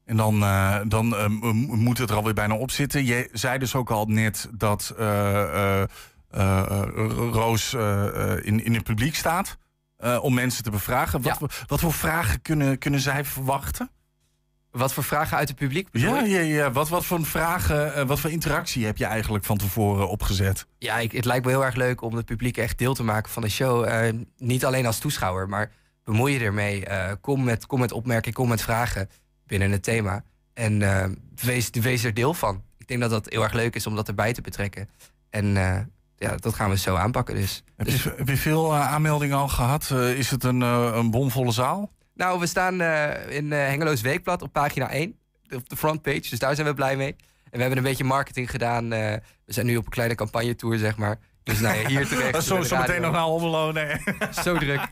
En 0.06 0.18
dan, 0.18 0.44
eh, 0.44 0.80
dan 0.88 1.16
eh, 1.16 1.28
moet 1.68 1.98
het 1.98 2.10
er 2.10 2.16
alweer 2.16 2.34
bijna 2.34 2.56
op 2.56 2.72
zitten. 2.72 3.06
Je 3.06 3.30
zei 3.32 3.58
dus 3.60 3.76
ook 3.76 3.92
al 3.92 4.06
net 4.06 4.50
dat 4.54 4.94
Roos 7.32 7.74
in, 8.44 8.64
in 8.64 8.74
het 8.74 8.84
publiek 8.84 9.16
staat. 9.16 9.58
om 10.22 10.34
mensen 10.34 10.64
te 10.64 10.70
bevragen. 10.72 11.22
Wat, 11.22 11.38
voor- 11.38 11.64
wat 11.68 11.80
voor 11.80 11.94
vragen 11.94 12.42
kunnen, 12.42 12.78
kunnen 12.78 13.00
zij 13.00 13.26
verwachten? 13.26 13.90
Wat 14.74 14.94
voor 14.94 15.04
vragen 15.04 15.38
uit 15.38 15.48
het 15.48 15.58
publiek? 15.58 15.88
Ja, 15.92 16.20
ja, 16.20 16.40
ja. 16.40 16.72
Wat, 16.72 16.90
wat 16.90 17.06
voor 17.06 17.26
vragen, 17.26 17.96
eh, 17.96 18.06
wat 18.06 18.20
voor 18.20 18.30
interactie 18.30 18.86
heb 18.86 18.98
je 18.98 19.06
eigenlijk 19.06 19.46
van 19.46 19.58
tevoren 19.58 20.10
opgezet? 20.10 20.66
Ja, 20.78 21.00
ik, 21.00 21.12
het 21.12 21.26
lijkt 21.26 21.46
me 21.46 21.52
heel 21.52 21.66
erg 21.66 21.76
leuk 21.76 22.02
om 22.02 22.16
het 22.16 22.26
publiek 22.26 22.58
echt 22.58 22.78
deel 22.78 22.94
te 22.94 23.04
maken 23.04 23.32
van 23.32 23.42
de 23.42 23.50
show. 23.50 23.86
Eh, 23.86 24.14
niet 24.38 24.66
alleen 24.66 24.86
als 24.86 25.00
toeschouwer, 25.00 25.50
maar 25.50 25.72
bemoei 26.04 26.34
je 26.34 26.40
ermee. 26.40 26.86
Eh, 26.86 27.12
kom, 27.22 27.44
met, 27.44 27.66
kom 27.66 27.80
met 27.80 27.92
opmerkingen, 27.92 28.38
kom 28.38 28.48
met 28.48 28.62
vragen 28.62 29.10
binnen 29.48 29.72
het 29.72 29.84
thema. 29.84 30.24
En 30.54 30.80
wees, 31.36 31.70
wees 31.70 32.04
er 32.04 32.14
deel 32.14 32.34
van. 32.34 32.64
Ik 32.78 32.88
denk 32.88 33.02
dat 33.02 33.10
dat 33.10 33.30
heel 33.30 33.44
erg 33.44 33.54
leuk 33.54 33.76
is 33.76 33.88
om 33.88 33.96
dat 33.96 34.08
erbij 34.08 34.34
te 34.34 34.42
betrekken. 34.42 34.90
En 35.30 35.56
ja, 36.24 36.36
dat 36.36 36.54
gaan 36.54 36.70
we 36.70 36.78
zo 36.78 36.96
aanpakken 36.96 37.36
dus. 37.36 37.64
Heb 37.76 37.88
je, 37.88 38.14
heb 38.18 38.28
je 38.28 38.38
veel 38.38 38.76
aanmeldingen 38.76 39.38
al 39.38 39.48
gehad? 39.48 39.90
Eh, 39.92 40.18
is 40.18 40.30
het 40.30 40.44
een, 40.44 40.62
een 40.62 41.12
bomvolle 41.12 41.52
zaal? 41.52 41.92
Nou, 42.16 42.40
we 42.40 42.46
staan 42.48 42.82
eh, 42.82 43.36
in 43.36 43.54
eh, 43.54 43.60
Hengeloos 43.60 44.02
Weekblad 44.02 44.42
op 44.42 44.54
pagina 44.54 44.90
1. 44.90 45.18
Op 45.56 45.70
de 45.70 45.76
frontpage, 45.76 46.30
dus 46.30 46.40
daar 46.40 46.56
zijn 46.56 46.68
we 46.68 46.74
blij 46.74 46.96
mee. 46.98 47.16
En 47.44 47.52
we 47.52 47.60
hebben 47.60 47.78
een 47.78 47.84
beetje 47.84 48.04
marketing 48.04 48.50
gedaan. 48.50 48.92
eh, 48.94 49.14
we 49.46 49.54
zijn 49.54 49.66
nu 49.66 49.78
op 49.78 49.86
een 49.86 49.92
kleine 49.92 50.16
campagnetour, 50.16 50.78
zeg 50.78 50.98
maar. 50.98 51.20
Dus 51.44 51.60
nou 51.60 51.78
ja, 51.78 51.88
hier 51.88 52.08
terecht. 52.08 52.44
Zo, 52.44 52.54
bij 52.54 52.62
de 52.62 52.68
zo 52.68 52.78
meteen 52.78 53.02
nog 53.02 53.12
naar 53.12 53.22
Almelo, 53.22 53.72
nee. 53.72 53.96
Zo 54.44 54.58
druk. 54.58 54.82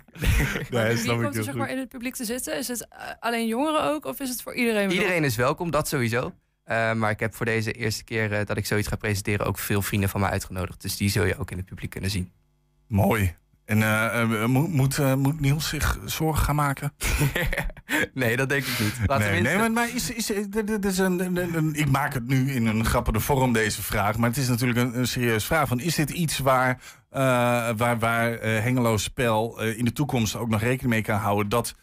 Nee, 0.69 0.95
Wie 0.95 1.12
komt 1.12 1.36
er 1.36 1.43
zeg 1.43 1.55
maar 1.55 1.69
in 1.69 1.77
het 1.77 1.89
publiek 1.89 2.15
te 2.15 2.25
zitten? 2.25 2.57
Is 2.57 2.67
het 2.67 2.88
alleen 3.19 3.47
jongeren 3.47 3.84
ook 3.84 4.05
of 4.05 4.19
is 4.19 4.29
het 4.29 4.41
voor 4.41 4.53
iedereen? 4.53 4.88
bedoeld? 4.88 5.01
Iedereen 5.01 5.23
is 5.23 5.36
welkom, 5.36 5.71
dat 5.71 5.88
sowieso. 5.88 6.34
Eh, 6.63 6.93
maar 6.93 7.12
ik 7.12 7.19
heb 7.19 7.36
voor 7.36 7.45
deze 7.45 7.71
eerste 7.71 8.03
keer 8.03 8.34
eh, 8.34 8.45
dat 8.45 8.57
ik 8.57 8.65
zoiets 8.65 8.88
ga 8.88 8.95
presenteren 8.95 9.45
ook 9.45 9.57
veel 9.60 9.81
vrienden 9.81 10.10
van 10.10 10.19
mij 10.21 10.29
uitgenodigd. 10.29 10.81
Dus 10.81 10.97
die 10.97 11.10
zul 11.10 11.25
je 11.25 11.38
ook 11.38 11.51
in 11.51 11.57
het 11.57 11.65
publiek 11.65 11.89
kunnen 11.89 12.10
zien. 12.10 12.31
Mooi. 12.88 13.36
En 13.71 13.81
eh, 13.84 14.21
eh, 14.43 14.45
moet, 14.47 14.97
eh, 14.97 15.13
moet 15.15 15.39
Niels 15.39 15.67
zich 15.69 15.99
zorgen 16.05 16.43
gaan 16.43 16.55
maken? 16.55 16.93
nee, 18.13 18.36
dat 18.38 18.49
denk 18.49 18.63
ik 18.65 18.79
niet. 18.79 18.93
Laat 19.05 19.19
nee, 19.19 19.27
tenminste- 19.27 19.57
nee, 19.57 19.69
maar, 19.69 19.71
maar 19.71 19.95
is, 19.95 20.12
is, 20.12 20.25
dit- 20.25 20.67
dit 20.67 20.86
is 20.86 20.97
een, 20.97 21.19
een- 21.19 21.55
een- 21.55 21.73
ik 21.75 21.89
maak 21.89 22.13
het 22.13 22.27
nu 22.27 22.51
in 22.51 22.65
een 22.65 22.86
grappige 22.86 23.19
vorm, 23.19 23.53
deze 23.53 23.81
vraag. 23.84 24.17
Maar 24.17 24.29
het 24.29 24.38
is 24.38 24.47
natuurlijk 24.47 24.79
een, 24.79 24.97
een 24.99 25.07
serieuze 25.07 25.45
vraag. 25.45 25.67
Van, 25.67 25.79
is 25.79 25.95
dit 25.95 26.10
iets 26.10 26.39
waar, 26.39 26.81
eh, 27.10 27.19
waar, 27.77 27.99
waar 27.99 28.31
Hengelo's 28.41 29.03
spel 29.03 29.62
in 29.62 29.86
de 29.86 29.93
toekomst 29.93 30.36
ook 30.36 30.49
nog 30.49 30.62
rekening 30.62 30.89
mee 30.93 31.01
kan 31.01 31.17
houden? 31.19 31.49
Dat, 31.49 31.75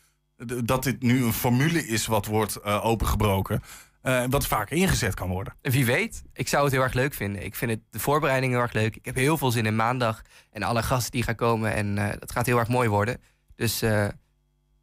dat 0.64 0.83
dit 0.83 1.03
nu 1.03 1.24
een 1.24 1.33
formule 1.33 1.87
is 1.87 2.07
wat 2.07 2.27
wordt 2.27 2.64
opengebroken. 2.64 3.62
Eh, 4.02 4.22
wat 4.30 4.46
vaak 4.46 4.70
ingezet 4.70 5.14
kan 5.14 5.28
worden. 5.28 5.54
Wie 5.61 5.87
weet. 5.87 6.22
Ik 6.32 6.48
zou 6.48 6.64
het 6.64 6.72
heel 6.72 6.82
erg 6.82 6.92
leuk 6.92 7.14
vinden. 7.14 7.44
Ik 7.44 7.54
vind 7.54 7.70
het, 7.70 7.80
de 7.90 7.98
voorbereiding 7.98 8.52
heel 8.52 8.61
erg 8.62 8.72
leuk. 8.72 8.96
Ik 8.96 9.04
heb 9.04 9.14
heel 9.14 9.38
veel 9.38 9.50
zin 9.50 9.66
in 9.66 9.76
maandag. 9.76 10.22
En 10.52 10.62
alle 10.62 10.82
gasten 10.82 11.12
die 11.12 11.22
gaan 11.22 11.34
komen. 11.34 11.74
En 11.74 11.98
eh 11.98 12.18
dat 12.18 12.32
gaat 12.32 12.46
heel 12.46 12.58
erg 12.58 12.68
mooi 12.68 12.88
worden. 12.88 13.20
Dus 13.56 13.82
eh, 13.82 14.06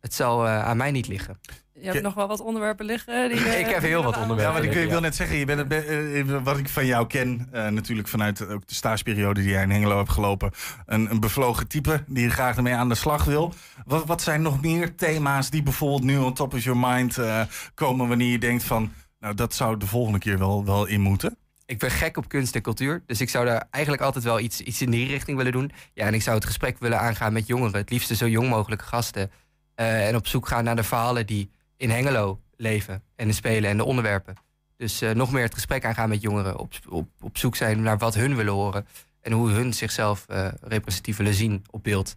het 0.01 0.13
zal 0.13 0.45
eh, 0.45 0.63
aan 0.63 0.77
mij 0.77 0.91
niet 0.91 1.07
liggen. 1.07 1.39
Je 1.79 1.91
hebt 1.91 2.01
nog 2.03 2.13
wel 2.13 2.27
wat 2.27 2.39
onderwerpen 2.41 2.85
liggen. 2.85 3.29
Die, 3.29 3.37
eh, 3.49 3.59
Ik 3.59 3.65
heb 3.65 3.81
heel 3.81 4.03
wat 4.03 4.17
onderwerpen. 4.17 4.45
Ja, 4.45 4.51
want 4.51 4.63
ik, 4.63 4.63
liggen, 4.63 4.81
ik 4.83 4.87
wil 4.89 4.97
ja. 4.97 5.03
net 5.03 5.15
zeggen, 5.15 5.37
je 5.37 5.45
bent, 5.45 5.67
be- 5.67 6.23
eh, 6.27 6.43
wat 6.43 6.57
ik 6.57 6.69
van 6.69 6.85
jou 6.85 7.07
ken, 7.07 7.47
eh, 7.51 7.67
natuurlijk 7.67 8.07
vanuit 8.07 8.47
ook 8.47 8.67
de 8.67 8.75
stageperiode 8.75 9.41
die 9.41 9.49
jij 9.49 9.63
in 9.63 9.69
Hengelo 9.71 9.97
hebt 9.97 10.09
gelopen, 10.09 10.51
een, 10.85 11.11
een 11.11 11.19
bevlogen 11.19 11.67
type 11.67 12.03
die 12.07 12.29
graag 12.29 12.55
ermee 12.55 12.73
aan 12.73 12.89
de 12.89 12.95
slag 12.95 13.23
wil. 13.23 13.53
Wat, 13.85 14.05
wat 14.05 14.21
zijn 14.21 14.41
nog 14.41 14.61
meer 14.61 14.95
thema's 14.95 15.49
die 15.49 15.63
bijvoorbeeld 15.63 16.03
nu 16.03 16.17
on 16.17 16.33
top 16.33 16.53
of 16.53 16.63
your 16.63 16.79
mind 16.79 17.17
eh, 17.17 17.41
komen 17.73 18.07
wanneer 18.07 18.31
je 18.31 18.39
denkt 18.39 18.63
van, 18.63 18.91
nou 19.25 19.37
dat 19.37 19.53
zou 19.53 19.77
de 19.77 19.87
volgende 19.87 20.19
keer 20.19 20.37
wel, 20.37 20.65
wel 20.65 20.85
in 20.85 21.01
moeten? 21.01 21.37
Ik 21.65 21.79
ben 21.79 21.91
gek 21.91 22.17
op 22.17 22.27
kunst 22.27 22.55
en 22.55 22.61
cultuur. 22.61 23.03
Dus 23.05 23.21
ik 23.21 23.29
zou 23.29 23.45
daar 23.45 23.67
eigenlijk 23.69 24.03
altijd 24.03 24.23
wel 24.23 24.39
iets, 24.39 24.61
iets 24.61 24.81
in 24.81 24.91
die 24.91 25.07
richting 25.07 25.37
willen 25.37 25.51
doen. 25.51 25.71
Ja, 25.93 26.05
en 26.05 26.13
ik 26.13 26.21
zou 26.21 26.35
het 26.35 26.45
gesprek 26.45 26.79
willen 26.79 26.99
aangaan 26.99 27.33
met 27.33 27.47
jongeren. 27.47 27.79
Het 27.79 27.89
liefste 27.89 28.15
zo 28.15 28.27
jong 28.27 28.49
mogelijke 28.49 28.85
gasten. 28.85 29.31
Eh, 29.75 30.07
en 30.07 30.15
op 30.15 30.27
zoek 30.27 30.47
gaan 30.47 30.63
naar 30.63 30.75
de 30.75 30.83
verhalen 30.83 31.25
die 31.25 31.49
in 31.77 31.89
Hengelo 31.89 32.41
leven. 32.55 33.03
En 33.15 33.27
de 33.27 33.33
spelen 33.33 33.69
en 33.69 33.77
de 33.77 33.83
onderwerpen. 33.83 34.35
Dus 34.77 35.01
eh, 35.01 35.11
nog 35.11 35.31
meer 35.31 35.43
het 35.43 35.53
gesprek 35.53 35.85
aangaan 35.85 36.09
met 36.09 36.21
jongeren. 36.21 36.59
Op, 36.59 36.73
op, 36.89 37.09
op 37.21 37.37
zoek 37.37 37.55
zijn 37.55 37.81
naar 37.81 37.97
wat 37.97 38.13
hun 38.13 38.35
willen 38.35 38.53
horen. 38.53 38.87
En 39.21 39.31
hoe 39.31 39.49
hun 39.49 39.73
zichzelf 39.73 40.25
eh, 40.27 40.47
representatief 40.61 41.17
willen 41.17 41.33
zien 41.33 41.63
op 41.69 41.83
beeld. 41.83 42.13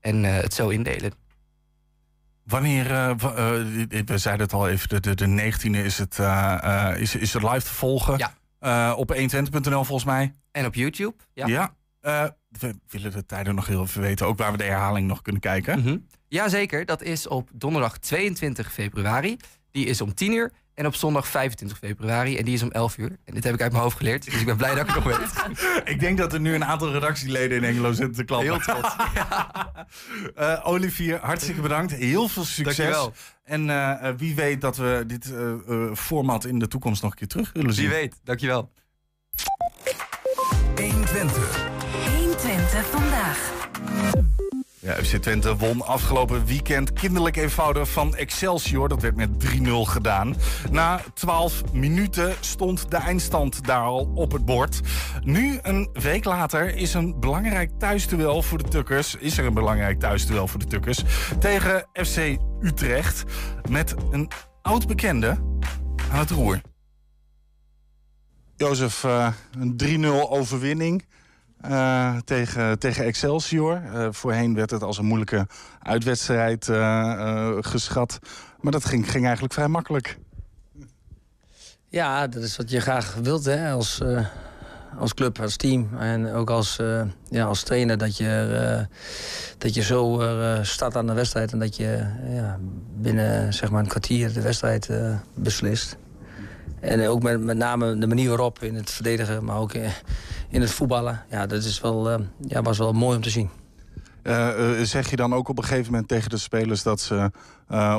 En 0.00 0.22
het 0.24 0.54
zo 0.54 0.68
indelen. 0.68 1.23
Wanneer, 2.44 2.90
eh, 2.90 3.10
eh, 3.10 4.06
we 4.06 4.18
zeiden 4.18 4.46
het 4.46 4.54
al 4.54 4.68
even, 4.68 4.88
de, 4.88 5.00
de, 5.00 5.14
de 5.14 5.26
19e 5.26 5.84
is 5.84 5.98
het, 5.98 6.18
eh, 6.18 6.94
is, 6.96 7.14
is 7.14 7.32
het 7.32 7.42
live 7.42 7.62
te 7.62 7.74
volgen. 7.74 8.18
Ja. 8.18 8.94
Op 8.94 9.14
120.nl 9.14 9.84
volgens 9.84 10.04
mij. 10.04 10.34
En 10.50 10.66
op 10.66 10.74
YouTube. 10.74 11.14
Ja. 11.32 11.46
Ja. 11.46 11.74
We 12.48 12.74
willen 12.88 13.12
de 13.12 13.26
tijden 13.26 13.54
nog 13.54 13.66
heel 13.66 13.82
even 13.82 14.00
weten, 14.00 14.26
ook 14.26 14.38
waar 14.38 14.52
we 14.52 14.58
de 14.58 14.64
herhaling 14.64 15.08
nog 15.08 15.22
kunnen 15.22 15.40
kijken. 15.40 15.78
Mhm. 15.78 15.96
Jazeker, 16.28 16.84
dat 16.84 17.02
is 17.02 17.26
op 17.26 17.50
donderdag 17.52 17.98
22 17.98 18.72
februari. 18.72 19.36
Die 19.70 19.86
is 19.86 20.00
om 20.00 20.14
10 20.14 20.32
uur. 20.32 20.52
En 20.74 20.86
op 20.86 20.94
zondag 20.94 21.28
25 21.28 21.78
februari. 21.78 22.36
En 22.36 22.44
die 22.44 22.54
is 22.54 22.62
om 22.62 22.70
11 22.70 22.98
uur. 22.98 23.16
En 23.24 23.34
dit 23.34 23.44
heb 23.44 23.54
ik 23.54 23.60
uit 23.60 23.70
mijn 23.70 23.82
hoofd 23.82 23.96
geleerd. 23.96 24.24
Dus 24.24 24.40
ik 24.40 24.46
ben 24.46 24.56
blij 24.56 24.74
dat 24.74 24.88
ik 24.88 24.94
het 24.94 25.04
nog 25.04 25.16
weet. 25.16 25.84
Ik 25.84 26.00
denk 26.00 26.18
dat 26.18 26.32
er 26.32 26.40
nu 26.40 26.54
een 26.54 26.64
aantal 26.64 26.92
redactieleden 26.92 27.56
in 27.56 27.64
Engelo 27.64 27.92
zitten 27.92 28.14
te 28.14 28.24
klappen. 28.24 28.48
Heel 28.48 28.58
trots. 28.58 28.94
Eh, 30.34 30.60
Olivier, 30.62 31.18
hartstikke 31.20 31.60
bedankt. 31.60 31.92
Heel 31.92 32.28
veel 32.28 32.44
succes. 32.44 32.76
Dankjewel. 32.76 33.12
En 33.44 33.70
eh, 33.70 34.08
eh, 34.08 34.14
wie 34.16 34.34
weet 34.34 34.60
dat 34.60 34.76
we 34.76 35.04
dit 35.06 35.32
eh, 35.32 35.52
eh, 35.52 35.94
format 35.94 36.44
in 36.44 36.58
de 36.58 36.68
toekomst 36.68 37.02
nog 37.02 37.10
een 37.10 37.16
keer 37.16 37.28
terug 37.28 37.52
willen 37.52 37.74
zien. 37.74 37.88
Wie 37.88 37.94
weet, 37.94 38.20
dankjewel. 38.24 38.70
120. 40.74 40.84
120 40.84 41.63
FC 44.84 45.16
Twente 45.16 45.56
won 45.56 45.82
afgelopen 45.82 46.46
weekend 46.46 46.92
kinderlijk 46.92 47.36
eenvoudig 47.36 47.90
van 47.90 48.14
Excelsior. 48.14 48.88
Dat 48.88 49.02
werd 49.02 49.16
met 49.16 49.30
3-0 49.44 49.70
gedaan. 49.70 50.36
Na 50.70 51.00
12 51.14 51.72
minuten 51.72 52.34
stond 52.40 52.90
de 52.90 52.96
eindstand 52.96 53.66
daar 53.66 53.80
al 53.80 54.10
op 54.14 54.32
het 54.32 54.44
bord. 54.44 54.80
Nu, 55.22 55.58
een 55.62 55.88
week 55.92 56.24
later, 56.24 56.76
is 56.76 56.94
een 56.94 57.20
belangrijk 57.20 57.70
thuisduel 57.78 58.42
voor 58.42 58.58
de 58.58 58.68
Tukkers. 58.68 59.14
Is 59.14 59.38
er 59.38 59.44
een 59.44 59.54
belangrijk 59.54 60.00
thuisduel 60.00 60.48
voor 60.48 60.60
de 60.60 60.66
Tukkers 60.66 61.04
tegen 61.38 61.86
FC 61.92 62.36
Utrecht. 62.60 63.24
Met 63.68 63.94
een 64.10 64.30
oud 64.62 64.86
bekende 64.86 65.28
aan 66.12 66.18
het 66.18 66.30
roer. 66.30 66.60
Jozef, 68.56 69.04
eh, 69.04 69.28
een 69.58 69.76
3-0 69.76 70.30
overwinning. 70.30 71.04
Eh, 71.68 72.16
tegen, 72.24 72.78
tegen 72.78 73.04
Excelsior. 73.04 73.82
Eh, 73.92 74.08
voorheen 74.10 74.54
werd 74.54 74.70
het 74.70 74.82
als 74.82 74.98
een 74.98 75.04
moeilijke 75.04 75.46
uitwedstrijd 75.82 76.68
eh, 76.68 77.56
geschat. 77.60 78.18
Maar 78.60 78.72
dat 78.72 78.84
ging, 78.84 79.10
ging 79.10 79.24
eigenlijk 79.24 79.54
vrij 79.54 79.68
makkelijk. 79.68 80.18
Ja, 81.88 82.26
dat 82.26 82.42
is 82.42 82.56
wat 82.56 82.70
je 82.70 82.80
graag 82.80 83.14
wilt 83.22 83.44
hè, 83.44 83.70
als, 83.70 84.02
als 84.98 85.14
club, 85.14 85.40
als 85.40 85.56
team. 85.56 85.88
En 85.98 86.32
ook 86.32 86.50
als, 86.50 86.78
ja, 87.28 87.44
als 87.44 87.62
trainer 87.62 87.98
dat 87.98 88.16
je, 88.16 88.86
dat 89.58 89.74
je 89.74 89.82
zo 89.82 90.20
start 90.62 90.96
aan 90.96 91.06
de 91.06 91.12
wedstrijd... 91.12 91.52
en 91.52 91.58
dat 91.58 91.76
je 91.76 92.06
binnen 92.96 93.54
zeg 93.54 93.70
maar, 93.70 93.80
een 93.80 93.88
kwartier 93.88 94.32
de 94.32 94.40
wedstrijd 94.40 94.90
beslist. 95.34 95.96
En 96.84 97.08
ook 97.08 97.22
met, 97.22 97.40
met 97.40 97.56
name 97.56 97.98
de 97.98 98.06
manier 98.06 98.28
waarop 98.28 98.62
in 98.62 98.74
het 98.74 98.90
verdedigen, 98.90 99.44
maar 99.44 99.58
ook 99.58 99.72
in 100.48 100.60
het 100.60 100.70
voetballen. 100.70 101.22
Ja, 101.30 101.46
dat 101.46 101.64
is 101.64 101.80
wel, 101.80 102.10
eh, 102.10 102.18
ja, 102.40 102.62
was 102.62 102.78
wel 102.78 102.92
mooi 102.92 103.16
om 103.16 103.22
te 103.22 103.30
zien. 103.30 103.50
Eh, 104.22 104.80
eh, 104.80 104.86
zeg 104.86 105.10
je 105.10 105.16
dan 105.16 105.34
ook 105.34 105.48
op 105.48 105.58
een 105.58 105.64
gegeven 105.64 105.90
moment 105.90 106.08
tegen 106.08 106.30
de 106.30 106.36
spelers... 106.38 106.82
dat 106.82 107.00
ze 107.00 107.30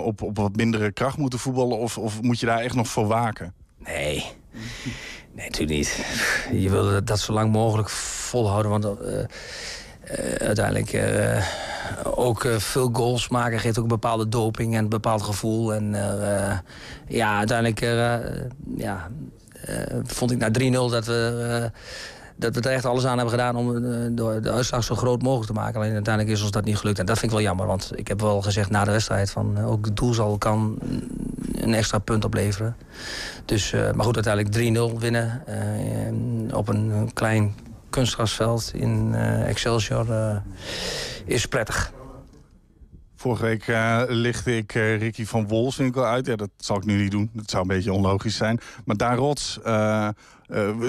op, 0.03 0.21
op 0.21 0.37
wat 0.37 0.55
mindere 0.55 0.91
kracht 0.91 1.17
moeten 1.17 1.39
voetballen? 1.39 1.77
Of, 1.77 1.97
of 1.97 2.21
moet 2.21 2.39
je 2.39 2.45
daar 2.45 2.59
echt 2.59 2.75
nog 2.75 2.87
voor 2.87 3.07
waken? 3.07 3.53
Nee. 3.77 4.25
Nee, 5.33 5.45
natuurlijk 5.49 5.77
niet. 5.77 6.05
Je 6.61 6.69
wil 6.69 7.03
dat- 7.03 7.19
zo 7.19 7.33
lang 7.33 7.51
mogelijk 7.51 7.89
volhouden. 7.89 8.71
Want 8.71 8.85
uiteindelijk 10.37 10.93
eh, 10.93 11.45
ook 12.03 12.43
eh, 12.43 12.55
veel 12.57 12.89
goals 12.93 13.29
maken 13.29 13.59
geeft 13.59 13.77
ook 13.77 13.83
een 13.83 13.89
bepaalde 13.89 14.29
doping 14.29 14.73
en 14.75 14.83
een 14.83 14.89
bepaald 14.89 15.21
gevoel. 15.21 15.73
En 15.73 15.95
eh, 15.95 16.57
ja, 17.07 17.37
uiteindelijk 17.37 17.81
eh, 17.81 18.15
ja, 18.77 19.09
eh, 19.65 19.75
vond 20.03 20.31
ik 20.31 20.37
na 20.37 20.49
3-0 20.59 20.91
dat 20.91 21.05
we. 21.05 21.47
eh, 21.73 21.79
dat 22.37 22.55
we 22.55 22.61
er 22.61 22.71
echt 22.71 22.85
alles 22.85 23.05
aan 23.05 23.13
hebben 23.17 23.29
gedaan 23.29 23.55
om 23.55 23.75
eh, 23.75 23.81
de, 24.11 24.39
de 24.41 24.51
uitslag 24.51 24.83
zo 24.83 24.95
groot 24.95 25.21
mogelijk 25.21 25.47
te 25.47 25.53
maken. 25.53 25.79
Alleen 25.81 25.93
uiteindelijk 25.93 26.35
is 26.35 26.41
ons 26.41 26.51
dat 26.51 26.65
niet 26.65 26.77
gelukt. 26.77 26.99
En 26.99 27.05
dat 27.05 27.19
vind 27.19 27.31
ik 27.31 27.37
wel 27.37 27.47
jammer. 27.47 27.65
Want 27.67 27.91
ik 27.95 28.07
heb 28.07 28.21
wel 28.21 28.41
gezegd 28.41 28.69
na 28.69 28.83
de 28.83 28.91
wedstrijd... 28.91 29.31
van 29.31 29.57
eh, 29.57 29.71
ook 29.71 29.85
het 29.85 29.97
doel 29.97 30.13
zal, 30.13 30.37
kan 30.37 30.77
een 31.51 31.73
extra 31.73 31.97
punt 31.97 32.25
opleveren. 32.25 32.75
Dus, 33.45 33.73
eh, 33.73 33.91
maar 33.91 34.05
goed, 34.05 34.25
uiteindelijk 34.25 34.55
3-0 34.95 34.99
winnen. 34.99 35.41
eh, 35.45 36.57
op 36.57 36.67
een 36.67 37.09
klein 37.13 37.55
kunstgrasveld 37.95 38.71
in 38.73 39.13
eh, 39.13 39.49
Excelsior 39.49 40.11
eh, 40.11 40.37
is 41.25 41.45
prettig. 41.45 41.93
Vorige 43.15 43.43
week 43.43 43.67
eh, 43.67 44.01
lichtte 44.07 44.57
ik 44.57 44.71
Ricky 44.71 45.25
van 45.25 45.47
Wolfswinkel 45.47 46.05
uit. 46.05 46.25
Ja, 46.25 46.35
dat 46.35 46.49
zal 46.57 46.77
ik 46.77 46.85
nu 46.85 47.01
niet 47.01 47.11
doen. 47.11 47.29
Dat 47.33 47.49
zou 47.49 47.61
een 47.61 47.67
beetje 47.67 47.93
onlogisch 47.93 48.35
zijn. 48.35 48.59
Maar 48.85 48.97
Daan 48.97 49.15
Rots 49.15 49.59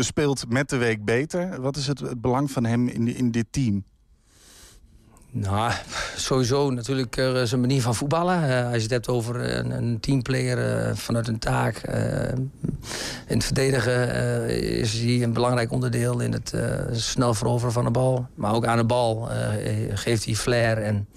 speelt 0.01 0.45
met 0.49 0.69
de 0.69 0.77
week 0.77 1.05
beter. 1.05 1.61
Wat 1.61 1.77
is 1.77 1.87
het, 1.87 2.01
het 2.01 2.21
belang 2.21 2.51
van 2.51 2.65
hem 2.65 2.89
in, 2.89 3.17
in 3.17 3.31
dit 3.31 3.47
team? 3.51 3.85
Nou, 5.39 5.73
sowieso 6.17 6.71
natuurlijk 6.71 7.17
eh, 7.17 7.43
zijn 7.43 7.61
manier 7.61 7.83
van 7.83 7.95
voetballen. 7.95 8.49
Eh, 8.49 8.65
als 8.67 8.75
je 8.75 8.83
het 8.83 8.91
hebt 8.91 9.09
over 9.09 9.57
een, 9.57 9.71
een 9.71 10.01
teamplayer 10.01 10.59
eh, 10.59 10.95
vanuit 10.95 11.29
een 11.29 11.39
taak. 11.39 11.77
eh, 11.77 12.29
in 13.27 13.37
het 13.37 13.45
verdedigen 13.45 14.49
is 14.79 14.93
hij 14.93 15.23
een 15.23 15.33
belangrijk 15.33 15.71
onderdeel 15.73 16.21
in 16.21 16.33
het 16.33 16.55
snel 16.93 17.35
veroveren 17.35 17.73
van 17.73 17.85
de 17.85 17.91
bal. 17.91 18.27
Maar 18.35 18.55
ook 18.55 18.67
aan 18.67 18.77
de 18.77 18.85
bal 18.85 19.29
geeft 19.95 20.25
hij 20.25 20.35
flair 20.35 20.83
en 20.83 21.09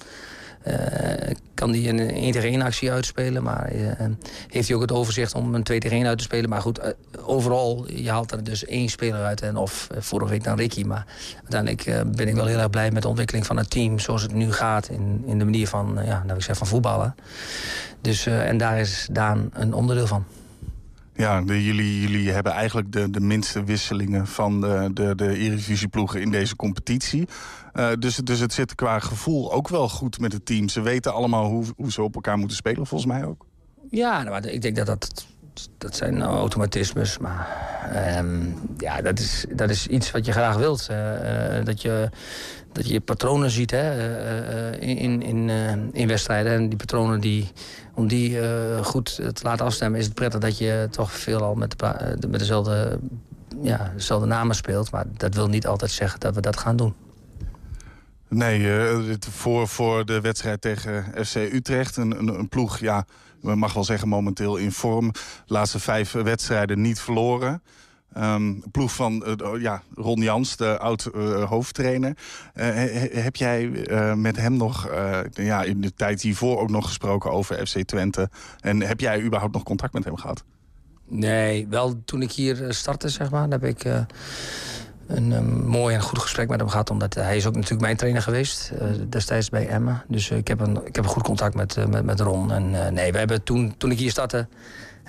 kan 1.60 1.74
hij 1.74 1.90
een 1.90 2.00
1 2.00 2.32
tegen 2.32 2.50
1 2.50 2.62
actie 2.62 2.92
uitspelen. 2.92 3.44
Maar 3.44 3.66
eh, 3.66 4.06
heeft 4.48 4.68
hij 4.68 4.76
ook 4.76 4.82
het 4.82 4.92
overzicht 4.92 5.36
om 5.36 5.56
een 5.56 5.64
2 5.64 5.80
tegen 5.80 5.98
1 5.98 6.08
uit 6.08 6.18
te 6.18 6.24
spelen. 6.24 6.50
Maar 6.50 6.62
goed, 6.62 6.80
eh, 6.80 6.92
overal, 7.26 7.92
je 7.92 8.10
haalt 8.10 8.32
er 8.32 8.44
dus 8.44 8.66
één 8.66 8.90
speler 8.90 9.24
uit. 9.24 9.42
En 9.42 9.58
of 9.58 9.88
eh, 9.92 10.02
vorige 10.02 10.30
week 10.30 10.44
dan 10.44 10.58
Ricky. 10.58 10.84
Maar 10.84 11.06
uiteindelijk 11.36 11.86
eh, 11.86 12.02
ben 12.16 12.28
ik 12.28 12.36
wel 12.36 12.46
heel 12.46 12.58
erg 12.58 12.70
blij 12.70 12.92
met 12.92 13.02
de 13.02 13.08
ontwikkeling 13.08 13.46
van 13.46 13.58
het 13.58 13.70
team. 13.70 14.00
Zoals 14.00 14.22
het 14.22 14.34
nu 14.34 14.52
gaat 14.52 14.90
in, 14.90 15.24
in 15.26 15.40
de 15.40 15.46
manier 15.46 15.68
van, 15.68 16.00
eh, 16.00 16.08
ja, 16.08 16.24
nou, 16.26 16.38
ik 16.38 16.44
zeg, 16.44 16.58
van 16.58 16.68
voetballen. 16.68 17.16
Dus, 18.02 18.26
eh, 18.26 18.48
en 18.48 18.58
daar 18.58 18.80
is 18.80 19.08
Daan 19.12 19.50
een 19.54 19.74
onderdeel 19.74 20.08
van. 20.08 20.26
Ja, 21.14 21.42
jullie, 21.42 22.02
jullie 22.02 22.32
hebben 22.32 22.52
eigenlijk 22.52 22.92
de, 22.92 23.10
de 23.10 23.20
minste 23.20 23.64
wisselingen 23.64 24.28
van 24.28 24.62
de, 24.62 24.90
de, 24.94 25.16
de 25.16 25.38
Eredivisie-ploegen 25.38 26.22
in 26.22 26.32
deze 26.32 26.56
competitie. 26.56 27.28
Eh, 27.80 27.92
dus, 28.00 28.16
dus 28.16 28.40
het 28.40 28.54
zit 28.54 28.76
qua 28.76 29.00
gevoel 29.00 29.54
ook 29.54 29.68
wel 29.68 29.90
goed 29.90 30.20
met 30.20 30.34
het 30.34 30.46
team. 30.46 30.70
Ze 30.70 30.82
weten 30.82 31.14
allemaal 31.14 31.46
hoe, 31.46 31.66
hoe 31.76 31.92
ze 31.92 32.02
op 32.02 32.16
elkaar 32.16 32.38
moeten 32.38 32.58
spelen, 32.58 32.88
volgens 32.88 33.12
mij 33.12 33.26
ook. 33.26 33.46
Ja, 33.90 34.18
nou, 34.18 34.30
maar 34.30 34.46
ik 34.46 34.62
denk 34.62 34.76
dat 34.76 34.86
dat 34.86 35.26
dat, 35.78 35.96
zijn 35.96 36.22
automatismes. 36.22 37.18
Maar 37.18 37.48
ehm, 37.94 38.46
ja, 38.78 39.02
dat 39.02 39.20
is, 39.20 39.46
dat 39.50 39.70
is 39.70 39.88
iets 39.88 40.12
wat 40.12 40.26
je 40.26 40.32
graag 40.32 40.56
wilt. 40.56 40.88
Eh, 40.90 41.58
eh, 41.58 41.66
dat, 41.66 41.82
je, 41.82 42.10
dat 42.72 42.88
je 42.88 43.00
patronen 43.00 43.50
ziet 43.50 43.72
hè, 43.72 43.92
eh, 43.92 44.68
eh, 44.68 44.82
in, 44.82 45.22
in, 45.22 45.50
eh, 45.50 46.02
in 46.02 46.08
wedstrijden. 46.08 46.52
En 46.52 46.70
die 46.70 46.78
patronen, 46.78 47.22
die, 47.22 47.52
om 47.94 48.08
die 48.08 48.40
eh, 48.40 48.84
goed 48.86 49.16
te 49.16 49.44
laten 49.44 49.66
afstemmen... 49.66 50.00
is 50.00 50.06
het 50.06 50.16
prettig 50.16 50.40
dat 50.40 50.58
je 50.58 50.88
toch 50.92 51.12
veelal 51.12 51.56
met, 51.56 51.80
de, 51.80 51.86
eh, 51.86 52.30
met 52.30 52.40
dezelfde, 52.40 53.00
ja, 53.62 53.92
dezelfde 53.96 54.28
namen 54.28 54.56
speelt. 54.56 54.92
Maar 54.92 55.06
dat 55.18 55.36
wil 55.36 55.48
niet 55.48 55.68
altijd 55.68 55.92
zeggen 55.92 56.20
dat 56.20 56.36
we 56.36 56.42
dat 56.42 56.58
gaan 56.58 56.76
doen. 56.76 56.94
Nee, 58.30 58.80
eh, 58.80 58.98
voor, 59.20 59.68
voor 59.68 60.06
de 60.06 60.22
wedstrijd 60.22 60.62
tegen 60.62 61.26
FC 61.26 61.36
Utrecht. 61.36 61.98
Een, 61.98 62.28
een, 62.28 62.50
ploeg, 62.50 62.80
ja, 62.80 63.06
men 63.42 63.58
mag 63.58 63.74
wel 63.74 63.84
zeggen 63.84 64.08
momenteel 64.08 64.58
in 64.58 64.72
vorm. 64.72 65.12
De 65.12 65.20
laatste 65.46 65.80
vijf 65.80 66.12
wedstrijden 66.12 66.82
niet 66.82 67.00
verloren. 67.00 67.62
Een 68.14 68.64
ploeg 68.72 68.94
van 68.96 69.26
eh, 69.26 69.62
ja, 69.62 69.82
Ron 69.96 70.22
Jans, 70.22 70.58
de 70.58 70.80
oud-hoofdtrainer. 70.80 72.18
heb 73.14 73.36
jij 73.36 73.86
eh, 73.86 74.14
met 74.14 74.38
hem 74.38 74.58
nog 74.58 74.88
eh, 74.88 75.20
ja, 75.32 75.64
in 75.64 75.82
de 75.82 75.94
tijd 75.94 76.22
hiervoor 76.22 76.60
ook 76.60 76.70
nog 76.70 76.86
gesproken 76.86 77.32
over 77.32 77.68
FC 77.68 77.84
Twente? 77.84 78.30
En 78.60 78.82
heb 78.82 79.00
jij 79.00 79.22
überhaupt 79.22 79.54
nog 79.54 79.64
contact 79.64 79.94
met 79.94 80.04
hem 80.04 80.18
gehad? 80.18 80.44
Nee, 81.08 81.68
wel 81.68 82.02
toen 82.06 82.22
ik 82.22 82.32
hier 82.32 82.66
eh, 82.66 82.72
startte, 82.72 83.10
zeg 83.10 83.30
maar, 83.30 83.48
heb 83.48 83.64
ik 83.64 83.86
eh, 85.10 85.16
een 85.16 85.34
eh, 85.34 85.42
mooi 85.66 85.96
en 85.96 86.02
goed 86.02 86.20
gesprek 86.20 86.50
met 86.50 86.60
hem 86.60 86.70
gehad. 86.70 86.90
Omdat 86.90 87.14
hij 87.14 87.38
is 87.38 87.46
ook 87.46 87.54
natuurlijk 87.54 87.82
mijn 87.82 87.98
trainer 87.98 88.22
geweest, 88.22 88.72
eh, 88.80 88.88
destijds 89.10 89.50
bij 89.50 89.68
Emma. 89.68 90.04
Dus 90.08 90.30
eh, 90.30 90.38
ik, 90.38 90.48
heb 90.48 90.60
een, 90.60 90.86
ik 90.86 90.96
heb 90.96 91.04
een 91.04 91.10
goed 91.10 91.24
contact 91.24 91.56
met, 91.56 91.78
eh, 91.78 91.86
met, 91.86 92.04
met 92.04 92.20
Ron. 92.20 92.52
En 92.52 92.86
eh, 92.86 92.92
nee, 92.92 93.12
we 93.12 93.18
hebben 93.18 93.44
toen, 93.44 93.74
toen 93.78 93.92
ik 93.92 93.98
hier 93.98 94.12
startte, 94.12 94.48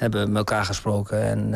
hebben 0.01 0.21
we 0.21 0.27
met 0.27 0.37
elkaar 0.37 0.65
gesproken. 0.65 1.23
En 1.23 1.55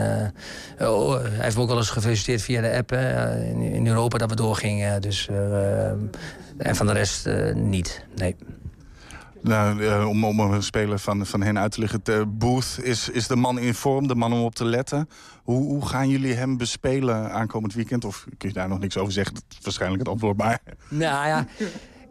eh, 0.79 0.91
oh, 0.91 1.21
hij 1.23 1.31
heeft 1.45 1.57
me 1.57 1.63
ook 1.63 1.69
wel 1.69 1.77
eens 1.77 1.91
gefeliciteerd 1.91 2.43
via 2.43 2.61
de 2.61 2.77
app 2.77 2.93
eh, 2.93 3.51
in, 3.51 3.87
Europa 3.87 4.19
dat 4.19 4.31
we 4.31 4.37
doorgingen. 4.37 5.03
Dus, 5.03 5.29
eh, 5.29 5.89
en 6.57 6.77
van 6.77 6.87
de 6.87 6.93
rest 6.93 7.27
eh, 7.27 7.55
niet, 7.55 8.05
nee. 8.17 8.37
Nou, 9.45 9.85
eh, 9.85 10.09
om, 10.09 10.25
om 10.25 10.41
een 10.41 10.63
speler 10.63 10.99
van, 10.99 11.27
van 11.27 11.43
hen 11.43 11.59
uit 11.59 11.73
te 11.73 11.81
liggen. 11.81 12.01
De 12.03 12.25
Booth 12.29 12.79
is, 12.83 13.09
is 13.09 13.27
de 13.27 13.37
man 13.37 13.59
in 13.59 13.75
vorm, 13.75 14.09
de 14.09 14.15
man 14.15 14.33
om 14.33 14.43
op 14.43 14.55
te 14.55 14.65
letten. 14.65 15.09
Hoe, 15.43 15.63
hoe 15.63 15.87
gaan 15.87 16.09
jullie 16.09 16.35
hem 16.35 16.57
bespelen 16.57 17.31
aankomend 17.31 17.75
weekend? 17.75 18.05
Of 18.05 18.27
kun 18.39 18.49
je 18.49 18.55
daar 18.55 18.69
nog 18.69 18.79
niks 18.79 18.97
over 18.97 19.13
zeggen? 19.13 19.35
Dat 19.35 19.45
is 19.49 19.59
waarschijnlijk 19.63 20.03
het 20.03 20.11
antwoord, 20.11 20.37
maar... 20.37 20.61
Nou 20.89 21.27
ja, 21.27 21.47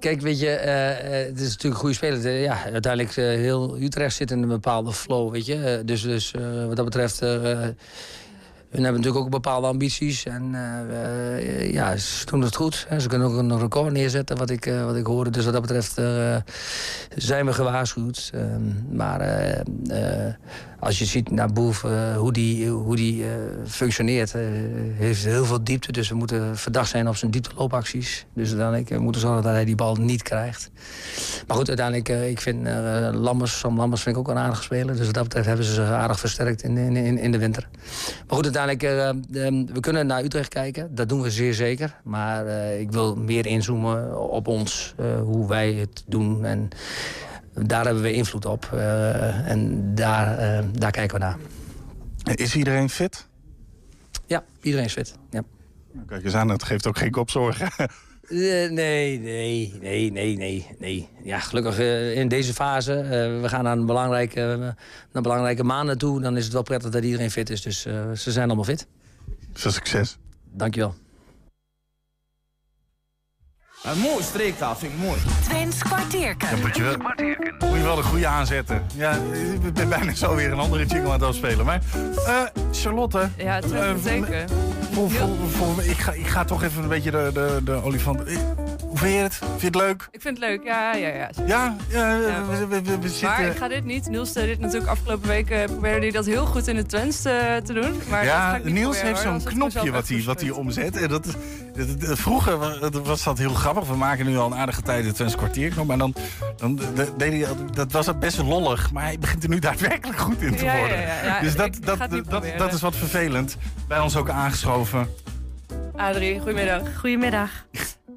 kijk, 0.04 0.22
weet 0.22 0.40
je, 0.40 0.50
eh, 0.50 1.22
eh, 1.22 1.28
het 1.28 1.40
is 1.40 1.50
natuurlijk 1.50 1.74
een 1.74 1.80
goede 1.80 1.96
speler. 1.96 2.26
Eh, 2.26 2.44
ja, 2.44 2.64
uiteindelijk 2.64 3.16
heel 3.16 3.78
Utrecht 3.80 4.16
zit 4.16 4.32
in 4.32 4.42
een 4.42 4.48
bepaalde 4.48 4.94
flow, 4.94 5.32
weet 5.32 5.46
je. 5.46 5.82
Dus 5.86 6.02
dus 6.02 6.34
wat 6.68 6.76
dat 6.76 6.86
betreft, 6.86 7.20
hun 8.74 8.84
hebben 8.84 9.02
natuurlijk 9.02 9.26
ook 9.26 9.32
bepaalde 9.32 9.68
ambities. 9.68 10.24
En 10.24 10.56
ja, 11.72 11.98
ze 11.98 12.26
doen 12.26 12.42
het 12.42 12.56
goed. 12.56 12.88
Ze 13.00 13.08
kunnen 13.08 13.28
ook 13.28 13.38
een 13.38 13.60
record 13.60 13.94
neerzetten, 13.94 14.38
wat 14.38 14.50
ik, 14.50 14.74
wat 14.86 14.96
ik 14.96 15.06
hoorde. 15.06 15.30
Dus 15.30 15.44
wat 15.44 15.54
dat 15.54 15.62
betreft 15.62 15.94
zijn 17.16 17.46
we 17.46 17.54
gewaarschuwd. 17.54 18.32
Ehm, 18.34 18.96
maar 18.96 19.22
als 20.80 21.00
je 21.00 21.06
ziet 21.06 21.32
naar 21.32 21.54
Boef, 21.54 21.82
hoe 22.18 22.34
die, 22.34 22.70
hoe 22.70 22.96
die 22.96 23.26
functioneert, 23.68 24.34
heeft 24.94 25.24
heel 25.24 25.46
veel 25.46 25.64
diepte. 25.64 25.92
Dus 25.92 26.10
we 26.10 26.16
moeten 26.16 26.58
verdacht 26.58 26.90
zijn 26.90 27.08
op 27.08 27.16
zijn 27.16 27.32
diepteloopacties. 27.32 28.26
Dus 28.34 28.48
uiteindelijk 28.48 28.90
we 28.90 29.00
moeten 29.00 29.22
zorgen 29.22 29.44
dat 29.44 29.52
hij 29.52 29.66
die 29.66 29.76
bal 29.76 29.96
niet 29.96 30.22
krijgt. 30.22 30.72
Maar 31.48 31.58
goed, 31.58 31.68
uiteindelijk, 31.68 32.10
ik 32.10 32.42
vind 32.42 32.68
Lammers, 33.16 33.60
Sam 33.60 33.78
Lammers 33.78 34.02
vind 34.02 34.16
ik 34.16 34.22
ook 34.22 34.30
een 34.30 34.42
aardig 34.42 34.64
speler. 34.64 34.96
Dus 34.96 35.06
wat 35.06 35.14
dat 35.14 35.24
betreft 35.24 35.48
hebben 35.48 35.66
ze 35.66 35.74
zich 35.74 35.90
aardig 35.90 36.20
versterkt 36.20 36.64
in, 36.64 36.78
in, 36.78 37.18
in 37.18 37.32
de 37.32 37.38
winter. 37.38 37.68
Maar 38.28 38.36
goed, 38.36 38.44
uiteindelijk, 38.44 38.63
uh, 38.70 39.10
we 39.74 39.80
kunnen 39.80 40.08
naar 40.08 40.24
Utrecht 40.24 40.50
kijken. 40.50 40.96
Dat 40.96 41.10
doen 41.10 41.22
we 41.22 41.32
zeer 41.32 41.54
zeker. 41.54 42.00
Maar 42.04 42.46
uh, 42.46 42.80
ik 42.80 42.92
wil 42.92 43.16
meer 43.16 43.46
inzoomen 43.46 44.30
op 44.30 44.48
ons, 44.48 44.96
hoe 45.24 45.48
wij 45.48 45.74
het 45.74 46.04
doen. 46.08 46.46
En 46.46 46.70
daar 47.54 47.86
hebben 47.86 48.04
we 48.04 48.14
invloed 48.14 48.46
op. 48.46 48.70
en 49.46 49.92
daar, 49.96 50.64
daar 50.72 50.92
kijken 50.92 51.20
we 51.20 51.24
naar. 51.24 51.38
Is 52.36 52.56
iedereen 52.56 52.90
fit? 52.90 53.28
Ja, 54.26 54.44
iedereen 54.62 54.86
is 54.86 54.94
fit. 54.94 55.16
Ja. 55.30 55.44
Kijk 56.08 56.24
eens 56.24 56.36
aan, 56.36 56.48
dat 56.48 56.64
geeft 56.64 56.88
ook 56.88 56.98
geen 56.98 57.12
kopzorgen. 57.12 57.70
Uh, 58.34 58.70
nee, 58.72 59.20
nee, 59.20 59.74
nee, 59.82 60.12
nee, 60.12 60.38
nee, 60.38 60.68
nee. 60.80 61.10
Ja, 61.24 61.40
gelukkig 61.40 61.80
uh, 61.80 62.18
in 62.18 62.28
deze 62.28 62.54
fase. 62.54 63.02
Uh, 63.04 63.10
we 63.42 63.50
gaan 63.50 63.64
naar 63.64 63.78
een 63.78 63.86
belangrijke, 63.86 64.76
naar 65.12 65.24
belangrijke 65.24 65.64
maanden 65.64 65.98
toe. 65.98 66.22
Dan 66.22 66.38
is 66.38 66.44
het 66.44 66.54
wel 66.54 66.64
prettig 66.64 66.90
dat 66.92 67.04
iedereen 67.04 67.32
fit 67.32 67.50
is. 67.50 67.62
Dus 67.62 67.82
ze 67.82 68.32
zijn 68.32 68.46
allemaal 68.46 68.64
fit. 68.64 68.88
Veel 69.54 69.72
succes. 69.72 70.18
Dankjewel. 70.52 70.96
Een 73.84 74.00
mooi 74.00 74.24
streektaal, 74.24 74.76
vind 74.76 74.94
ik 74.94 75.00
mooi. 75.00 75.20
Twins 75.44 75.84
kwartierken. 75.84 76.50
Dan 76.50 76.60
moet 76.60 76.76
je 76.76 76.84
wel, 76.84 76.98
moet 77.70 77.78
je 77.78 77.84
wel 77.84 77.96
de 77.96 78.04
goede 78.04 78.28
aanzetten. 78.28 78.86
Ja, 78.96 79.12
ik 79.64 79.74
ben 79.74 79.90
bijna 79.90 80.14
zo 80.14 80.36
weer 80.36 80.52
een 80.52 80.60
andere 80.60 80.86
jingle 80.86 81.08
aan 81.08 81.20
het 81.20 81.24
afspelen. 81.24 81.66
Maar 81.66 81.82
uh, 82.16 82.42
Charlotte. 82.72 83.30
Ja, 83.38 83.56
het 83.56 83.72
uh, 83.72 83.94
zeker. 84.04 84.46
Voor, 84.94 85.12
voor, 85.12 85.50
voor, 85.50 85.84
ik, 85.84 85.98
ga, 85.98 86.12
ik 86.12 86.28
ga 86.28 86.46
toch 86.46 86.64
even 86.64 86.84
een 86.84 86.90
beetje 86.90 87.12
de, 87.12 87.30
de, 87.34 87.62
de 87.64 87.84
olifant... 87.84 88.20
Hoe 88.94 88.98
vind 88.98 89.14
je 89.14 89.20
het? 89.20 89.34
Vind 89.34 89.60
je 89.60 89.66
het 89.66 89.76
leuk? 89.76 90.08
Ik 90.12 90.22
vind 90.22 90.40
het 90.40 90.50
leuk, 90.50 90.64
ja, 90.64 90.96
ja, 90.96 91.08
ja. 91.08 91.30
Ja? 91.46 91.76
ja, 91.88 92.16
ja. 92.16 92.46
We, 92.46 92.68
we, 92.68 92.82
we, 92.82 93.00
we, 93.00 93.10
zitten... 93.10 93.28
Maar 93.28 93.42
ik 93.42 93.58
ga 93.58 93.68
dit 93.68 93.86
niet. 93.86 94.10
Niels 94.10 94.34
deed 94.34 94.46
dit 94.46 94.60
natuurlijk 94.60 94.92
afgelopen 94.92 95.28
weken 95.28 95.66
probeerde 95.66 96.00
hij 96.00 96.12
dat 96.12 96.26
heel 96.26 96.46
goed 96.46 96.68
in 96.68 96.78
het 96.78 96.90
Twents 96.90 97.22
te, 97.22 97.62
te 97.64 97.74
doen. 97.74 98.02
Maar 98.10 98.26
ja, 98.26 98.60
Niels 98.64 99.02
heeft 99.02 99.20
zo'n 99.20 99.44
knopje 99.44 99.92
wat 99.92 100.08
hij, 100.08 100.24
wat 100.24 100.42
hij 100.42 100.50
omzet. 100.50 100.98
En 100.98 101.10
dat, 101.10 101.26
dat, 101.74 102.02
dat, 102.02 102.20
vroeger 102.20 102.80
was 103.04 103.24
dat 103.24 103.38
heel 103.38 103.54
grappig. 103.54 103.88
We 103.88 103.96
maken 103.96 104.26
nu 104.26 104.38
al 104.38 104.46
een 104.46 104.58
aardige 104.58 104.82
tijd 104.82 105.06
het 105.06 105.16
Twents 105.16 105.36
kwartierknop. 105.36 105.88
Maar 105.88 105.98
dan, 105.98 106.14
dan 106.58 106.80
deed 107.18 107.32
hij, 107.32 107.56
dat 107.74 107.92
was 107.92 108.18
best 108.20 108.38
lollig. 108.38 108.92
Maar 108.92 109.04
hij 109.04 109.20
begint 109.20 109.44
er 109.44 109.50
nu 109.50 109.60
daadwerkelijk 109.70 110.20
goed 110.20 110.42
in 110.42 110.56
te 110.56 110.66
worden. 110.66 111.02
Ja, 111.02 111.40
dus 111.42 111.56
dat, 111.56 111.78
dat, 111.84 112.00
dat, 112.30 112.44
dat 112.58 112.74
is 112.74 112.82
wat 112.82 112.96
vervelend. 112.96 113.58
Bij 113.88 114.00
ons 114.00 114.16
ook 114.16 114.30
aangeschoven. 114.30 114.83
Adrie, 115.96 116.40
goedemiddag. 116.40 117.00
Goedemiddag. 117.00 117.66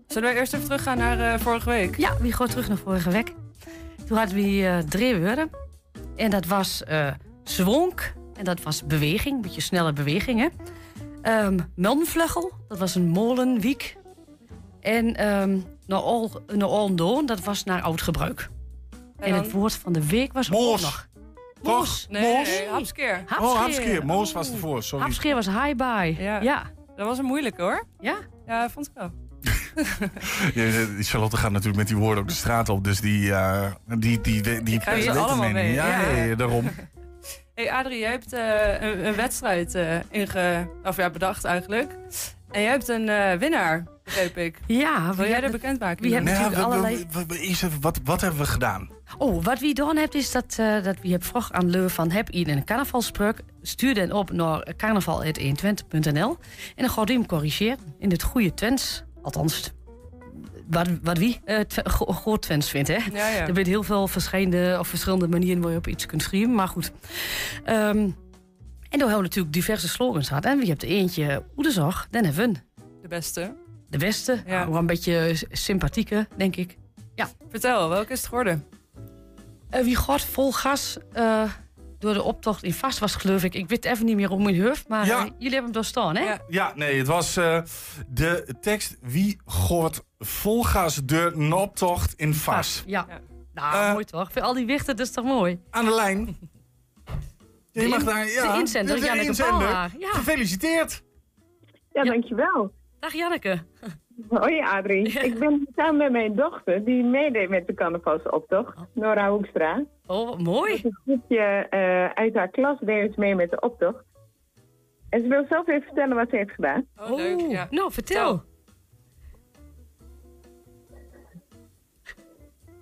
Zullen 0.06 0.32
we 0.32 0.38
eerst 0.38 0.52
even 0.52 0.66
teruggaan 0.66 0.98
naar 0.98 1.18
uh, 1.18 1.40
vorige 1.40 1.68
week? 1.68 1.96
Ja, 1.96 2.16
we 2.20 2.32
gaan 2.32 2.48
terug 2.48 2.68
naar 2.68 2.76
vorige 2.76 3.10
week. 3.10 3.32
Toen 4.06 4.16
hadden 4.16 4.36
we 4.36 4.42
uh, 4.42 4.78
drie 4.78 5.16
woorden. 5.16 5.50
En 6.16 6.30
dat 6.30 6.46
was 6.46 6.82
uh, 6.88 7.08
zwonk. 7.44 8.14
En 8.36 8.44
dat 8.44 8.62
was 8.62 8.86
beweging, 8.86 9.34
een 9.34 9.42
beetje 9.42 9.60
snelle 9.60 9.92
beweging. 9.92 10.40
Hè? 10.40 11.44
Um, 11.44 11.72
Melnvleugel, 11.74 12.52
dat 12.68 12.78
was 12.78 12.94
een 12.94 13.08
molenwiek. 13.08 13.96
En 14.80 15.26
um, 15.26 15.64
naar 15.86 16.02
Oldendoorn, 16.02 17.26
dat 17.26 17.40
was 17.40 17.64
naar 17.64 17.82
oud 17.82 18.02
gebruik. 18.02 18.50
En, 19.18 19.28
en, 19.28 19.34
het 19.34 19.52
woord 19.52 19.72
van 19.72 19.92
de 19.92 20.06
week 20.06 20.32
was 20.32 20.50
Moos. 20.50 20.60
oorlog. 20.60 21.08
Moos? 21.66 22.06
Nee, 22.10 22.36
Moos? 22.36 22.48
nee, 22.48 22.68
hapskeer. 22.68 23.24
Oh, 23.40 23.54
hapskeer. 23.54 24.06
Moos 24.06 24.32
was 24.32 24.52
ervoor, 24.52 24.82
sorry. 24.82 25.04
Hapskeer 25.04 25.34
was 25.34 25.46
high-by. 25.46 26.16
Ja. 26.18 26.40
ja. 26.40 26.62
Dat 26.96 27.06
was 27.06 27.18
een 27.18 27.24
moeilijke 27.24 27.62
hoor. 27.62 27.86
Ja? 28.00 28.16
Ja, 28.46 28.70
vond 28.70 28.86
ik 28.86 28.92
wel. 28.94 29.10
ja, 30.54 30.86
Charlotte 31.00 31.36
gaat 31.36 31.50
natuurlijk 31.50 31.76
met 31.76 31.88
die 31.88 31.96
woorden 31.96 32.22
ook 32.22 32.28
de 32.28 32.34
straat 32.34 32.68
op, 32.68 32.84
dus 32.84 33.00
die... 33.00 33.28
Uh, 33.28 33.66
die, 33.86 34.20
die, 34.20 34.42
die, 34.42 34.62
die 34.62 34.80
Krijg 34.80 35.04
je 35.04 35.10
allemaal 35.10 35.50
mee. 35.50 35.72
Ja, 35.72 36.00
ja. 36.00 36.22
ja, 36.22 36.34
daarom. 36.34 36.70
hey 37.54 37.72
Adrie, 37.72 37.98
jij 37.98 38.10
hebt 38.10 38.32
uh, 38.34 38.80
een, 38.80 39.06
een, 39.06 39.14
wedstrijd 39.14 39.74
uh, 39.74 39.96
inge, 40.10 40.68
of 40.84 40.96
ja, 40.96 41.10
bedacht 41.10 41.44
eigenlijk. 41.44 41.96
En 42.56 42.62
jij 42.62 42.70
hebt 42.70 42.88
een 42.88 43.08
uh, 43.08 43.32
winnaar, 43.32 43.84
begreep 44.04 44.36
ik. 44.36 44.58
Ja. 44.66 45.14
Wil 45.14 45.26
jij 45.26 45.40
dat 45.40 45.50
bekendmaken? 45.50 46.02
Wie 46.02 46.14
hebben 46.14 46.32
natuurlijk 46.32 46.58
we, 46.60 46.64
allerlei... 46.64 47.06
we, 47.10 47.26
we, 47.26 47.38
even, 47.38 47.70
wat, 47.80 48.00
wat 48.04 48.20
hebben 48.20 48.40
we 48.40 48.46
gedaan? 48.46 48.88
Oh, 49.18 49.44
wat 49.44 49.58
we 49.58 49.66
gedaan 49.66 49.96
hebben 49.96 50.20
is 50.20 50.30
dat, 50.30 50.56
uh, 50.60 50.82
dat 50.82 50.96
we 51.02 51.08
hebben 51.08 51.28
vroeg 51.28 51.52
aan 51.52 51.70
Leu 51.70 51.88
van 51.88 52.10
heb 52.10 52.30
in 52.30 52.48
een 52.48 52.64
carnavalspreuk. 52.64 53.40
Stuur 53.62 53.94
den 53.94 54.12
op 54.12 54.30
naar 54.32 54.74
carnaval.120.nl. 54.76 56.36
En 56.74 56.84
dan 56.84 56.90
gaat 56.90 57.08
hij 57.08 57.16
hem 57.16 57.26
corrigeren 57.26 57.78
in 57.98 58.10
het 58.10 58.22
goede 58.22 58.54
Twents. 58.54 59.04
Althans, 59.22 59.72
wat, 60.70 60.88
wat 61.02 61.18
wie 61.18 61.40
uh, 61.46 61.60
groot 61.94 62.42
Twents 62.42 62.70
vindt. 62.70 62.88
Hè? 62.88 62.98
Ja, 63.12 63.28
ja. 63.28 63.46
Er 63.46 63.54
zijn 63.54 63.66
heel 63.66 63.82
veel 63.82 64.08
verschillende, 64.08 64.76
of 64.78 64.88
verschillende 64.88 65.28
manieren 65.28 65.62
waar 65.62 65.70
je 65.70 65.78
op 65.78 65.86
iets 65.86 66.06
kunt 66.06 66.22
schrijven. 66.22 66.54
Maar 66.54 66.68
goed. 66.68 66.92
Um, 67.66 68.16
en 68.96 69.02
dan 69.02 69.10
hebben 69.10 69.30
we 69.30 69.36
natuurlijk 69.36 69.66
diverse 69.66 69.88
slogans 69.88 70.28
gehad. 70.28 70.44
En 70.44 70.58
wie 70.58 70.68
hebt 70.68 70.82
er 70.82 70.88
eentje, 70.88 71.44
Oederzorg, 71.56 72.08
dan 72.10 72.24
hebben 72.24 72.52
we 72.52 72.58
De 73.02 73.08
beste. 73.08 73.54
De 73.90 73.98
beste, 73.98 74.42
ja. 74.46 74.70
wel 74.70 74.78
een 74.78 74.86
beetje 74.86 75.36
sympathieke, 75.50 76.28
denk 76.36 76.56
ik. 76.56 76.76
Ja. 77.14 77.28
Vertel, 77.50 77.88
welke 77.88 78.12
is 78.12 78.18
het 78.18 78.28
geworden? 78.28 78.64
Uh, 79.70 79.80
wie 79.80 79.96
gaat 79.96 80.24
vol 80.24 80.52
gas 80.52 80.98
uh, 81.16 81.42
door 81.98 82.14
de 82.14 82.22
optocht 82.22 82.62
in 82.62 82.74
vast 82.74 82.98
was, 82.98 83.14
geloof 83.14 83.44
ik. 83.44 83.54
Ik 83.54 83.68
weet 83.68 83.84
even 83.84 84.04
niet 84.04 84.16
meer 84.16 84.30
om 84.30 84.42
mijn 84.42 84.62
hoofd, 84.62 84.88
maar 84.88 85.06
ja. 85.06 85.18
uh, 85.18 85.24
jullie 85.24 85.36
hebben 85.40 85.62
hem 85.62 85.72
doorstaan, 85.72 86.16
hè? 86.16 86.24
Ja, 86.24 86.40
ja 86.48 86.72
nee, 86.74 86.98
het 86.98 87.06
was 87.06 87.34
de 88.08 88.56
tekst 88.60 88.96
Wie 89.00 89.40
gooit 89.46 90.04
vol 90.18 90.64
gas 90.64 91.00
door 91.04 91.32
een 91.32 91.52
optocht 91.52 92.14
in 92.14 92.34
vast. 92.34 92.82
Ja, 92.86 93.06
ja. 93.08 93.20
nou 93.54 93.92
mooi 93.92 94.04
toch? 94.04 94.32
Voor 94.32 94.42
al 94.42 94.54
die 94.54 94.66
wichten, 94.66 94.96
dat 94.96 95.06
is 95.06 95.12
toch 95.12 95.24
mooi? 95.24 95.60
Aan 95.70 95.84
de 95.84 95.94
lijn. 95.94 96.36
Je 97.82 97.88
mag 97.88 98.04
daar, 98.04 98.26
ja, 98.26 98.52
de 98.52 98.58
inzender, 98.58 98.96
de 98.96 99.04
Janneke 99.04 99.26
inzender. 99.26 99.54
Palhaar. 99.54 99.90
Ja. 99.98 100.08
Gefeliciteerd. 100.08 101.02
Ja, 101.92 102.02
dankjewel. 102.04 102.72
Dag 103.00 103.12
Janneke. 103.12 103.62
Hoi 104.28 104.60
Adrie. 104.60 105.08
Ik 105.08 105.38
ben 105.38 105.68
samen 105.76 105.96
met 105.96 106.12
mijn 106.12 106.34
dochter 106.34 106.84
die 106.84 107.04
meedeed 107.04 107.48
met 107.48 107.66
de 107.66 107.74
carnavalsoptocht, 107.74 108.78
Nora 108.92 109.30
Hoekstra. 109.30 109.84
Oh, 110.06 110.38
mooi. 110.38 110.72
Dus 110.72 110.84
een 110.84 110.98
groepje 111.04 111.66
eh, 111.70 112.10
uit 112.10 112.34
haar 112.34 112.48
klas 112.48 112.78
deed 112.80 113.16
mee 113.16 113.34
met 113.34 113.50
de 113.50 113.60
optocht. 113.60 114.04
En 115.08 115.22
ze 115.22 115.28
wil 115.28 115.44
zelf 115.48 115.68
even 115.68 115.82
vertellen 115.82 116.16
wat 116.16 116.30
ze 116.30 116.36
heeft 116.36 116.50
gedaan. 116.50 116.86
Oh, 116.96 117.16
leuk. 117.16 117.40
Ja. 117.40 117.66
Nou, 117.70 117.92
vertel. 117.92 118.42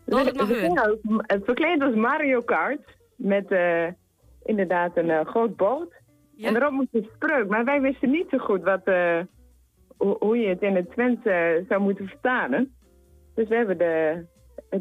Het 0.05 0.37
Het 1.27 1.45
verkleed 1.45 1.79
was 1.79 1.95
Mario 1.95 2.41
Kart. 2.41 2.97
Met 3.17 3.51
eh, 3.51 3.87
inderdaad 4.45 4.97
een 4.97 5.11
eh, 5.11 5.27
groot 5.27 5.57
bord. 5.57 5.93
En 6.41 6.57
erop 6.57 6.73
moest 6.73 6.89
een 6.93 7.09
spreuk. 7.15 7.49
Maar 7.49 7.65
wij 7.65 7.81
wisten 7.81 8.11
niet 8.11 8.27
zo 8.31 8.39
goed 8.39 8.63
wat, 8.63 8.85
eh, 8.85 9.19
hoe, 9.97 10.17
hoe 10.19 10.37
je 10.39 10.49
het 10.49 10.63
in 10.63 10.77
het 10.77 10.91
Twents 10.91 11.25
eh, 11.25 11.49
zou 11.69 11.81
moeten 11.81 12.07
vertalen. 12.09 12.75
Dus 13.35 13.49
we 13.49 13.55
hebben 13.55 13.79
de, 13.79 14.25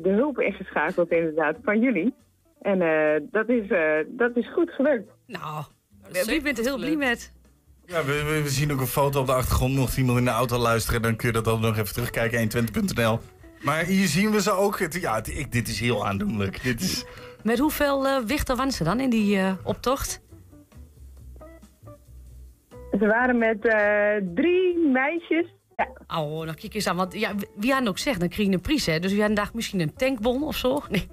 de 0.01 0.09
hulp 0.09 0.39
ingeschakeld 0.39 1.11
inderdaad 1.11 1.55
van 1.64 1.80
jullie. 1.80 2.14
En 2.61 2.82
eh, 2.82 3.22
dat, 3.32 3.49
is, 3.49 3.68
eh, 3.70 3.97
dat 4.07 4.36
is 4.36 4.53
goed 4.53 4.70
gelukt. 4.72 5.11
Nou, 5.28 5.64
wie 6.26 6.41
bent 6.41 6.57
er 6.57 6.64
heel 6.64 6.78
blij 6.78 6.95
met? 6.95 7.34
Ja, 7.86 8.03
we, 8.03 8.24
we- 8.24 8.41
we 8.43 8.49
zien 8.49 8.72
ook 8.72 8.80
een 8.80 8.86
foto 8.88 9.20
op 9.20 9.26
de 9.26 9.34
achtergrond. 9.34 9.76
Mocht 9.76 9.97
iemand 9.97 10.18
in 10.18 10.26
de 10.26 10.32
auto 10.32 10.57
luisteren, 10.57 11.01
dan 11.01 11.16
kun 11.16 11.28
je 11.28 11.34
dat 11.34 11.45
dan 11.45 11.61
nog 11.61 11.78
even 11.78 11.93
terugkijken. 11.93 12.49
120.nl. 12.49 13.20
Maar 13.64 13.84
hier 13.86 14.07
zien 14.07 14.32
we 14.32 14.41
ze 14.41 14.51
ook. 14.51 14.80
Het, 14.80 14.93
ja, 15.01 15.16
het- 15.16 15.28
ik, 15.38 15.51
dit 15.51 15.68
is 15.68 15.80
heel 15.80 16.07
aandoenlijk. 16.07 16.64
Dit 16.64 16.82
is, 16.82 17.05
Met 17.43 17.59
hoeveel 17.59 18.07
eh 18.07 18.17
wichten 18.25 18.55
waren 18.55 18.71
ze 18.71 18.83
dan 18.83 18.99
in 18.99 19.09
die 19.09 19.37
eh, 19.37 19.51
optocht? 19.63 20.21
Ze 22.99 23.05
waren 23.07 23.37
met 23.37 23.65
eh, 23.65 24.15
drie 24.35 24.77
meisjes. 24.91 25.45
Ja. 25.75 26.19
Oh, 26.21 26.45
dan 26.45 26.55
kijk 26.55 26.73
eens 26.73 26.87
aan. 26.87 26.95
Want 26.95 27.13
ja, 27.13 27.31
wie 27.55 27.71
hadden 27.71 27.89
ook 27.89 27.97
zegt, 27.97 28.19
dan 28.19 28.29
kreeg 28.29 28.47
je 28.47 28.53
een 28.53 28.61
prijs, 28.61 28.85
hè? 28.85 28.99
Dus 28.99 29.11
wie 29.11 29.19
hadden 29.19 29.37
dacht 29.37 29.53
misschien 29.53 29.79
een 29.79 29.93
tankbon 29.95 30.43
of 30.43 30.55
zo? 30.55 30.81
Nee, 30.89 31.07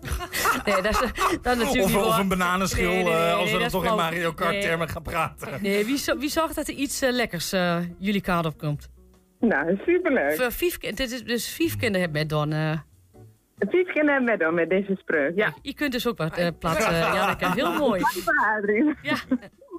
nee 0.64 0.82
dat 0.82 0.90
is 0.92 0.98
dat 1.42 1.56
is 1.56 1.62
natuurlijk 1.64 1.84
of, 1.84 1.92
niet 1.94 2.02
of 2.04 2.18
een 2.18 2.28
bananenschil, 2.28 2.88
Nee, 2.90 3.02
nee, 3.04 3.12
nee, 3.12 3.22
eh, 3.26 3.34
als 3.34 3.44
nee, 3.44 3.52
we 3.52 3.58
dan 3.58 3.68
toch 3.70 3.84
in. 3.84 3.94
Mario 3.94 4.32
Kart 4.32 4.50
Nee. 4.50 4.60
termen 4.60 4.88
gaan 4.88 5.02
praten. 5.02 5.62
Nee, 5.62 5.84
wie, 5.84 5.96
zo- 5.98 6.18
wie 6.18 6.28
zorgt 6.30 6.54
dat 6.54 6.68
er 6.68 6.74
iets 6.74 7.00
lekkers 7.00 7.52
eh, 7.52 7.78
jullie 7.98 8.20
kaart 8.20 8.46
op 8.46 8.58
komt? 8.58 8.88
Nou, 9.40 9.80
superleuk. 9.86 10.36
Voor 10.36 10.68
dit 10.80 11.00
is 11.00 11.24
dus 11.24 11.48
vijf 11.48 11.76
kinderen 11.76 12.00
hebben 12.00 12.20
met 12.20 12.28
dan. 12.28 12.52
Eh 13.60 13.70
Vijf 13.70 13.92
kinderen 13.92 14.24
met 14.24 14.38
dan, 14.38 14.54
met 14.54 14.68
deze 14.68 14.96
spreuk. 15.00 15.32
Ja. 15.36 15.54
je 15.62 15.74
kunt 15.74 15.92
dus 15.92 16.06
ook 16.08 16.18
wat 16.18 16.36
eh 16.36 16.48
plaatsen, 16.58 16.92
Janneke. 16.94 17.52
Heel 17.54 17.72
mooi. 17.78 18.02
Adrie. 18.56 18.94
Ja. 19.02 19.16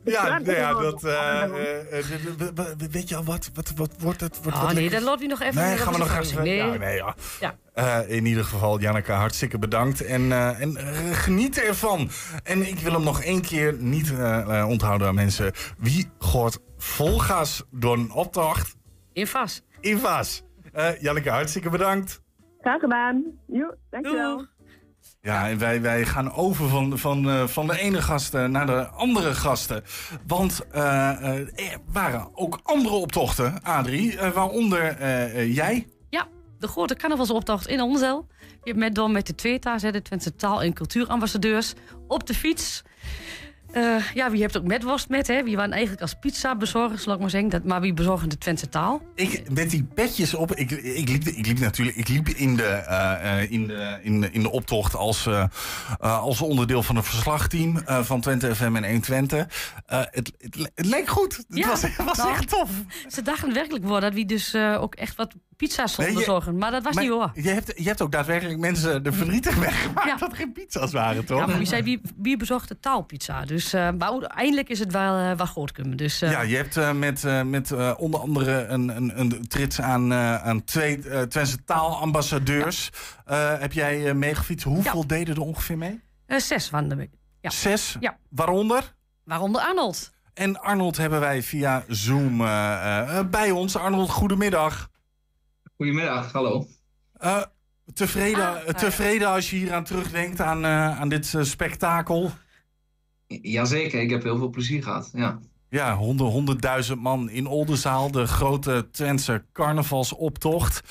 Ja, 0.03 0.39
nou 0.39 0.51
ja, 0.55 0.73
dat- 0.73 1.03
eh, 1.03 1.43
eh, 1.43 1.99
eh, 1.99 2.65
weet 2.91 3.09
je 3.09 3.15
al 3.15 3.23
wat, 3.23 3.49
wat, 3.53 3.71
wat 3.75 3.91
wordt 3.99 4.19
het? 4.21 4.39
Wordt 4.43 4.57
Oh 4.57 4.63
wat 4.63 4.73
nee, 4.73 4.82
lekker? 4.82 4.99
dat 4.99 5.07
laten 5.09 5.21
we 5.21 5.27
nog 5.27 5.41
even. 5.41 5.61
Nee, 5.61 5.77
gaan 5.77 5.86
we 5.88 5.91
is 5.93 5.97
nog 6.07 6.15
een 6.15 6.21
even. 6.23 6.45
Ja, 6.45 6.65
nee, 6.77 6.95
ja. 6.95 7.15
Ja. 7.39 7.55
Eh, 7.73 8.15
in 8.15 8.25
ieder 8.25 8.43
geval, 8.43 8.79
Janneke, 8.79 9.11
hartstikke 9.11 9.59
bedankt. 9.59 10.01
En, 10.05 10.32
eh, 10.32 10.61
en 10.61 10.77
eh, 10.77 10.88
geniet 11.11 11.61
ervan. 11.63 12.09
En 12.43 12.67
ik 12.67 12.79
wil 12.79 12.91
hem 12.93 13.03
nog 13.03 13.23
één 13.23 13.41
keer 13.41 13.73
niet 13.79 14.11
eh, 14.11 14.59
eh, 14.59 14.69
onthouden 14.69 15.07
aan 15.07 15.15
mensen. 15.15 15.51
Wie 15.77 16.09
gooit 16.19 16.59
vol 16.77 17.19
gas 17.19 17.63
door 17.71 17.93
een 17.97 18.11
optocht? 18.11 18.75
In 19.13 19.27
vas. 19.27 19.61
In 19.79 19.97
vas. 19.99 20.43
Eh, 20.73 21.01
Janneke, 21.01 21.29
hartstikke 21.29 21.69
bedankt. 21.69 22.20
Graag 22.62 22.80
gedaan. 22.80 23.24
Jo, 23.47 23.74
dankjewel. 23.89 24.45
Ja, 25.22 25.49
en 25.49 25.57
wij, 25.57 25.82
wij 25.82 26.05
gaan 26.05 26.32
over 26.34 26.70
van, 26.70 26.97
van, 26.97 27.30
eh, 27.30 27.47
van 27.47 27.68
de 27.68 27.80
ene 27.80 28.01
gasten 28.01 28.51
naar 28.51 28.66
de 28.66 28.88
andere 28.88 29.34
gasten. 29.34 29.84
Want 30.28 30.68
eh, 30.72 31.09
eh, 31.09 31.36
er 31.55 31.78
waren 31.91 32.30
ook 32.34 32.59
andere 32.64 32.95
optochten, 32.95 33.64
Adrie. 33.64 34.18
waaronder 34.34 35.05
jij. 35.47 35.88
Ja, 36.09 36.28
de 36.59 36.68
grote 36.68 36.95
carnavalsoptocht 36.95 37.68
in 37.68 37.82
Onzel. 37.82 38.28
Je 38.39 38.70
hebt 38.70 38.78
met 38.78 38.95
door 38.95 39.12
met 39.12 39.28
de 39.28 39.36
tweeta's, 39.36 39.82
hè, 39.82 39.91
de 39.91 40.01
Twentse 40.01 40.36
taal- 40.36 40.62
en 40.64 40.74
cultuurambassadeurs, 40.74 41.74
op 42.07 42.28
de 42.28 42.34
fiets. 42.34 42.84
Eh, 43.72 44.11
ja, 44.13 44.32
wie 44.32 44.41
hebt 44.41 44.57
ook 44.57 44.63
met 44.63 44.84
worst 44.84 45.09
met, 45.09 45.28
hè? 45.28 45.43
Wie 45.43 45.55
waren 45.55 45.72
eigenlijk 45.72 46.01
als 46.01 46.15
pizza 46.19 46.55
bezorgers, 46.55 47.03
zal 47.03 47.13
ik 47.13 47.19
maar 47.19 47.30
zeggen. 47.30 47.49
Dat, 47.49 47.63
maar 47.63 47.82
wie 47.82 47.93
bezorgen 47.93 48.30
de 48.30 48.38
Twentse 48.38 48.69
taal? 48.69 49.01
Ik, 49.15 49.49
met 49.49 49.69
die 49.69 49.84
petjes 49.84 50.34
op. 50.34 50.55
Ik, 50.55 50.72
ik, 50.72 51.09
liep, 51.09 51.24
ik 51.24 51.45
liep 51.45 51.59
natuurlijk 51.59 51.97
ik 51.97 52.07
liep 52.07 52.30
in, 52.30 52.55
de, 52.55 52.63
eh, 52.63 53.41
eh, 53.41 53.51
in, 53.51 53.67
de, 53.67 53.99
in, 54.01 54.22
de, 54.22 54.32
in 54.32 54.41
de 54.41 54.51
optocht 54.51 54.95
als, 54.95 55.30
als 55.99 56.41
onderdeel 56.41 56.84
van 56.84 56.95
het 56.95 57.05
verslagteam 57.05 57.82
van 57.86 58.22
Twente 58.22 58.55
FM 58.55 58.76
en 58.76 58.84
120. 58.84 59.74
Eh 59.86 59.99
het, 60.11 60.32
het, 60.38 60.72
het 60.76 60.86
leek 60.86 61.07
goed. 61.07 61.38
Het 61.38 61.45
Ja, 61.49 61.67
was, 61.67 61.82
het 61.82 62.03
was 62.03 62.17
nou, 62.17 62.32
echt 62.32 62.49
tof. 62.49 62.69
Ze 63.07 63.22
dachten 63.22 63.53
werkelijk 63.53 63.86
wel 63.86 63.99
dat 63.99 64.13
wie 64.13 64.26
dus 64.26 64.55
ook 64.55 64.95
echt 64.95 65.15
wat 65.15 65.34
pizza's 65.68 65.97
Nee, 65.97 66.14
bezorgen. 66.14 66.57
Maar 66.57 66.72
dat 66.72 66.84
was 66.84 66.93
Maar 66.95 67.03
niet 67.03 67.14
hoor. 67.14 67.32
Je 67.34 67.49
hebt, 67.49 67.74
je 67.76 67.84
hebt 67.84 68.01
ook 68.01 68.12
daadwerkelijk 68.12 68.59
mensen 68.59 69.03
de 69.03 69.12
verdrietig 69.12 69.55
weggemaakt 69.55 70.20
dat 70.20 70.32
er 70.32 70.38
geen 70.38 70.51
pizza's 70.51 70.91
waren, 70.91 71.26
toch? 71.26 71.39
Ja, 71.39 71.45
maar 71.45 71.57
wie 71.57 71.68
zei 71.68 71.84
wie, 71.84 72.01
wie 72.18 72.38
bezocht 72.38 72.68
de 72.68 72.80
taalpizza? 72.80 73.45
Dus 73.45 73.74
uh, 73.74 73.89
maar 73.97 74.12
uiteindelijk 74.12 74.70
is 74.70 74.80
het 74.80 74.91
wel, 74.91 75.20
uh, 75.20 75.39
goed 75.39 75.72
kunnen. 75.72 75.97
Dus, 75.97 76.22
uh, 76.22 76.32
Ja, 76.32 76.41
je 76.41 76.55
hebt 76.55 76.93
met, 76.93 77.24
met 77.45 77.95
onder 77.97 78.20
andere 78.20 78.66
een, 78.66 78.95
een, 78.95 79.20
een 79.20 79.47
trits 79.47 79.82
aan, 79.82 80.14
aan 80.14 80.64
twee 80.64 81.28
Twentse 81.28 81.64
taalambassadeurs. 81.64 82.89
Ja. 83.26 83.57
heb 83.59 83.74
jij 83.74 84.14
meegefietst? 84.14 84.66
Hoeveel 84.66 85.01
ja. 85.01 85.07
deden 85.07 85.36
er 85.36 85.41
ongeveer 85.41 85.78
mee? 85.78 86.01
zes 86.28 86.72
er. 86.72 87.09
Ja. 87.41 87.49
Zes? 87.49 87.95
Ja. 87.99 88.18
Waaronder? 88.30 88.93
Waaronder 89.24 89.62
Arnold. 89.62 90.12
En 90.34 90.62
Arnold 90.62 90.97
hebben 90.97 91.20
wij 91.20 91.43
via 91.43 91.84
Zoom 91.88 92.38
bij 93.30 93.51
ons. 93.51 93.76
Arnold, 93.76 94.09
goedemiddag. 94.09 94.89
Goedemiddag, 95.82 96.32
hallo. 96.32 96.67
Uh, 97.23 97.41
tevreden, 97.93 98.65
ah, 98.65 98.73
tevreden 98.73 99.27
als 99.27 99.49
je 99.49 99.55
hier 99.55 99.73
aan 99.73 99.84
terugdenkt 99.84 100.41
aan, 100.41 100.65
uh, 100.65 100.99
aan 100.99 101.09
dit 101.09 101.34
uh, 101.34 101.43
spektakel? 101.43 102.32
Jazeker, 103.27 104.01
ik 104.01 104.09
heb 104.09 104.23
heel 104.23 104.38
veel 104.38 104.49
plezier 104.49 104.84
gehad, 104.84 105.09
ja. 105.13 105.39
Ja, 105.69 105.95
honderdduizend 105.95 107.01
man 107.01 107.29
in 107.29 107.47
Oldenzaal, 107.47 108.11
de 108.11 108.27
grote 108.27 108.88
Twentse 108.91 109.45
carnavalsoptocht. 109.53 110.82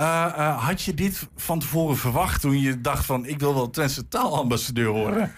Uh, 0.00 0.66
had 0.66 0.82
je 0.82 0.94
dit 0.94 1.28
van 1.36 1.58
tevoren 1.58 1.96
verwacht 1.96 2.40
toen 2.40 2.60
je 2.60 2.80
dacht 2.80 3.06
van... 3.06 3.26
ik 3.26 3.38
wil 3.38 3.54
wel 3.54 3.70
Twentse 3.70 4.08
taalambassadeur 4.08 4.90
worden? 4.90 5.34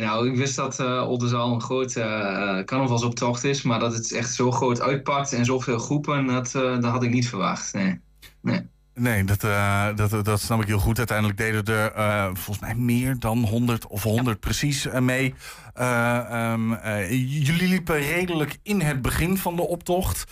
Nou, 0.00 0.30
ik 0.30 0.36
wist 0.36 0.56
dat 0.56 0.80
uh, 0.80 1.08
Oldenzaal 1.08 1.54
een 1.54 1.60
grote 1.60 2.00
uh, 2.00 2.64
carnavalsoptocht 2.64 3.44
is... 3.44 3.62
maar 3.62 3.78
dat 3.78 3.92
het 3.92 4.12
echt 4.12 4.34
zo 4.34 4.50
groot 4.50 4.80
uitpakt 4.80 5.32
en 5.32 5.44
zoveel 5.44 5.78
groepen... 5.78 6.26
dat, 6.26 6.54
uh, 6.54 6.62
dat 6.80 6.90
had 6.90 7.02
ik 7.02 7.10
niet 7.10 7.28
verwacht, 7.28 7.72
nee. 7.72 8.00
nee. 8.40 8.72
Nee, 8.94 9.24
dat, 9.24 9.44
uh, 9.44 9.86
dat, 9.96 10.24
dat 10.24 10.40
snap 10.40 10.60
ik 10.60 10.66
heel 10.66 10.78
goed. 10.78 10.98
Uiteindelijk 10.98 11.38
deden 11.38 11.64
er 11.64 11.96
uh, 11.96 12.24
volgens 12.24 12.58
mij 12.58 12.74
meer 12.74 13.18
dan 13.18 13.44
100 13.44 13.86
of 13.86 14.02
100 14.02 14.26
ja. 14.26 14.34
precies 14.34 14.86
uh, 14.86 14.98
mee. 14.98 15.34
Um, 15.80 16.78
jullie 17.18 17.68
liepen 17.68 17.98
redelijk 17.98 18.58
in 18.62 18.80
het 18.80 19.02
begin 19.02 19.38
van 19.38 19.56
de 19.56 19.62
optocht. 19.62 20.24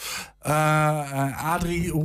Adrie, 1.36 1.90
hoe, 1.90 2.04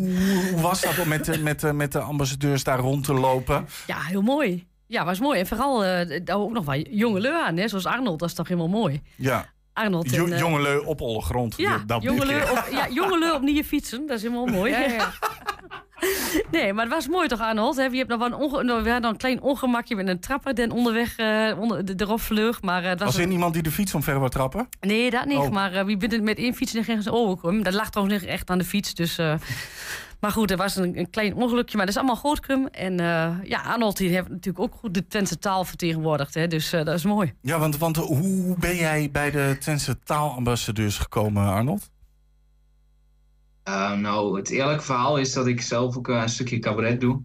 hoe, 0.51 0.61
was 0.61 0.81
dat 0.81 0.99
om 0.99 1.07
met, 1.07 1.25
de, 1.25 1.39
met, 1.39 1.59
de, 1.59 1.73
met 1.73 1.91
de 1.91 1.99
ambassadeurs 1.99 2.63
daar 2.63 2.79
rond 2.79 3.03
te 3.03 3.13
lopen? 3.13 3.67
Ja, 3.87 4.01
heel 4.01 4.21
mooi. 4.21 4.67
Ja, 4.87 5.05
was 5.05 5.19
mooi. 5.19 5.39
En 5.39 5.47
vooral 5.47 5.85
ook 6.31 6.51
nog 6.51 6.65
wel 6.65 6.79
jonge 6.89 7.19
leur 7.19 7.41
aan, 7.43 7.57
hè? 7.57 7.67
zoals 7.67 7.85
Arnold. 7.85 8.19
Dat 8.19 8.29
is 8.29 8.35
toch 8.35 8.47
helemaal 8.47 8.69
mooi. 8.69 9.01
Ja. 9.15 9.45
Arnold. 9.73 10.09
Jo 10.09 10.25
en, 10.25 10.37
jongelui 10.37 10.85
op 10.85 11.01
alle 11.01 11.21
grond. 11.21 11.57
Ja, 11.57 11.83
dat 11.85 12.03
jongelui 12.03 12.41
op, 12.41 12.67
ja, 12.71 12.87
jongelui 12.89 13.31
op 13.31 13.41
nieuwe 13.41 13.63
fietsen. 13.63 14.07
Dat 14.07 14.17
is 14.17 14.23
helemaal 14.23 14.45
mooi. 14.45 14.71
Ja, 14.71 14.79
ja. 14.79 15.13
Nee, 16.51 16.73
maar 16.73 16.83
het 16.83 16.93
was 16.93 17.07
mooi 17.07 17.27
toch, 17.27 17.39
Arnold? 17.39 17.75
Je 17.75 17.81
hebt 17.81 18.07
nog 18.07 18.19
wel 18.19 18.27
een, 18.27 18.33
onge 18.33 18.81
we 18.81 18.89
hadden 18.89 19.09
een 19.09 19.17
klein 19.17 19.41
ongemakje 19.41 19.95
met 19.95 20.07
een 20.07 20.19
trapper 20.19 20.55
den 20.55 20.71
onderweg 20.71 21.19
uh, 21.19 21.59
onder, 21.59 21.85
de, 21.85 21.93
erop 21.97 22.21
vleug. 22.21 22.61
Maar, 22.61 22.83
uh, 22.83 22.89
het 22.89 22.99
was 22.99 23.07
was 23.07 23.17
er 23.17 23.23
een... 23.23 23.31
iemand 23.31 23.53
die 23.53 23.63
de 23.63 23.71
fiets 23.71 23.93
omver 23.93 24.17
wou 24.19 24.29
trappen? 24.29 24.69
Nee, 24.79 25.09
dat 25.09 25.25
niet. 25.25 25.37
Oh. 25.37 25.49
Maar 25.49 25.73
uh, 25.73 25.83
wie 25.83 25.97
bent 25.97 26.11
het 26.11 26.23
met 26.23 26.37
één 26.37 26.53
fiets 26.53 26.73
en 26.73 26.83
ging 26.83 27.03
ze 27.03 27.11
overkomen? 27.11 27.63
Dat 27.63 27.73
lag 27.73 27.89
trouwens 27.89 28.19
niet 28.21 28.29
echt 28.29 28.49
aan 28.49 28.57
de 28.57 28.63
fiets. 28.63 28.93
Dus, 28.93 29.19
maar 30.19 30.31
goed, 30.31 30.51
er 30.51 30.57
was 30.57 30.75
een, 30.75 30.97
een, 30.97 31.09
klein 31.09 31.35
ongelukje. 31.35 31.77
Maar 31.77 31.85
dat 31.85 31.95
is 31.95 32.01
allemaal 32.01 32.21
goed 32.21 32.45
gekomen. 32.45 32.71
En 32.71 32.97
ja, 33.43 33.61
Arnold 33.61 33.97
die 33.97 34.09
heeft 34.09 34.29
natuurlijk 34.29 34.59
ook 34.59 34.75
goed 34.79 34.93
de 34.93 35.07
Twentse 35.07 35.39
taal 35.39 35.65
vertegenwoordigd. 35.65 36.33
Hè? 36.33 36.47
Dus 36.47 36.69
dat 36.69 36.87
is 36.87 37.03
mooi. 37.03 37.33
Ja, 37.41 37.59
want, 37.59 37.77
want 37.77 37.95
hoe 37.95 38.55
ben 38.59 38.75
jij 38.75 39.09
bij 39.11 39.31
de 39.31 39.55
Twentse 39.59 39.99
taalambassadeurs 40.03 40.97
gekomen, 40.97 41.47
Arnold? 41.47 41.89
Uh, 43.67 43.93
nou, 43.93 44.37
het 44.37 44.49
eerlijke 44.49 44.83
verhaal 44.83 45.17
is 45.17 45.33
dat 45.33 45.47
ik 45.47 45.61
zelf 45.61 45.97
ook 45.97 46.07
een 46.07 46.29
stukje 46.29 46.59
cabaret 46.59 47.01
doe. 47.01 47.21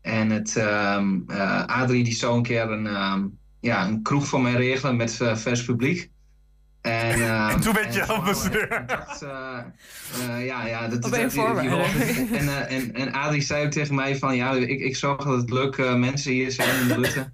En 0.00 0.30
het, 0.30 0.56
um, 0.56 1.24
uh, 1.26 1.64
Adrie 1.64 2.04
die 2.04 2.14
zou 2.14 2.36
een 2.36 2.42
keer 2.42 2.70
een, 2.70 2.86
um, 2.86 3.38
ja, 3.60 3.86
een 3.86 4.02
kroeg 4.02 4.26
voor 4.26 4.40
mij 4.40 4.54
regelen 4.54 4.96
met 4.96 5.20
vers 5.34 5.64
publiek. 5.64 6.10
En, 6.84 7.18
uh, 7.18 7.48
en 7.52 7.60
toen 7.60 7.72
werd 7.72 7.94
je 7.94 8.06
ambassadeur. 8.06 8.84
ja, 10.38 10.66
ja, 10.66 10.88
dat, 10.88 11.04
een 11.04 11.28
die, 11.28 11.60
die 11.60 11.70
en, 12.38 12.68
en, 12.68 12.94
en 12.94 13.12
Adrie 13.12 13.42
zei 13.42 13.64
ook 13.64 13.72
tegen 13.72 13.94
mij 13.94 14.16
van... 14.16 14.36
ja, 14.36 14.52
ik, 14.52 14.80
ik 14.80 14.96
zorg 14.96 15.24
dat 15.24 15.36
het 15.36 15.50
leuke 15.50 15.82
mensen 15.82 16.32
hier 16.32 16.50
zijn 16.50 16.80
in 16.80 16.88
de 16.88 16.98
Lutte. 16.98 17.32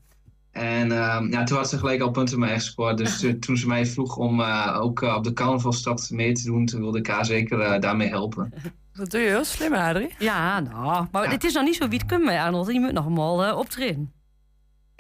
En 0.51 0.92
ehm, 0.92 1.30
ja, 1.30 1.44
toen 1.44 1.57
had 1.57 1.68
ze 1.68 1.78
gelijk 1.78 2.01
al 2.01 2.11
punten 2.11 2.38
mee 2.38 2.55
gescoord. 2.55 2.98
Dus 2.98 3.22
eh, 3.22 3.32
toen 3.32 3.57
ze 3.57 3.66
mij 3.66 3.86
vroeg 3.86 4.16
om 4.16 4.40
eh, 4.40 4.78
ook 4.80 5.03
eh, 5.03 5.14
op 5.14 5.24
de 5.24 5.32
carnavalstad 5.32 6.11
mee 6.11 6.32
te 6.32 6.44
doen, 6.44 6.66
toen 6.66 6.80
wilde 6.80 6.98
ik 6.98 7.07
haar 7.07 7.24
zeker 7.24 7.61
eh, 7.61 7.80
daarmee 7.80 8.09
helpen. 8.09 8.53
Dat 8.92 9.11
doe 9.11 9.20
je 9.20 9.28
heel 9.28 9.44
slim, 9.44 9.74
Adrie. 9.74 10.14
Ja, 10.18 10.61
nou, 10.61 11.07
maar 11.12 11.30
het 11.30 11.44
is 11.44 11.55
nog 11.55 11.64
niet 11.64 11.76
zo 11.76 11.88
wie 11.88 11.98
het 11.98 12.09
kunt 12.09 12.24
mee, 12.24 12.40
Arnold. 12.40 12.72
Je 12.72 12.80
moet 12.80 12.92
nog 12.92 13.07
eenmaal 13.07 13.44
eh, 13.44 13.57
optreden. 13.57 14.12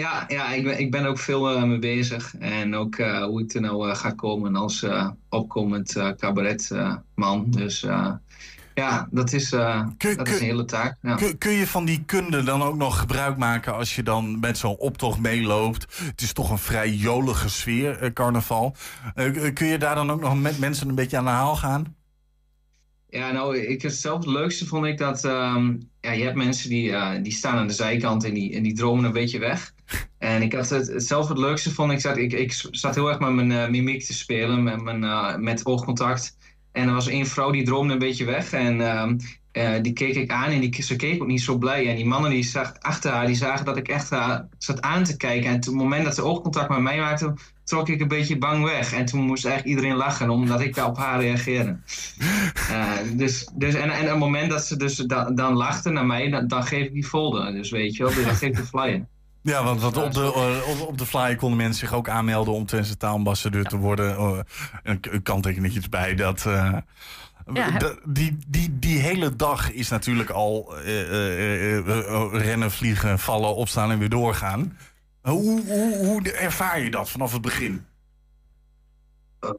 Ja, 0.00 0.24
ja 0.28 0.52
ik, 0.52 0.64
ben, 0.64 0.78
ik 0.78 0.90
ben 0.90 1.06
ook 1.06 1.18
veel 1.18 1.50
eh, 1.50 1.62
mee 1.62 1.78
bezig. 1.78 2.34
En 2.38 2.74
ook 2.74 2.96
eh, 2.96 3.24
hoe 3.24 3.42
ik 3.42 3.54
er 3.54 3.60
nou 3.60 3.90
eh, 3.90 3.96
ga 3.96 4.10
komen 4.10 4.56
als 4.56 4.86
opkomend 5.28 5.96
cabaretman. 6.16 7.44
dus 7.48 7.86
ja, 8.74 9.08
dat 9.10 9.32
is, 9.32 9.50
dat 9.50 10.28
is 10.28 10.40
een 10.40 10.46
hele 10.46 10.64
taak. 10.64 10.96
Ja. 11.02 11.14
Kun, 11.14 11.38
kun 11.38 11.50
je 11.50 11.66
van 11.66 11.84
die 11.84 12.02
kunde 12.06 12.42
dan 12.42 12.62
ook 12.62 12.76
nog 12.76 12.98
gebruik 12.98 13.36
maken 13.36 13.74
als 13.74 13.96
je 13.96 14.02
dan 14.02 14.40
met 14.40 14.58
zo'n 14.58 14.76
optocht 14.76 15.18
meeloopt? 15.18 15.98
Het 16.04 16.20
is 16.20 16.32
toch 16.32 16.50
een 16.50 16.58
vrij 16.58 16.90
jolige 16.90 17.48
sfeer, 17.48 18.12
carnaval. 18.12 18.74
Kun 19.54 19.66
je 19.66 19.78
daar 19.78 19.94
dan 19.94 20.10
ook 20.10 20.20
nog 20.20 20.40
met 20.40 20.58
mensen 20.58 20.88
een 20.88 20.94
beetje 20.94 21.16
aan 21.16 21.24
de 21.24 21.30
haal 21.30 21.56
gaan? 21.56 21.96
Ja, 23.08 23.32
nou, 23.32 23.58
ik, 23.58 23.82
het 23.82 23.94
zelf 23.94 24.18
het 24.18 24.26
leukste 24.26 24.66
vond 24.66 24.86
ik 24.86 24.98
dat 24.98 25.24
ehm, 25.24 25.76
ja, 26.00 26.12
je 26.12 26.24
hebt 26.24 26.36
mensen 26.36 26.68
die, 26.68 27.20
die 27.22 27.32
staan 27.32 27.56
aan 27.56 27.66
de 27.66 27.72
zijkant 27.72 28.24
en 28.24 28.34
die, 28.34 28.54
en 28.54 28.62
die 28.62 28.74
dromen 28.74 29.04
een 29.04 29.12
beetje 29.12 29.38
weg. 29.38 29.72
En 30.18 30.42
ik 30.42 30.52
had 30.52 30.68
het, 30.68 30.92
zelf 30.96 31.28
het 31.28 31.38
leukste 31.38 31.70
vond 31.70 31.92
ik, 31.92 32.00
zat, 32.00 32.16
ik, 32.16 32.32
ik 32.32 32.52
zat 32.70 32.94
heel 32.94 33.08
erg 33.08 33.18
met 33.18 33.32
mijn 33.32 33.52
eh, 33.52 33.68
mimiek 33.68 34.04
te 34.04 34.12
spelen, 34.12 34.62
met, 34.62 34.82
mijn, 34.82 35.04
eh, 35.04 35.36
met 35.36 35.66
oogcontact. 35.66 36.36
En 36.72 36.88
er 36.88 36.94
was 36.94 37.08
één 37.08 37.26
vrouw 37.26 37.50
die 37.50 37.64
droomde 37.64 37.92
een 37.92 37.98
beetje 37.98 38.24
weg 38.24 38.52
en 38.52 38.80
ehm, 38.80 39.16
eh, 39.52 39.82
die 39.82 39.92
keek 39.92 40.14
ik 40.14 40.30
aan 40.30 40.50
en 40.50 40.60
die, 40.60 40.82
ze 40.82 40.96
keek 40.96 41.22
ook 41.22 41.28
niet 41.28 41.42
zo 41.42 41.58
blij. 41.58 41.88
En 41.88 41.96
die 41.96 42.06
mannen 42.06 42.30
die 42.30 42.42
zag, 42.42 42.72
achter 42.78 43.10
haar, 43.10 43.26
die 43.26 43.36
zagen 43.36 43.64
dat 43.64 43.76
ik 43.76 43.88
echt 43.88 44.10
haar 44.10 44.48
zat 44.58 44.80
aan 44.80 45.04
te 45.04 45.16
kijken. 45.16 45.50
En 45.50 45.56
op 45.56 45.64
het 45.64 45.74
moment 45.74 46.04
dat 46.04 46.14
ze 46.14 46.22
oogcontact 46.22 46.68
met 46.68 46.80
mij 46.80 46.98
maakte, 46.98 47.34
trok 47.64 47.88
ik 47.88 48.00
een 48.00 48.08
beetje 48.08 48.38
bang 48.38 48.64
weg. 48.64 48.92
En 48.92 49.04
toen 49.04 49.20
moest 49.20 49.44
eigenlijk 49.44 49.76
iedereen 49.76 49.96
lachen, 49.98 50.30
omdat 50.30 50.60
ik 50.60 50.76
op 50.76 50.96
haar 50.96 51.20
reageerde. 51.20 51.78
Dus, 53.14 53.48
dus, 53.54 53.74
en, 53.74 53.90
en 53.90 54.04
op 54.04 54.08
het 54.08 54.18
moment 54.18 54.50
dat 54.50 54.64
ze 54.64 54.76
dus 54.76 54.96
da- 54.96 55.30
dan 55.30 55.54
lachten 55.54 55.92
naar 55.92 56.06
mij, 56.06 56.30
dan, 56.30 56.48
dan 56.48 56.62
geef 56.62 56.86
ik 56.86 56.92
die 56.92 57.04
folder. 57.04 57.52
Dus 57.52 57.70
weet 57.70 57.96
je 57.96 58.04
wel, 58.04 58.14
dus 58.14 58.24
dan 58.24 58.34
geef 58.34 58.48
ik 58.48 58.56
de 58.56 58.64
flyer. 58.64 59.06
Ja, 59.42 59.64
want, 59.64 59.80
want 59.80 59.96
op, 59.96 60.12
de, 60.12 60.32
eh, 60.34 60.68
op, 60.80 60.88
op 60.88 60.98
de 60.98 61.06
flyer 61.06 61.36
konden 61.36 61.58
mensen 61.58 61.86
zich 61.88 61.96
ook 61.96 62.08
aanmelden 62.08 62.54
om 62.54 62.66
Twentse 62.66 62.96
taalambassadeur 62.96 63.64
te 63.64 63.76
worden. 63.76 64.18
Oh, 64.20 64.38
een, 64.82 64.98
een 65.10 65.22
kanttekenetje 65.22 65.80
erbij. 65.80 66.14
Dat, 66.14 66.46
eh, 66.46 66.76
Ja, 67.52 67.76
d- 67.76 68.00
die, 68.04 68.36
die, 68.48 68.78
die 68.78 68.98
hele 68.98 69.36
dag 69.36 69.72
is 69.72 69.88
natuurlijk 69.88 70.30
al 70.30 70.76
eh, 70.78 71.78
eh, 71.78 72.32
rennen, 72.32 72.70
vliegen, 72.70 73.18
vallen, 73.18 73.54
opstaan 73.54 73.90
en 73.90 73.98
weer 73.98 74.08
doorgaan. 74.08 74.76
Hoe, 75.22 75.62
hoe, 75.66 76.06
hoe 76.06 76.32
ervaar 76.32 76.80
je 76.80 76.90
dat 76.90 77.10
vanaf 77.10 77.32
het 77.32 77.42
begin? 77.42 77.84
Ehm, 79.40 79.54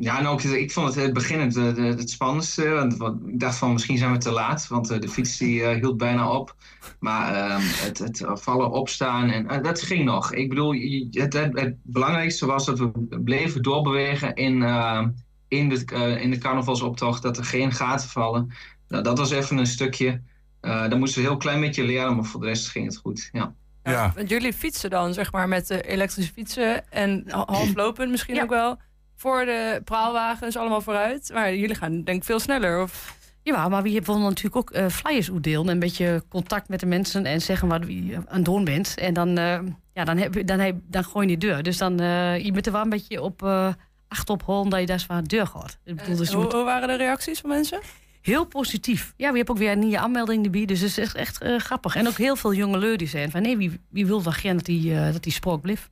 ja, 0.00 0.20
nou, 0.20 0.42
ik, 0.42 0.50
ik 0.50 0.72
vond 0.72 0.94
het 0.94 1.04
het 1.04 1.12
begin 1.12 1.40
het, 1.40 1.54
het, 1.54 1.76
het 1.76 2.10
spannendste. 2.10 2.68
Want, 2.68 2.96
want 2.96 3.28
ik 3.28 3.40
dacht 3.40 3.56
van 3.56 3.72
misschien 3.72 3.98
zijn 3.98 4.12
we 4.12 4.18
te 4.18 4.30
laat, 4.30 4.68
want 4.68 4.90
eh, 4.90 5.00
de 5.00 5.08
fiets 5.08 5.36
die, 5.36 5.62
eh, 5.62 5.74
hield 5.80 5.96
bijna 5.96 6.30
op. 6.30 6.56
Maar 7.00 7.34
ehm, 7.34 7.60
het, 7.62 7.98
het 7.98 8.24
vallen, 8.26 8.70
opstaan, 8.70 9.30
en, 9.30 9.48
eh, 9.48 9.62
dat 9.62 9.82
ging 9.82 10.04
nog. 10.04 10.32
Ik 10.32 10.48
bedoel, 10.48 10.72
het, 11.10 11.32
het, 11.32 11.60
het 11.60 11.76
belangrijkste 11.82 12.46
was 12.46 12.66
dat 12.66 12.78
we 12.78 12.90
bleven 13.24 13.62
doorbewegen 13.62 14.34
in, 14.34 14.62
ehm, 14.62 15.08
in, 15.48 15.68
de, 15.68 15.84
eh, 15.84 16.22
in 16.22 16.30
de 16.30 16.38
carnavalsoptocht. 16.38 17.22
Dat 17.22 17.36
er 17.36 17.44
geen 17.44 17.72
gaten 17.72 18.08
vallen. 18.08 18.52
Nou, 18.88 19.02
dat 19.02 19.18
was 19.18 19.30
even 19.30 19.58
een 19.58 19.66
stukje. 19.66 20.22
Eh 20.60 20.88
dan 20.88 20.98
moesten 20.98 21.18
we 21.18 21.24
een 21.26 21.32
heel 21.32 21.42
klein 21.42 21.60
beetje 21.60 21.84
leren, 21.84 22.16
maar 22.16 22.24
voor 22.24 22.40
de 22.40 22.46
rest 22.46 22.68
ging 22.68 22.84
het 22.86 22.96
goed. 22.96 23.28
Ja. 23.32 23.54
Ja. 23.82 24.12
Want 24.16 24.28
jullie 24.28 24.52
fietsen 24.52 24.90
dan, 24.90 25.14
zeg 25.14 25.32
maar, 25.32 25.48
met 25.48 25.66
de 25.66 25.82
elektrische 25.82 26.32
fietsen 26.32 26.90
en 26.90 27.24
ha- 27.26 27.44
halflopend 27.46 28.10
misschien 28.10 28.42
ook 28.42 28.50
wel. 28.50 28.78
Voor 29.18 29.44
de 29.44 29.80
praalwagens 29.84 30.56
allemaal 30.56 30.80
vooruit. 30.80 31.30
Maar 31.32 31.54
jullie 31.54 31.74
gaan 31.74 32.02
denk 32.04 32.18
ik 32.18 32.24
veel 32.24 32.40
sneller. 32.40 32.82
Of... 32.82 33.16
Ja, 33.42 33.68
maar 33.68 33.82
we 33.82 33.90
hebben 33.90 34.20
natuurlijk 34.22 34.56
ook 34.56 34.70
eh, 34.70 34.86
flyers 34.86 35.30
uitdelen. 35.32 35.66
en 35.66 35.72
Een 35.72 35.78
beetje 35.78 36.22
contact 36.28 36.68
met 36.68 36.80
de 36.80 36.86
mensen 36.86 37.26
en 37.26 37.40
zeggen 37.40 37.68
wat 37.68 37.82
je 37.86 38.16
aan 38.16 38.36
het 38.36 38.44
doen 38.44 38.64
bent. 38.64 38.94
En 38.98 39.14
dan, 39.14 39.38
eh, 39.38 39.58
ja, 39.94 40.04
dan, 40.04 40.16
heb, 40.16 40.46
dan, 40.46 40.58
heb, 40.58 40.76
dan 40.82 41.04
gooi 41.04 41.28
je 41.28 41.36
die 41.38 41.48
deur. 41.50 41.62
Dus 41.62 41.78
dan 41.78 42.00
eh, 42.00 42.44
je 42.44 42.52
moet 42.52 42.66
er 42.66 42.72
wel 42.72 42.82
een 42.82 42.88
beetje 42.88 43.22
op 43.22 43.42
uh, 43.42 43.68
acht 44.08 44.30
op 44.30 44.42
holen 44.42 44.70
dat 44.70 44.80
je 44.80 44.86
daar 44.86 45.00
zwaar 45.00 45.24
deur 45.24 45.46
gaat. 45.46 45.78
Ik 45.84 45.96
bedoel, 45.96 46.16
dus 46.16 46.32
hoe, 46.32 46.42
moet- 46.42 46.52
hoe 46.52 46.64
waren 46.64 46.88
de 46.88 46.96
reacties 46.96 47.40
van 47.40 47.50
mensen? 47.50 47.80
Heel 48.20 48.44
positief. 48.46 49.14
Ja, 49.16 49.30
we 49.30 49.36
hebben 49.36 49.54
ook 49.54 49.60
weer 49.60 49.72
een 49.72 49.78
nieuwe 49.78 49.98
aanmelding 49.98 50.44
erbij. 50.44 50.64
Dus 50.64 50.80
het 50.80 50.88
is 50.90 50.98
echt, 50.98 51.14
echt 51.16 51.44
grappig. 51.62 51.96
En 51.96 52.06
ook 52.08 52.16
heel 52.16 52.36
veel 52.36 52.54
jonge 52.54 52.96
die 52.96 53.08
zijn 53.08 53.30
van... 53.30 53.42
nee, 53.42 53.56
wie, 53.56 53.80
wie 53.90 54.06
wil 54.06 54.22
wel 54.22 54.32
graag 54.32 54.54
dat 54.54 54.64
die, 54.64 54.94
dat 55.12 55.22
die 55.22 55.32
spook 55.32 55.60
blijft. 55.60 55.90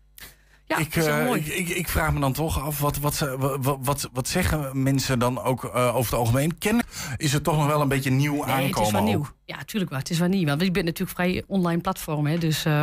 Ja, 0.69 0.77
ik, 0.77 0.95
dat 0.95 1.05
is 1.05 1.11
wel 1.11 1.19
eh, 1.21 1.27
mooi. 1.27 1.41
ik, 1.41 1.69
ik, 1.69 1.69
ik 1.69 1.89
vraag 1.89 2.13
me 2.13 2.21
dan 2.21 2.33
toch 2.33 2.61
af, 2.63 2.79
wat, 2.81 2.99
wat, 2.99 3.19
wat, 3.39 3.79
wat, 3.81 4.09
wat 4.13 4.29
zeggen 4.29 4.83
mensen 4.83 5.19
dan 5.19 5.43
ook 5.43 5.65
eh, 5.65 5.97
over 5.97 6.11
het 6.11 6.21
algemeen? 6.21 6.59
Kennen, 6.59 6.85
is 7.17 7.33
het 7.33 7.45
toch 7.45 7.57
nog 7.57 7.67
wel 7.67 7.81
een 7.81 7.89
beetje 7.89 8.11
nieuw 8.11 8.33
Nee, 8.33 8.43
aankomen? 8.43 8.67
het 8.77 8.87
is 8.87 8.91
wel 8.91 9.01
ook? 9.01 9.07
nieuw. 9.07 9.27
Ja, 9.45 9.57
tuurlijk 9.65 9.91
wel. 9.91 10.01
Het 10.01 10.11
is 10.11 10.19
wel 10.19 10.29
nieuw. 10.29 10.47
Want 10.47 10.61
je 10.63 10.71
bent 10.71 10.85
natuurlijk 10.85 11.17
vrij 11.19 11.45
online 11.47 11.81
platform. 11.81 12.27
Hè, 12.27 12.39
dus 12.39 12.65
eh, 12.65 12.81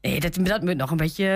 nee, 0.00 0.20
dat, 0.20 0.34
dat 0.40 0.62
moet 0.62 0.76
nog 0.76 0.90
een 0.90 0.96
beetje 0.96 1.26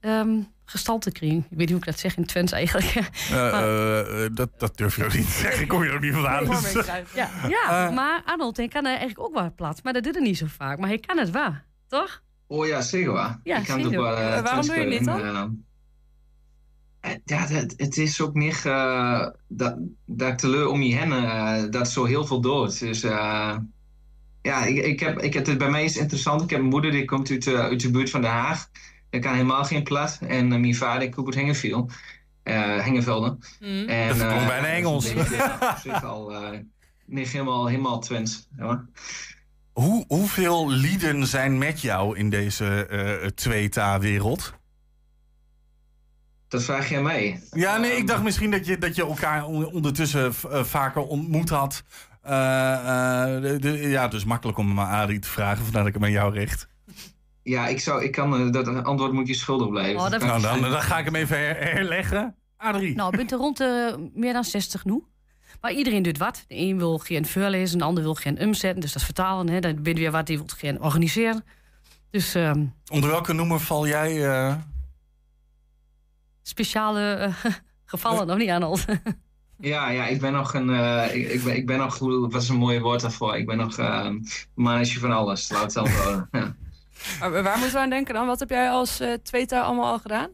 ehm, 0.00 0.28
gestalte 0.64 1.10
krijgen. 1.12 1.38
Ik 1.38 1.44
weet 1.48 1.58
niet 1.58 1.68
hoe 1.70 1.78
ik 1.78 1.84
dat 1.84 1.98
zeg 1.98 2.16
in 2.16 2.26
Twents 2.26 2.52
eigenlijk. 2.52 2.94
Maar- 3.30 4.34
dat, 4.34 4.48
dat 4.58 4.76
durf 4.76 4.96
je 4.96 5.04
ook 5.04 5.14
niet 5.14 5.26
te 5.26 5.32
zeggen. 5.38 5.62
Ik 5.62 5.68
kom 5.68 5.82
je 5.82 5.88
er 5.88 5.94
ook 5.94 6.00
niet 6.00 6.12
vandaan. 6.12 6.44
dus, 6.44 6.72
ja, 7.14 7.30
ja 7.48 7.90
maar 7.90 8.22
Arnold 8.24 8.56
hij 8.56 8.68
kan 8.68 8.82
er 8.84 8.90
eigenlijk 8.90 9.20
ook 9.20 9.34
wel 9.34 9.52
plaats. 9.56 9.82
Maar 9.82 9.92
dat 9.92 10.02
doet 10.04 10.16
er 10.16 10.22
niet 10.22 10.38
zo 10.38 10.46
vaak. 10.48 10.78
Maar 10.78 10.88
hij 10.88 10.98
kan 10.98 11.18
het 11.18 11.30
wel, 11.30 11.54
toch? 11.88 12.22
Oh 12.46 12.66
ja, 12.66 12.80
zeker 12.80 13.12
waar. 13.12 13.40
Ja, 13.42 13.58
ik 13.58 13.64
kan 13.64 13.78
het 13.78 13.86
ook 13.86 13.92
wel, 13.92 14.16
eh, 14.16 14.42
waarom 14.42 14.66
doe 14.66 14.74
je 14.74 14.80
het 14.80 14.88
niet 14.90 15.04
dan? 15.04 15.20
eh, 17.00 17.10
eh, 17.12 17.18
ja, 17.24 17.46
het, 17.46 17.74
het 17.76 17.96
is 17.96 18.20
ook 18.20 18.34
niet 18.34 18.64
eh, 18.66 19.26
dat, 19.48 19.76
dat 20.04 20.28
ik 20.28 20.38
teleur 20.38 20.68
om 20.68 20.82
je 20.82 20.94
heen 20.94 21.12
eh, 21.12 21.62
dat 21.70 21.90
zo 21.90 22.04
heel 22.04 22.26
veel 22.26 22.40
dood. 22.40 22.78
Dus 22.78 23.02
eh, 23.02 23.56
ja, 24.42 24.64
ik, 24.64 24.76
ik 24.76 25.00
heb, 25.00 25.18
ik 25.20 25.34
heb, 25.34 25.46
het 25.46 25.58
bij 25.58 25.70
mij 25.70 25.84
is 25.84 25.96
interessant. 25.96 26.42
Ik 26.42 26.50
heb 26.50 26.60
een 26.60 26.66
moeder 26.66 26.90
die 26.90 27.04
komt 27.04 27.30
uit, 27.30 27.46
uit 27.48 27.80
de 27.80 27.90
buurt 27.90 28.10
van 28.10 28.20
Den 28.20 28.30
Haag. 28.30 28.68
Ik 29.10 29.20
kan 29.20 29.32
helemaal 29.32 29.64
geen 29.64 29.82
plat. 29.82 30.18
En 30.28 30.48
mijn 30.48 30.74
vader, 30.74 31.02
ik 31.02 31.10
komt 31.10 31.26
uit 31.26 31.34
Hengeviel. 31.34 31.90
eh 32.42 32.84
Hengevelde. 32.84 33.36
Mm. 33.60 33.88
En, 33.88 34.08
Dat 34.08 34.18
bijna 34.28 34.66
Engels. 34.66 35.14
dat 35.14 35.24
is 35.24 35.30
een 35.30 35.36
beetje, 35.38 35.58
op 35.70 35.76
zich 35.82 36.04
al 36.04 36.34
eh, 36.34 36.58
niet 37.04 37.28
helemaal, 37.28 37.66
helemaal 37.66 38.00
Twents. 38.00 38.48
Ja. 38.56 38.84
Hoe, 39.76 40.04
hoeveel 40.08 40.68
lieden 40.70 41.26
zijn 41.26 41.58
met 41.58 41.80
jou 41.80 42.18
in 42.18 42.30
deze 42.30 42.86
eh 42.86 43.26
tweeta-wereld? 43.28 44.52
Dat 46.48 46.62
vraag 46.62 46.88
je 46.88 46.96
aan 46.96 47.02
mij. 47.02 47.42
Ja, 47.50 47.76
nee, 47.76 47.96
ik 47.96 48.06
dacht 48.06 48.22
misschien 48.22 48.50
dat 48.50 48.66
je, 48.66 48.78
dat 48.78 48.96
je 48.96 49.02
elkaar 49.06 49.44
on- 49.44 49.66
ondertussen 49.72 50.32
eh, 50.50 50.64
vaker 50.64 51.02
ontmoet 51.02 51.48
had. 51.48 51.82
Eh, 52.22 52.72
eh, 53.34 53.42
de, 53.42 53.58
de- 53.58 53.88
ja, 53.88 54.08
dus 54.08 54.24
makkelijk 54.24 54.58
om 54.58 54.80
aan 54.80 54.88
Arie 54.88 55.18
te 55.18 55.28
vragen, 55.28 55.62
vandaar 55.64 55.80
dat 55.82 55.88
ik 55.88 55.94
hem 55.94 56.04
aan 56.04 56.10
jou 56.10 56.32
richt. 56.32 56.68
Ja, 57.42 57.66
ik, 57.66 57.80
zou, 57.80 58.04
ik 58.04 58.12
kan 58.12 58.52
dat 58.52 58.84
antwoord 58.84 59.12
moet 59.12 59.28
je 59.28 59.34
schuldig 59.34 59.68
blijven. 59.70 60.00
Oh, 60.00 60.10
dat- 60.10 60.20
Nou, 60.22 60.40
dan, 60.42 60.60
dan 60.60 60.82
ga 60.82 60.98
ik 60.98 61.04
hem 61.04 61.14
even 61.14 61.38
her- 61.38 61.72
herleggen. 61.74 62.34
Adrie. 62.56 62.94
Nou, 62.94 63.10
je 63.10 63.16
bent 63.16 63.32
er 63.32 63.38
rond 63.38 63.56
de 63.56 64.10
meer 64.14 64.32
dan 64.32 64.44
60 64.44 64.84
nu. 64.84 65.02
Maar 65.60 65.72
iedereen 65.72 66.02
doet 66.02 66.18
wat. 66.18 66.44
De 66.48 66.56
een 66.56 66.78
wil 66.78 66.98
geen 66.98 67.26
voorlezen, 67.26 67.78
de 67.78 67.84
ander 67.84 68.02
wil 68.02 68.14
geen 68.14 68.42
umzetten. 68.42 68.80
Dus 68.80 68.90
dat 68.92 69.00
is 69.00 69.06
vertalen. 69.06 69.48
Hè. 69.48 69.60
Dan 69.60 69.82
ben 69.82 69.94
je 69.94 70.00
weer 70.00 70.10
wat, 70.10 70.26
die 70.26 70.36
wil 70.36 70.46
geen 70.56 70.82
organiseren. 70.82 71.44
Dus 72.10 72.34
ehm, 72.34 72.64
Onder 72.90 73.10
welke 73.10 73.32
noemer 73.32 73.60
val 73.60 73.86
jij? 73.86 74.24
eh? 74.28 74.54
speciale 76.42 77.12
eh, 77.14 77.34
gevallen, 77.84 78.26
nog 78.26 78.38
niet 78.38 78.50
Arnold. 78.50 78.84
Ja, 79.60 79.90
ja, 79.90 80.06
ik 80.06 80.20
ben 80.20 80.32
nog 80.32 80.54
een. 80.54 80.70
eh, 80.70 81.14
ik, 81.14 81.28
ik, 81.28 81.42
ben, 81.44 81.56
ik 81.56 81.66
ben 81.66 81.78
nog. 81.78 81.98
Wat 81.98 82.42
is 82.42 82.48
een 82.48 82.56
mooie 82.56 82.80
woord 82.80 83.00
daarvoor? 83.00 83.36
Ik 83.36 83.46
ben 83.46 83.56
nog 83.56 83.78
uh, 83.78 84.08
mannetje 84.54 84.98
van 84.98 85.12
alles. 85.12 85.50
Laat 85.50 85.74
het 85.74 85.74
houden. 85.74 86.28
Ja. 86.32 86.54
Maar 87.20 87.42
waar 87.42 87.56
moeten 87.58 87.74
we 87.76 87.80
aan 87.82 87.90
denken 87.90 88.14
dan? 88.14 88.26
Wat 88.26 88.40
heb 88.40 88.48
jij 88.50 88.70
als 88.70 89.00
eh 89.00 89.12
tweetaal 89.12 89.64
allemaal 89.64 89.92
al 89.92 89.98
gedaan? 89.98 90.30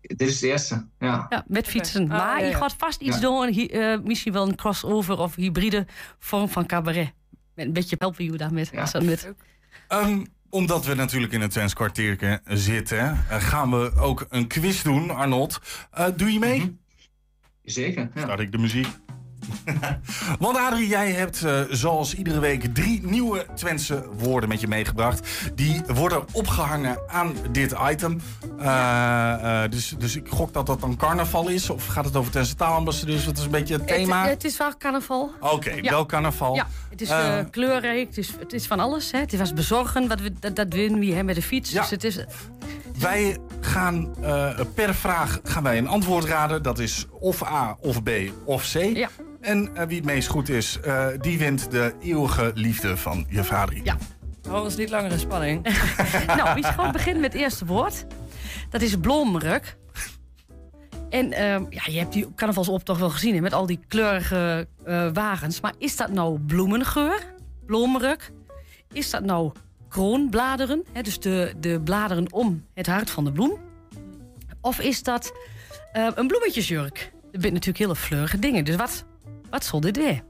Dit 0.00 0.20
is 0.28 0.38
de 0.38 0.46
eerste. 0.46 0.86
Ja. 0.98 1.26
Ja, 1.28 1.44
met 1.46 1.66
fietsen. 1.66 2.02
Ah, 2.02 2.08
maar 2.08 2.38
ja, 2.38 2.44
je 2.44 2.50
ja. 2.50 2.56
gaat 2.56 2.74
vast 2.78 3.00
iets 3.00 3.20
doen. 3.20 3.48
eh, 3.70 3.98
misschien 4.04 4.32
wel 4.32 4.48
een 4.48 4.56
crossover 4.56 5.18
of 5.18 5.34
hybride 5.34 5.86
vorm 6.18 6.48
van 6.48 6.66
cabaret. 6.66 7.12
Met 7.54 7.66
een 7.66 7.72
beetje 7.72 7.96
helpen 7.98 8.24
je 8.24 8.32
daarmee. 8.36 8.68
Met. 9.02 9.32
Ehm, 9.88 10.24
omdat 10.50 10.84
we 10.86 10.94
natuurlijk 10.94 11.32
in 11.32 11.40
het 11.40 11.50
Twents 11.50 11.72
zitten, 12.44 12.98
eh, 12.98 13.40
gaan 13.40 13.70
we 13.70 13.92
ook 13.96 14.26
een 14.28 14.46
quiz 14.46 14.82
doen, 14.82 15.10
Arnold. 15.10 15.60
Eh, 15.90 16.06
doe 16.16 16.32
je 16.32 16.38
mee? 16.38 16.78
Zeker. 17.62 18.10
Ja. 18.14 18.22
Start 18.22 18.40
ik 18.40 18.52
de 18.52 18.58
muziek. 18.58 18.86
Want 20.38 20.56
Adrie, 20.56 20.88
jij 20.88 21.10
hebt 21.10 21.44
eh, 21.44 21.60
zoals 21.70 22.14
iedere 22.14 22.40
week 22.40 22.74
drie 22.74 23.00
nieuwe 23.06 23.46
Twentse 23.54 24.04
woorden 24.18 24.48
met 24.48 24.60
je 24.60 24.68
meegebracht. 24.68 25.28
Die 25.54 25.82
worden 25.86 26.24
opgehangen 26.32 26.98
aan 27.08 27.32
dit 27.50 27.74
item. 27.90 28.20
Eh, 28.58 29.62
eh, 29.64 29.70
dus, 29.70 29.94
dus 29.98 30.16
ik 30.16 30.26
gok 30.28 30.52
dat 30.52 30.66
dat 30.66 30.80
dan 30.80 30.96
carnaval 30.96 31.48
is. 31.48 31.70
Of 31.70 31.86
gaat 31.86 32.04
het 32.04 32.16
over 32.16 32.30
Twentse 32.30 32.54
taalambassadeurs? 32.54 33.24
Wat 33.26 33.38
is 33.38 33.44
een 33.44 33.50
beetje 33.50 33.74
het 33.74 33.86
thema? 33.86 34.20
Het, 34.22 34.30
het 34.30 34.44
is 34.44 34.56
wel 34.56 34.76
carnaval. 34.78 35.30
Oké, 35.40 35.70
Ja. 35.70 35.90
wel 35.90 36.06
carnaval. 36.06 36.54
Ja, 36.54 36.66
het 36.90 37.00
is 37.00 37.08
eh, 37.10 37.38
Eh, 37.38 37.44
kleurrijk, 37.50 38.06
het 38.06 38.18
is, 38.18 38.32
het 38.38 38.52
is 38.52 38.66
van 38.66 38.80
alles. 38.80 39.10
Hè. 39.12 39.18
Het 39.18 39.36
was 39.38 39.52
bezorgen, 39.54 40.08
wat 40.08 40.20
we, 40.20 40.32
dat, 40.40 40.56
dat 40.56 40.66
winnen 40.74 41.00
we 41.00 41.06
hè, 41.14 41.22
met 41.22 41.34
de 41.34 41.42
fiets. 41.42 41.70
Ja. 41.70 41.80
Dus 41.80 41.90
het 41.90 42.04
is, 42.04 42.24
Wij 42.98 43.38
gaan 43.60 44.14
per 44.74 44.94
vraag 44.94 45.40
gaan 45.42 45.62
wij 45.62 45.78
een 45.78 45.88
antwoord 45.88 46.24
raden. 46.24 46.62
Dat 46.62 46.78
is 46.78 47.06
of 47.20 47.44
A, 47.44 47.76
of 47.80 48.02
B, 48.02 48.10
of 48.44 48.72
C. 48.72 48.74
En 49.40 49.76
eh, 49.76 49.86
wie 49.86 49.96
het 49.96 50.04
meest 50.04 50.28
goed 50.28 50.48
is, 50.48 50.80
eh, 50.80 51.06
die 51.20 51.38
wint 51.38 51.70
de 51.70 51.94
eeuwige 52.00 52.50
liefde 52.54 52.96
van 52.96 53.26
je 53.28 53.44
vader. 53.44 53.80
Ja. 53.84 53.96
Hou 54.48 54.64
ons 54.64 54.76
niet 54.76 54.90
langer 54.90 55.12
in 55.12 55.18
spanning. 55.18 55.62
nou, 56.36 56.54
wie 56.54 56.64
gewoon 56.64 56.92
beginnen 56.92 57.22
met 57.22 57.32
het 57.32 57.42
eerste 57.42 57.64
woord. 57.66 58.06
Dat 58.70 58.82
is 58.82 58.96
blomruk. 58.96 59.76
En 61.10 61.32
ehm, 61.32 61.64
ja, 61.70 61.82
je 61.84 61.98
hebt 61.98 62.12
die 62.12 62.34
carnavalsoptocht 62.34 63.00
wel 63.00 63.10
gezien 63.10 63.34
hè, 63.34 63.40
met 63.40 63.52
al 63.52 63.66
die 63.66 63.80
kleurige 63.88 64.68
eh, 64.84 65.08
wagens. 65.12 65.60
Maar 65.60 65.74
is 65.78 65.96
dat 65.96 66.10
nou 66.12 66.38
bloemengeur, 66.38 67.34
blomruk? 67.66 68.32
Is 68.92 69.10
dat 69.10 69.24
nou 69.24 69.52
kroonbladeren, 69.88 70.84
hè, 70.92 71.02
dus 71.02 71.18
de, 71.18 71.54
de 71.60 71.80
bladeren 71.84 72.32
om 72.32 72.64
het 72.74 72.86
hart 72.86 73.10
van 73.10 73.24
de 73.24 73.32
bloem? 73.32 73.58
Of 74.60 74.80
is 74.80 75.02
dat 75.02 75.32
eh, 75.92 76.08
een 76.14 76.26
bloemetjesjurk? 76.26 77.12
Dat 77.32 77.40
zijn 77.40 77.52
natuurlijk 77.52 77.78
hele 77.78 77.96
fleurige 77.96 78.38
dingen. 78.38 78.64
Dus 78.64 78.76
wat, 78.76 79.04
wat 79.50 79.64
zal 79.64 79.80
dit 79.80 79.96
weer? 79.96 80.22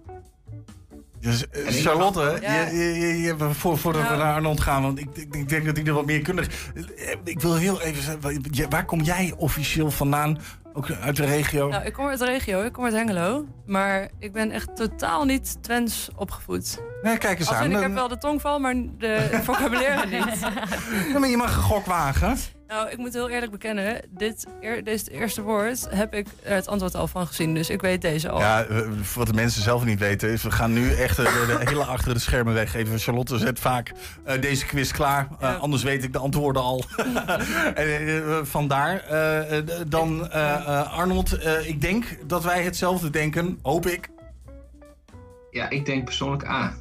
Dus, 1.21 1.45
Charlotte, 1.53 2.39
Ja. 2.41 2.55
je, 2.67 2.77
je, 2.77 2.85
je, 2.99 3.19
je- 3.21 3.37
voor, 3.55 3.79
voordat 3.79 4.03
we 4.03 4.09
Nou. 4.09 4.19
naar 4.19 4.35
Arnold 4.35 4.61
gaan, 4.61 4.83
want 4.83 4.99
ik, 4.99 5.09
ik, 5.13 5.35
ik 5.35 5.49
denk 5.49 5.65
dat 5.67 5.77
hij 5.77 5.87
er 5.87 5.93
wat 5.93 6.07
meer 6.07 6.21
kundig 6.23 6.73
Eh, 6.75 7.15
Ik 7.25 7.41
wil 7.41 7.55
heel 7.57 7.81
even 7.83 8.03
zeggen, 8.03 8.71
waar- 8.71 8.85
kom 8.85 9.01
jij 9.01 9.35
officieel 9.37 9.91
vandaan? 9.91 10.39
Ook 10.73 10.91
uit 10.91 11.17
de 11.17 11.25
regio? 11.25 11.69
Nou, 11.69 11.85
ik 11.85 11.93
kom 11.93 12.07
uit 12.07 12.19
de 12.19 12.25
regio, 12.25 12.63
ik 12.63 12.73
kom 12.73 12.85
uit 12.85 12.95
Hengelo. 12.95 13.47
Maar 13.67 14.09
ik 14.19 14.33
ben 14.33 14.51
echt 14.51 14.77
totaal 14.77 15.25
niet 15.25 15.63
Twents 15.63 16.09
opgevoed. 16.17 16.81
Nee, 17.03 17.19
kijk 17.19 17.39
eens 17.39 17.49
Als 17.49 17.59
in, 17.59 17.65
aan. 17.65 17.71
ik 17.73 17.81
heb 17.83 17.95
wel 17.95 18.09
de 18.09 18.19
tongval, 18.19 18.59
maar 18.59 18.75
de 18.99 19.29
vocabulaire 19.45 20.07
niet. 20.07 20.39
Ja, 21.13 21.19
maar 21.19 21.29
je 21.29 21.37
mag 21.37 21.57
een 21.57 21.63
gok 21.63 21.87
wagen. 21.87 22.37
Nou, 22.69 22.91
ik 22.91 22.97
moet 22.97 23.13
heel 23.13 23.29
eerlijk 23.29 23.53
bekennen, 23.53 24.01
dit, 24.11 24.47
eer, 24.61 24.85
dit 24.85 25.09
eerste 25.11 25.43
woord 25.43 25.87
heb 25.91 26.15
ik 26.15 26.27
er 26.43 26.55
het 26.55 26.69
antwoord 26.69 26.95
al 26.95 27.07
van 27.09 27.27
gezien. 27.27 27.55
Dus 27.55 27.71
ik 27.71 27.81
weet 27.81 28.03
deze 28.03 28.29
al. 28.29 28.39
Ja, 28.39 28.65
eh, 28.65 28.81
wat 29.15 29.27
de 29.27 29.33
mensen 29.33 29.63
zelf 29.63 29.85
niet 29.85 29.99
weten 29.99 30.31
is... 30.31 30.43
we 30.43 30.51
gaan 30.51 30.73
nu 30.73 30.93
echt 30.95 31.17
de, 31.17 31.23
de 31.23 31.71
hele 31.71 31.85
achter 31.85 32.15
de 32.15 32.21
schermen 32.21 32.55
weggeven. 32.55 32.99
Charlotte 32.99 33.39
zet 33.39 33.61
vaak 33.61 33.93
eh, 34.25 34.41
deze 34.41 34.67
quiz 34.67 34.93
klaar. 34.93 35.29
Eh, 35.41 35.61
Anders 35.61 35.83
weet 35.83 36.05
ik 36.05 36.13
de 36.13 36.19
antwoorden 36.19 36.63
al. 36.63 36.85
En, 37.75 38.47
vandaar. 38.47 39.05
dan 39.87 40.31
Arnold, 40.91 41.39
eh, 41.39 41.69
ik 41.69 41.81
denk 41.81 42.19
dat 42.27 42.45
wij 42.45 42.63
hetzelfde 42.63 43.11
denken. 43.11 43.59
Hoop 43.63 43.87
ik. 43.87 44.09
Ja, 45.51 45.71
ik 45.71 45.87
denk 45.87 46.05
persoonlijk 46.05 46.45
A. 46.45 46.75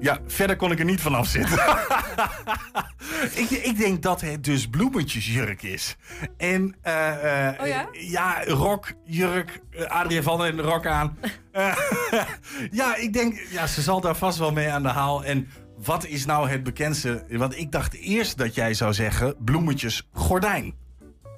Ja, 0.00 0.18
verder 0.26 0.56
kon 0.56 0.70
ik 0.70 0.78
er 0.78 0.84
niet 0.84 1.00
vanaf 1.00 1.26
zitten. 1.26 1.58
ik, 3.42 3.50
ik 3.50 3.76
denk 3.76 4.02
dat 4.02 4.20
het 4.20 4.44
dus 4.44 4.68
bloemetjesjurk 4.68 5.62
is. 5.62 5.96
En 6.36 6.76
eh, 6.82 7.48
eh, 7.48 7.60
Oh 7.60 7.66
ja? 7.66 7.88
ja, 7.92 8.44
rok, 8.44 8.92
jurk, 9.04 9.60
eh, 9.70 9.84
Adrien 9.84 10.22
van 10.22 10.44
en 10.44 10.60
rok 10.60 10.86
aan. 10.86 11.18
Ja, 12.70 12.96
ik 12.96 13.12
denk, 13.12 13.40
ja, 13.50 13.66
ze 13.66 13.82
zal 13.82 14.00
daar 14.00 14.16
vast 14.16 14.38
wel 14.38 14.52
mee 14.52 14.70
aan 14.70 14.82
de 14.82 14.88
haal. 14.88 15.24
En 15.24 15.48
wat 15.76 16.06
is 16.06 16.26
nou 16.26 16.48
het 16.48 16.62
bekendste? 16.62 17.24
Want 17.30 17.58
ik 17.58 17.72
dacht 17.72 17.94
eerst 17.94 18.38
dat 18.38 18.54
jij 18.54 18.74
zou 18.74 18.94
zeggen 18.94 19.34
bloemetjes 19.44 20.08
gordijn. 20.12 20.74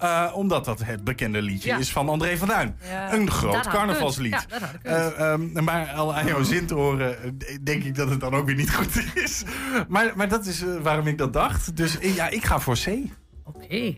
Eh, 0.01 0.31
omdat 0.35 0.65
dat 0.65 0.85
het 0.85 1.05
bekende 1.05 1.43
liedje 1.43 1.69
Ja. 1.69 1.77
is 1.79 1.93
van 1.93 2.09
André 2.09 2.37
van 2.37 2.49
Duin. 2.49 2.77
Ja. 2.91 3.13
een 3.13 3.31
groot 3.31 3.69
carnavalslied. 3.69 4.47
Ja. 4.49 4.73
Eh, 4.83 5.33
ehm, 5.33 5.65
maar 5.65 5.87
al 5.93 6.15
aan 6.15 6.27
jouw 6.27 6.43
zin 6.53 6.67
te 6.67 6.75
horen, 6.75 7.23
eh, 7.23 7.57
denk 7.63 7.83
ik 7.85 7.95
dat 7.95 8.11
het 8.11 8.21
dan 8.21 8.35
ook 8.35 8.47
weer 8.47 8.55
niet 8.55 8.75
goed 8.75 9.03
is. 9.15 9.43
Maar, 9.89 10.13
maar 10.15 10.29
dat 10.29 10.47
is 10.47 10.65
waarom 10.83 11.07
ik 11.07 11.19
dat 11.19 11.33
dacht. 11.33 11.77
Dus 11.77 11.97
ja, 12.01 12.29
ik 12.29 12.45
ga 12.45 12.61
voor 12.61 12.75
C. 12.85 12.87
Oké. 13.45 13.95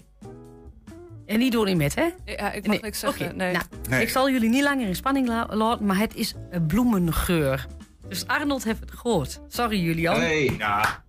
En 1.26 1.38
niet 1.38 1.52
door 1.52 1.68
in 1.68 1.76
met, 1.76 1.94
hè? 1.94 2.08
Ja, 2.24 2.52
ik 2.52 2.66
mag 2.66 2.80
niks 2.80 2.98
zeggen. 2.98 3.26
Oké, 3.26 3.34
Nee. 3.36 3.52
nou, 3.52 3.64
Nee. 3.88 4.02
Ik 4.02 4.08
zal 4.08 4.30
jullie 4.30 4.48
niet 4.48 4.62
langer 4.62 4.86
in 4.88 4.94
spanning 4.96 5.28
la- 5.28 5.46
laten, 5.50 5.86
maar 5.86 5.98
het 5.98 6.14
is 6.14 6.34
bloemengeur. 6.66 7.66
Dus 8.08 8.26
Arnold 8.26 8.64
heeft 8.64 8.80
het 8.80 8.90
gehoord. 8.92 9.40
Sorry, 9.48 9.80
Julian. 9.82 10.20
Ja. 10.58 11.02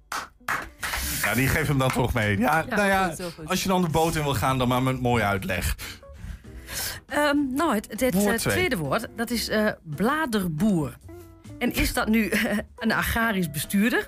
Ja, 1.23 1.33
die 1.33 1.47
geef 1.47 1.67
hem 1.67 1.77
dan 1.77 1.91
toch 1.91 2.13
mee. 2.13 2.37
Ja, 2.37 2.65
Ja, 2.69 2.75
nou 2.75 2.87
ja, 2.87 3.07
goed, 3.07 3.17
heel 3.17 3.31
goed. 3.31 3.49
als 3.49 3.63
je 3.63 3.69
dan 3.69 3.81
de 3.81 3.89
boot 3.89 4.15
in 4.15 4.23
wil 4.23 4.33
gaan, 4.33 4.57
dan 4.57 4.67
maar 4.67 4.83
met 4.83 5.01
mooi 5.01 5.23
uitleg. 5.23 5.75
Ehm, 7.07 7.37
nou, 7.55 7.73
het, 7.75 7.87
het, 7.91 7.99
het, 7.99 8.13
Woord 8.13 8.27
eh, 8.33 8.35
twee. 8.39 8.53
tweede 8.53 8.77
woord, 8.77 9.07
dat 9.15 9.29
is 9.29 9.49
eh, 9.49 9.67
bladerboer. 9.83 10.97
En 11.59 11.73
is 11.73 11.93
dat 11.93 12.07
nu 12.07 12.31
een 12.77 12.91
agrarisch 12.91 13.51
bestuurder? 13.51 14.07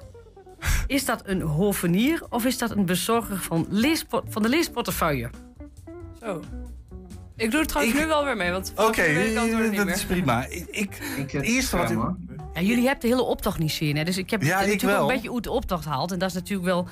Is 0.87 1.05
dat 1.05 1.21
een 1.25 1.41
hovenier 1.41 2.23
of 2.29 2.45
is 2.45 2.57
dat 2.57 2.71
een 2.71 2.85
bezorger 2.85 3.37
van, 3.37 3.65
leespo- 3.69 4.23
van 4.29 4.41
de 4.41 4.49
leesportefeuille? 4.49 5.29
Zo. 6.21 6.43
Ik 7.35 7.51
doe 7.51 7.59
het 7.59 7.69
trouwens 7.69 7.97
nu 7.99 8.05
wel 8.07 8.23
weer 8.25 8.35
mee, 8.37 8.51
want 8.51 8.71
Oké, 8.75 9.33
dat 9.33 9.49
meer. 9.85 9.87
is 9.87 10.03
prima. 10.05 10.45
Ik, 10.45 10.97
ik, 11.17 11.31
het 11.31 11.43
eerste 11.43 11.77
wat 11.77 11.91
ik... 11.91 11.97
Ja, 12.55 12.61
jullie 12.61 12.83
hebben 12.85 13.01
de 13.01 13.07
hele 13.15 13.21
optocht 13.27 13.57
niet 13.59 13.71
zien, 13.71 13.97
hè? 13.97 14.03
Dus 14.03 14.17
ik 14.17 14.29
heb 14.29 14.41
Ja, 14.41 14.59
ik 14.59 14.67
natuurlijk 14.67 14.97
wel. 14.99 15.01
een 15.09 15.13
beetje 15.15 15.29
hoe 15.29 15.41
de 15.41 15.51
optocht 15.51 15.85
haalt. 15.85 16.11
En 16.11 16.19
dat 16.19 16.29
is 16.29 16.35
natuurlijk 16.35 16.67
wel... 16.67 16.87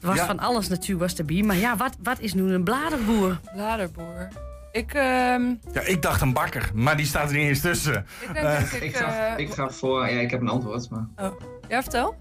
Er 0.00 0.06
was 0.10 0.16
Ja. 0.16 0.26
van 0.26 0.38
alles 0.38 0.68
natuurlijk 0.68 1.00
was 1.00 1.14
erbij. 1.14 1.42
Maar 1.42 1.56
ja, 1.56 1.76
wat, 1.76 1.96
wat 2.02 2.20
is 2.20 2.34
nu 2.34 2.52
een 2.52 2.64
bladerboer? 2.64 3.40
Bladerboer. 3.54 4.28
Ik, 4.72 4.94
ehm, 4.94 5.42
Ja, 5.72 5.80
ik 5.84 6.02
dacht 6.02 6.20
een 6.20 6.32
bakker, 6.32 6.70
maar 6.74 6.96
die 6.96 7.06
staat 7.06 7.30
er 7.30 7.36
niet 7.36 7.48
eens 7.48 7.60
tussen. 7.60 8.06
ik 8.20 8.32
denk 8.34 8.46
Eh, 8.46 8.60
dat 8.60 8.72
ik... 8.72 8.82
Ik 8.82 8.96
ga, 8.96 9.34
eh, 9.36 9.38
ik 9.46 9.52
ga 9.52 9.70
voor... 9.70 10.00
Ja, 10.08 10.20
ik 10.20 10.30
heb 10.30 10.40
een 10.40 10.48
antwoord, 10.48 10.90
maar... 10.90 11.06
Oh, 11.16 11.40
ja, 11.68 11.82
vertel. 11.82 12.16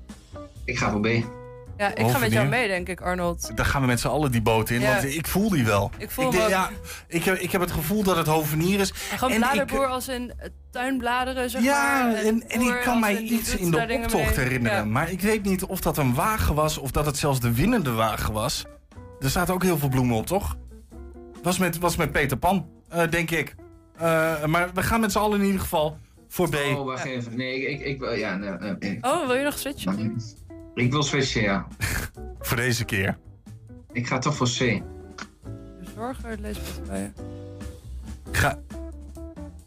Ik 0.66 0.78
ga 0.78 0.91
voor 0.91 0.99
B. 1.01 1.07
Ja, 1.84 1.96
ik 1.96 2.12
ga 2.12 2.18
met 2.18 2.32
jou 2.32 2.48
mee, 2.48 2.68
denk 2.68 2.88
ik, 2.90 3.02
Arnold. 3.02 3.52
Dan 3.56 3.66
gaan 3.66 3.82
we 3.82 3.88
met 3.88 4.00
z'n 4.00 4.08
allen 4.08 4.32
die 4.32 4.42
boot 4.42 4.70
in, 4.70 4.80
Ja. 4.82 4.92
want 4.92 5.04
ik 5.16 5.28
voel 5.28 5.50
die 5.50 5.66
wel. 5.66 5.92
Ik 5.98 6.12
voel 6.12 6.24
denk, 6.32 6.36
hem 6.36 6.44
ook. 6.44 6.50
ja, 6.50 6.70
ik, 7.08 7.24
heb, 7.24 7.36
ik 7.38 7.52
heb 7.52 7.62
het 7.62 7.72
gevoel 7.72 8.04
dat 8.04 8.18
het 8.18 8.28
hovenier 8.28 8.80
is. 8.80 8.90
En 9.12 9.18
gewoon 9.18 9.34
En 9.34 9.40
bladerboer 9.40 9.84
ik- 9.84 9.90
als 9.90 10.08
in 10.08 10.34
eh, 10.38 10.48
tuinbladeren, 10.72 11.50
zeg 11.50 11.64
Ja, 11.64 12.04
maar. 12.04 12.14
en, 12.14 12.50
en 12.50 12.62
ik 12.62 12.82
kan 12.84 13.00
mij 13.00 13.18
iets 13.18 13.56
in 13.56 13.72
de 13.72 13.78
daar 13.78 13.92
optocht 13.92 14.36
herinneren. 14.36 14.78
Ja. 14.78 14.86
Maar 14.86 15.12
ik 15.12 15.22
weet 15.22 15.44
niet 15.44 15.64
of 15.64 15.80
dat 15.82 15.98
een 15.98 16.14
wagen 16.14 16.56
was 16.56 16.78
of 16.78 16.92
dat 16.92 17.06
het 17.06 17.18
zelfs 17.18 17.40
de 17.40 17.54
winnende 17.54 17.92
wagen 17.92 18.34
was. 18.34 18.66
Er 19.20 19.30
staat 19.30 19.50
ook 19.50 19.64
heel 19.64 19.78
veel 19.78 19.90
bloemen 19.90 20.16
op, 20.18 20.26
toch? 20.26 20.56
Was 21.42 21.58
met, 21.58 21.78
was 21.80 21.96
met 21.96 22.12
Peter 22.12 22.38
Pan, 22.38 22.68
eh, 22.90 23.02
denk 23.10 23.32
ik. 23.32 23.56
Eh, 23.98 24.46
maar 24.46 24.70
we 24.74 24.84
gaan 24.84 25.00
met 25.00 25.12
z'n 25.12 25.18
allen 25.18 25.40
in 25.40 25.46
ieder 25.46 25.62
geval 25.62 25.98
voor 26.28 26.50
B. 26.50 26.56
Oh, 26.56 26.86
wacht 26.86 27.06
even. 27.06 27.36
Nee, 27.38 27.68
ik... 27.68 27.80
ik, 27.80 28.02
ik 28.02 28.18
ja, 28.18 28.36
nee, 28.36 28.50
nee, 28.50 28.76
nee. 28.80 28.98
Oh, 29.02 29.26
wil 29.28 29.36
je 29.36 29.44
nog 29.44 29.58
switchen? 29.60 30.22
Ik 30.76 30.91
wil 30.91 31.03
switchen, 31.03 31.41
ja. 31.41 31.67
Voor 32.39 32.57
deze 32.57 32.86
keer. 32.86 33.17
Ik 33.91 34.07
ga 34.07 34.17
toch 34.19 34.36
voor 34.36 34.47
C. 34.47 34.82
Bezorger, 35.80 36.38
leesportefeuille. 36.39 37.11
Ga... 38.32 38.59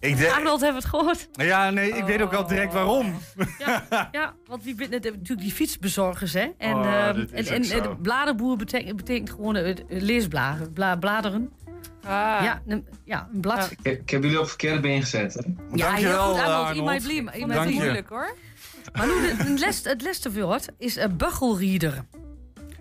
Ik 0.00 0.16
denk... 0.16 0.32
Arnold 0.32 0.61
heeft 0.61 0.74
het 0.74 0.84
gehoord. 0.84 1.28
Ja, 1.32 1.70
nee, 1.70 1.90
ik 1.90 2.04
weet 2.04 2.22
ook 2.22 2.32
al 2.32 2.46
direct 2.46 2.72
waarom. 2.72 3.14
Ja, 3.59 4.09
ja 4.12 4.34
want 4.46 4.62
wie 4.64 4.74
bent 4.74 4.90
natuurlijk 4.90 5.40
die 5.40 5.52
fietsbezorgers, 5.52 6.32
hè? 6.32 6.48
En, 6.59 6.74
Oh, 6.74 7.07
ehm, 7.09 7.26
en, 7.32 8.00
bladerboer 8.00 8.57
betekent, 8.57 8.96
betekent 8.96 9.30
gewoon 9.30 9.57
eh, 9.57 9.74
leesbladeren. 9.88 10.72
Bla, 10.72 10.96
bladeren. 10.96 11.52
Ah. 12.02 12.11
Ja, 12.42 12.62
een, 12.66 12.86
ja, 13.04 13.28
een 13.32 13.40
blad. 13.40 13.70
Ik, 13.70 13.78
ik 13.82 14.11
heb 14.11 14.22
jullie 14.22 14.40
op 14.40 14.48
verkeerde 14.48 14.80
been 14.80 15.00
gezet, 15.02 15.34
hè? 15.34 15.40
Ja, 15.40 15.52
heel 15.54 15.76
Dankjewel, 15.76 16.28
goed, 16.28 16.40
Arnold. 16.40 16.66
Arnold. 16.66 16.94
Ik 16.94 17.02
vond 17.02 17.34
iemand 17.34 17.59
het 17.59 17.62
blieb- 17.66 17.78
moeilijk, 17.78 18.09
hoor. 18.09 18.34
Maar 18.97 19.07
nu, 19.07 19.36
de 19.36 19.59
les, 19.59 19.80
het 19.84 20.03
laatste 20.03 20.32
woord 20.32 20.66
is 20.78 20.97
een 20.97 21.16
buggelrieder. 21.16 22.05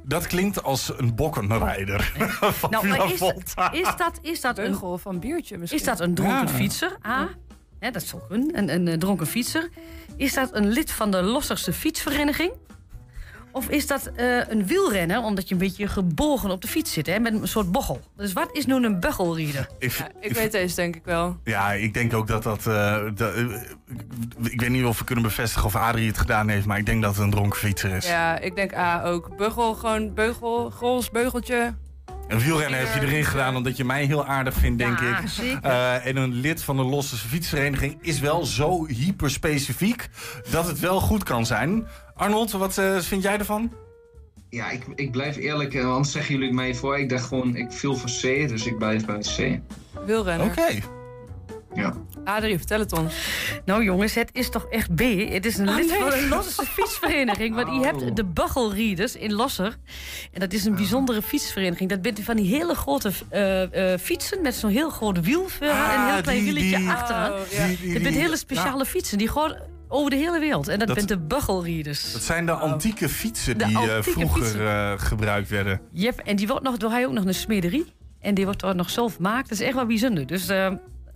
Dat 0.04 0.28
klinkt 0.28 0.64
als 0.64 0.92
een 0.98 1.16
bokkenrijder 1.16 2.02
van 2.60 2.70
Nou, 2.70 2.84
Villa 2.84 2.98
maar 2.98 3.12
is, 3.12 3.18
Volta. 3.20 3.72
is 3.72 3.88
dat, 3.98 4.20
is 4.22 4.42
dat 4.42 4.58
een, 4.58 4.70
Beugel 4.70 4.98
van 4.98 5.20
biertje 5.20 5.58
misschien. 5.58 5.80
is 5.80 5.86
dat 5.86 6.00
een 6.00 6.16
dronken 6.16 6.48
Ja. 6.48 6.54
fietser? 6.54 6.98
A. 7.06 7.28
Hè, 7.80 7.92
dat 7.92 8.04
zou 8.04 8.22
kunnen, 8.28 8.58
een, 8.58 8.74
een, 8.74 8.88
eh, 8.88 8.98
dronken 8.98 9.28
fietser. 9.28 9.70
Is 10.18 10.34
dat 10.34 10.50
een 10.56 10.68
lid 10.68 10.92
van 10.92 11.12
de 11.12 11.22
Losserse 11.22 11.74
fietsvereniging? 11.74 12.52
Of 13.56 13.70
is 13.70 13.88
dat 13.88 14.06
eh, 14.16 14.50
een 14.50 14.68
wielrenner, 14.68 15.20
omdat 15.22 15.48
je 15.48 15.54
een 15.54 15.60
beetje 15.60 15.88
gebogen 15.88 16.50
op 16.52 16.62
de 16.62 16.68
fiets 16.68 16.94
zit, 16.94 17.08
hè, 17.08 17.20
met 17.20 17.34
een 17.34 17.48
soort 17.48 17.72
bochel? 17.72 18.02
Dus 18.18 18.34
wat 18.34 18.50
is 18.52 18.66
nu 18.66 18.74
een 18.76 19.00
buggelrieder? 19.00 19.68
Ik, 19.80 19.92
Ja, 19.92 20.08
ik 20.20 20.34
weet 20.34 20.52
deze 20.52 20.76
denk 20.76 20.96
ik 20.96 21.02
wel. 21.06 21.38
Ja, 21.44 21.72
ik 21.74 21.94
denk 21.94 22.14
ook 22.14 22.28
dat 22.28 22.44
dat. 22.44 22.68
eh, 22.68 23.04
dat- 23.16 23.34
eh, 23.34 23.44
ik 24.42 24.62
weet 24.62 24.70
niet 24.70 24.86
of 24.86 25.00
we 25.00 25.04
kunnen 25.06 25.24
bevestigen 25.24 25.66
of 25.68 25.76
Adrie 25.76 26.08
het 26.08 26.18
gedaan 26.18 26.48
heeft, 26.50 26.66
maar 26.66 26.78
ik 26.78 26.86
denk 26.86 27.02
dat 27.02 27.16
het 27.16 27.24
een 27.24 27.32
dronken 27.32 27.60
fietser 27.60 27.92
is. 27.92 28.08
Ja, 28.08 28.40
ik 28.40 28.56
denk 28.56 28.74
A 28.76 29.04
ook. 29.04 29.38
Beugel, 29.38 29.74
gewoon 29.74 30.14
beugel, 30.14 30.70
grols, 30.70 31.12
beugeltje. 31.12 31.74
Een 32.28 32.40
wielrenner 32.40 32.80
heb 32.80 33.02
je 33.02 33.08
erin 33.08 33.26
gedaan 33.26 33.56
omdat 33.56 33.78
je 33.78 33.86
mij 33.86 34.06
heel 34.06 34.26
aardig 34.26 34.54
vindt, 34.54 34.78
denk 34.78 35.00
Ja, 35.00 35.20
ik. 35.20 35.28
zeker. 35.28 35.60
Eh, 35.64 36.06
en 36.06 36.18
een 36.18 36.34
lid 36.34 36.64
van 36.64 36.76
de 36.78 36.84
Losse 36.84 37.16
fietsvereniging 37.16 37.98
is 38.02 38.20
wel 38.20 38.46
zo 38.46 38.86
hyperspecifiek 38.88 40.08
dat 40.52 40.68
het 40.68 40.80
wel 40.80 41.00
goed 41.00 41.24
kan 41.24 41.46
zijn. 41.46 41.88
Arnold, 42.16 42.52
wat 42.52 42.78
eh, 42.78 42.98
vind 42.98 43.24
jij 43.24 43.38
ervan? 43.38 43.72
Ja, 44.50 44.70
ik, 44.70 44.84
ik 44.96 45.12
blijf 45.12 45.36
eerlijk, 45.38 45.74
eh, 45.74 45.86
anders 45.92 46.12
zeggen 46.12 46.32
jullie 46.34 46.48
het 46.48 46.56
mij 46.56 46.76
voor. 46.76 47.00
Ik 47.00 47.10
dacht 47.10 47.24
gewoon, 47.26 47.56
ik 47.56 47.72
viel 47.72 47.96
voor 47.96 48.10
C, 48.10 48.48
dus 48.48 48.66
ik 48.66 48.78
blijf 48.78 49.06
bij 49.06 49.20
C. 49.20 49.60
Wielrenner. 50.06 50.46
Oké. 50.46 50.80
Ja. 51.76 51.94
Adrie, 52.24 52.58
vertel 52.58 52.80
het 52.80 52.94
ons. 52.94 53.14
Nou 53.66 53.84
jongens, 53.84 54.14
het 54.14 54.30
is 54.34 54.50
toch 54.50 54.66
echt 54.70 54.96
B. 54.96 55.00
Het 55.30 55.46
is 55.46 55.58
een 55.58 55.70
Oh, 55.70 55.76
lid 55.76 55.88
nee. 55.90 56.00
van 56.00 56.14
een 56.14 56.28
Losserse 56.28 56.66
fietsvereniging. 56.66 57.56
Want 57.56 57.68
je 57.68 57.74
Oh. 57.74 57.84
hebt 57.84 58.16
de 58.16 58.26
Buggle 58.26 58.74
Readers 58.74 59.16
in 59.16 59.34
Losser. 59.34 59.76
En 60.32 60.40
dat 60.40 60.54
is 60.54 60.66
een 60.66 60.76
bijzondere 60.76 61.22
fietsvereniging. 61.22 61.90
Dat 61.90 62.02
bent 62.02 62.20
van 62.20 62.36
die 62.36 62.56
hele 62.56 62.76
grote 62.76 63.12
eh, 63.30 63.94
eh, 63.94 64.00
fietsen 64.00 64.42
met 64.42 64.56
zo'n 64.56 64.70
heel 64.70 64.90
groot 64.90 65.22
wiel 65.26 65.46
en 65.60 65.68
een 65.70 65.74
heel 66.06 66.16
Ah, 66.16 66.22
klein 66.22 66.44
die- 66.44 66.54
wieltje 66.54 66.78
die- 66.78 66.90
achteraan. 66.90 67.32
Oh, 67.32 67.40
ja. 67.52 67.68
die- 67.68 67.78
die- 67.82 67.94
dat 67.94 68.04
bent 68.04 68.16
hele 68.16 68.38
speciale 68.38 68.86
fietsen. 68.86 69.18
Die 69.18 69.28
gewoon 69.30 69.58
over 69.88 70.10
de 70.10 70.16
hele 70.16 70.40
wereld. 70.40 70.68
En 70.68 70.80
dat, 70.80 70.88
Dat- 70.88 70.96
bent 70.98 71.08
de 71.10 71.18
Buggle 71.20 71.62
Readers. 71.64 72.14
Dat 72.14 72.22
zijn 72.24 72.46
de 72.46 72.52
antieke 72.52 73.10
fietsen 73.10 73.58
De 73.58 73.66
die 73.66 73.78
eh, 73.92 74.02
vroeger 74.02 74.42
fietsen. 74.42 74.68
eh, 74.68 74.94
gebruikt 74.98 75.50
werden. 75.50 75.82
Yep, 75.92 76.20
en 76.20 76.36
die 76.36 76.48
wordt 76.48 76.64
nog, 76.64 76.78
door 76.78 76.92
hij 76.92 77.06
ook 77.06 77.14
nog 77.14 77.26
een 77.26 77.34
smederie. 77.34 77.86
En 78.20 78.34
die 78.34 78.46
wordt 78.46 78.62
er 78.64 78.76
nog 78.76 78.90
zelf 78.90 79.16
gemaakt. 79.16 79.50
Dat 79.50 79.60
is 79.60 79.66
echt 79.66 79.76
wel 79.76 79.86
bijzonder. 79.86 80.26
Dus 80.28 80.48
eh, 80.48 80.72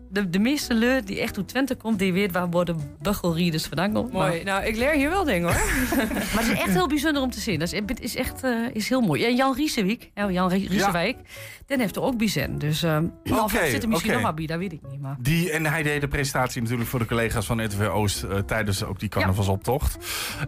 de, 0.09 0.29
de 0.29 0.39
meeste 0.39 0.73
leur 0.73 1.05
die 1.05 1.19
echt 1.19 1.37
uit 1.37 1.47
Twente 1.47 1.75
komt, 1.75 1.99
die 1.99 2.13
weet 2.13 2.31
waar 2.31 2.49
worden 2.49 2.95
Buggle 3.01 3.33
Readers 3.33 3.65
vandaan 3.65 3.93
komt. 3.93 4.11
Mooi. 4.11 4.35
Maar- 4.35 4.43
Nou, 4.43 4.65
ik 4.65 4.75
leer 4.75 4.91
hier 4.93 5.09
wel 5.09 5.23
dingen 5.23 5.41
hoor. 5.53 5.61
Maar 6.33 6.43
het 6.43 6.51
is 6.51 6.59
echt 6.59 6.69
heel 6.69 6.87
bijzonder 6.87 7.21
om 7.21 7.31
te 7.31 7.39
zien. 7.39 7.59
Dat 7.59 7.73
is, 7.73 7.79
het 7.85 7.99
is 8.01 8.15
echt 8.15 8.43
eh, 8.43 8.51
is 8.73 8.89
heel 8.89 9.01
mooi. 9.01 9.25
En 9.25 9.35
Jan 9.35 9.55
Riesewijk, 9.55 10.11
ja, 10.13 10.29
Jan 10.31 10.49
Rie- 10.49 10.67
Riesewijk, 10.67 11.17
den 11.65 11.79
heeft 11.79 11.95
er 11.95 12.01
ook 12.01 12.17
Bizen. 12.17 12.57
Dus 12.57 12.83
uh, 12.83 12.97
of 13.23 13.39
Oké, 13.53 13.67
zit 13.69 13.83
er 13.83 13.89
misschien 13.89 14.13
nog 14.13 14.21
maar 14.21 14.33
bij, 14.33 14.45
dat 14.45 14.57
weet 14.57 14.71
ik 14.73 14.79
niet. 14.89 15.01
Maar. 15.01 15.15
Die, 15.19 15.51
en 15.51 15.65
hij 15.65 15.83
deed 15.83 16.01
de 16.01 16.07
presentatie 16.07 16.61
natuurlijk 16.61 16.89
voor 16.89 16.99
de 16.99 17.05
collega's 17.05 17.45
van 17.45 17.65
RTV 17.65 17.87
Oost 17.87 18.23
eh, 18.23 18.37
tijdens 18.37 18.83
ook 18.83 18.99
die 18.99 19.09
carnavalsoptocht. 19.09 19.97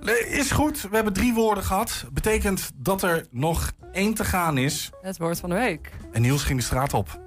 Eh, 0.05 0.37
Is 0.37 0.51
goed, 0.51 0.81
we 0.81 0.95
hebben 0.95 1.13
drie 1.13 1.33
woorden 1.33 1.63
gehad. 1.63 2.05
Betekent 2.13 2.71
dat 2.75 3.03
er 3.03 3.25
nog 3.31 3.71
één 3.91 4.13
te 4.13 4.23
gaan 4.25 4.57
is. 4.57 4.89
Het 5.01 5.17
woord 5.17 5.39
van 5.39 5.49
de 5.49 5.55
week. 5.55 5.89
En 6.11 6.21
Niels 6.21 6.43
ging 6.43 6.59
de 6.59 6.65
straat 6.65 6.93
op. 6.93 7.19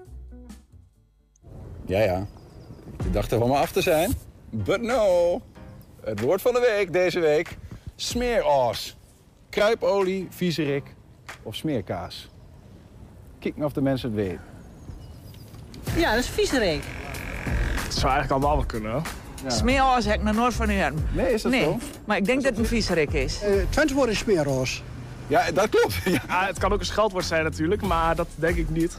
Ja, 1.86 2.00
ja. 2.00 2.26
Ik 3.04 3.12
dacht 3.12 3.32
er 3.32 3.38
van 3.38 3.48
me 3.48 3.56
af 3.56 3.72
te 3.72 3.80
zijn. 3.80 4.12
But 4.50 4.82
no. 4.82 5.40
Het 6.04 6.20
woord 6.20 6.42
van 6.42 6.52
de 6.52 6.74
week 6.76 6.92
deze 6.92 7.20
week. 7.20 7.56
Smeeroos. 7.96 8.96
Kruipolie, 9.50 10.26
viezerik 10.30 10.94
of 11.42 11.54
smeerkaas. 11.54 12.28
Kijk 13.38 13.56
maar 13.56 13.66
of 13.66 13.72
de 13.72 13.82
mensen 13.82 14.08
het 14.08 14.18
weten. 14.18 14.40
Ja, 15.96 16.10
dat 16.14 16.24
is 16.24 16.28
viezerik. 16.30 16.82
Het 17.82 17.94
zou 17.94 18.12
eigenlijk 18.12 18.30
allemaal 18.30 18.56
wel 18.56 18.66
kunnen. 18.66 19.02
Ja. 19.42 19.50
Smeeroos 19.50 20.04
heb 20.04 20.14
ik 20.14 20.22
nog 20.22 20.34
nooit 20.34 20.54
van 20.54 20.70
u 20.70 20.72
hebben. 20.72 21.08
Nee, 21.12 21.32
is 21.32 21.42
dat 21.42 21.52
nee. 21.52 21.62
zo? 21.62 21.78
Maar 22.04 22.16
ik 22.16 22.24
denk 22.24 22.42
dat 22.42 22.50
het 22.50 22.60
een 22.60 22.66
viezerik 22.66 23.12
is. 23.12 23.40
Twente 23.68 23.94
wordt 23.94 24.10
een 24.10 24.16
smeerroos. 24.16 24.82
Ja, 25.26 25.50
dat 25.50 25.68
klopt. 25.68 25.94
Ja. 26.28 26.46
het 26.46 26.58
kan 26.58 26.72
ook 26.72 26.80
een 26.80 26.86
scheldwoord 26.86 27.24
zijn 27.24 27.44
natuurlijk, 27.44 27.82
maar 27.82 28.16
dat 28.16 28.28
denk 28.34 28.56
ik 28.56 28.70
niet. 28.70 28.96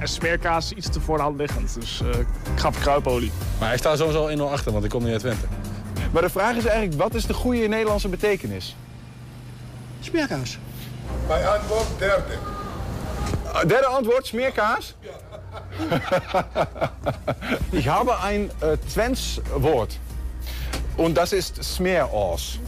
En 0.00 0.08
smeerkaas 0.08 0.64
is 0.64 0.76
iets 0.76 0.88
te 0.88 1.00
voor 1.00 1.16
de 1.16 1.22
hand 1.22 1.38
liggend, 1.38 1.74
dus 1.74 2.00
eh, 2.00 2.18
ik 2.18 2.26
ga 2.54 2.72
voor 2.72 2.82
kruipolie. 2.82 3.32
Maar 3.58 3.72
ik 3.72 3.78
sta 3.78 3.96
sowieso 3.96 4.48
1-0 4.48 4.52
achter, 4.52 4.72
want 4.72 4.84
ik 4.84 4.90
kom 4.90 5.02
niet 5.02 5.12
uit 5.12 5.20
Twente. 5.20 5.46
Maar 6.12 6.22
de 6.22 6.30
vraag 6.30 6.56
is 6.56 6.64
eigenlijk, 6.64 7.02
wat 7.02 7.14
is 7.14 7.26
de 7.26 7.34
goede 7.34 7.66
Nederlandse 7.66 8.08
betekenis? 8.08 8.76
Smeerkaas. 10.00 10.58
Bij 11.26 11.48
antwoord 11.48 11.86
derde. 11.98 12.34
Derde 13.66 13.86
antwoord, 13.86 14.26
smeerkaas? 14.26 14.94
ich 17.70 17.88
habe 17.88 18.12
ein 18.22 18.50
äh, 18.60 18.76
Twents 18.92 19.40
Wort. 19.54 19.98
Und 20.96 21.16
das 21.16 21.32
ist 21.32 21.64
Smeeroos. 21.64 22.58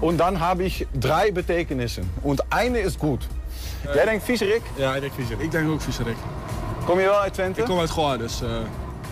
Und 0.00 0.18
dann 0.18 0.38
habe 0.38 0.64
ich 0.64 0.86
drei 0.92 1.32
Betekenissen. 1.32 2.10
Und 2.22 2.42
eine 2.48 2.78
ist 2.78 2.98
gut. 2.98 3.26
Jij 3.94 4.04
denkt 4.04 4.24
viezerik? 4.24 4.62
Ja, 4.76 4.94
ik 4.94 5.00
denk 5.00 5.12
viezerik. 5.12 5.40
Ik 5.40 5.50
denk 5.50 5.70
ook 5.70 5.80
viezerik. 5.80 6.16
Kom 6.84 6.98
je 6.98 7.04
wel 7.04 7.20
uit 7.20 7.34
Twente? 7.34 7.60
Ik 7.60 7.66
kom 7.66 7.78
uit 7.78 7.90
Goa, 7.90 8.16
dus... 8.16 8.40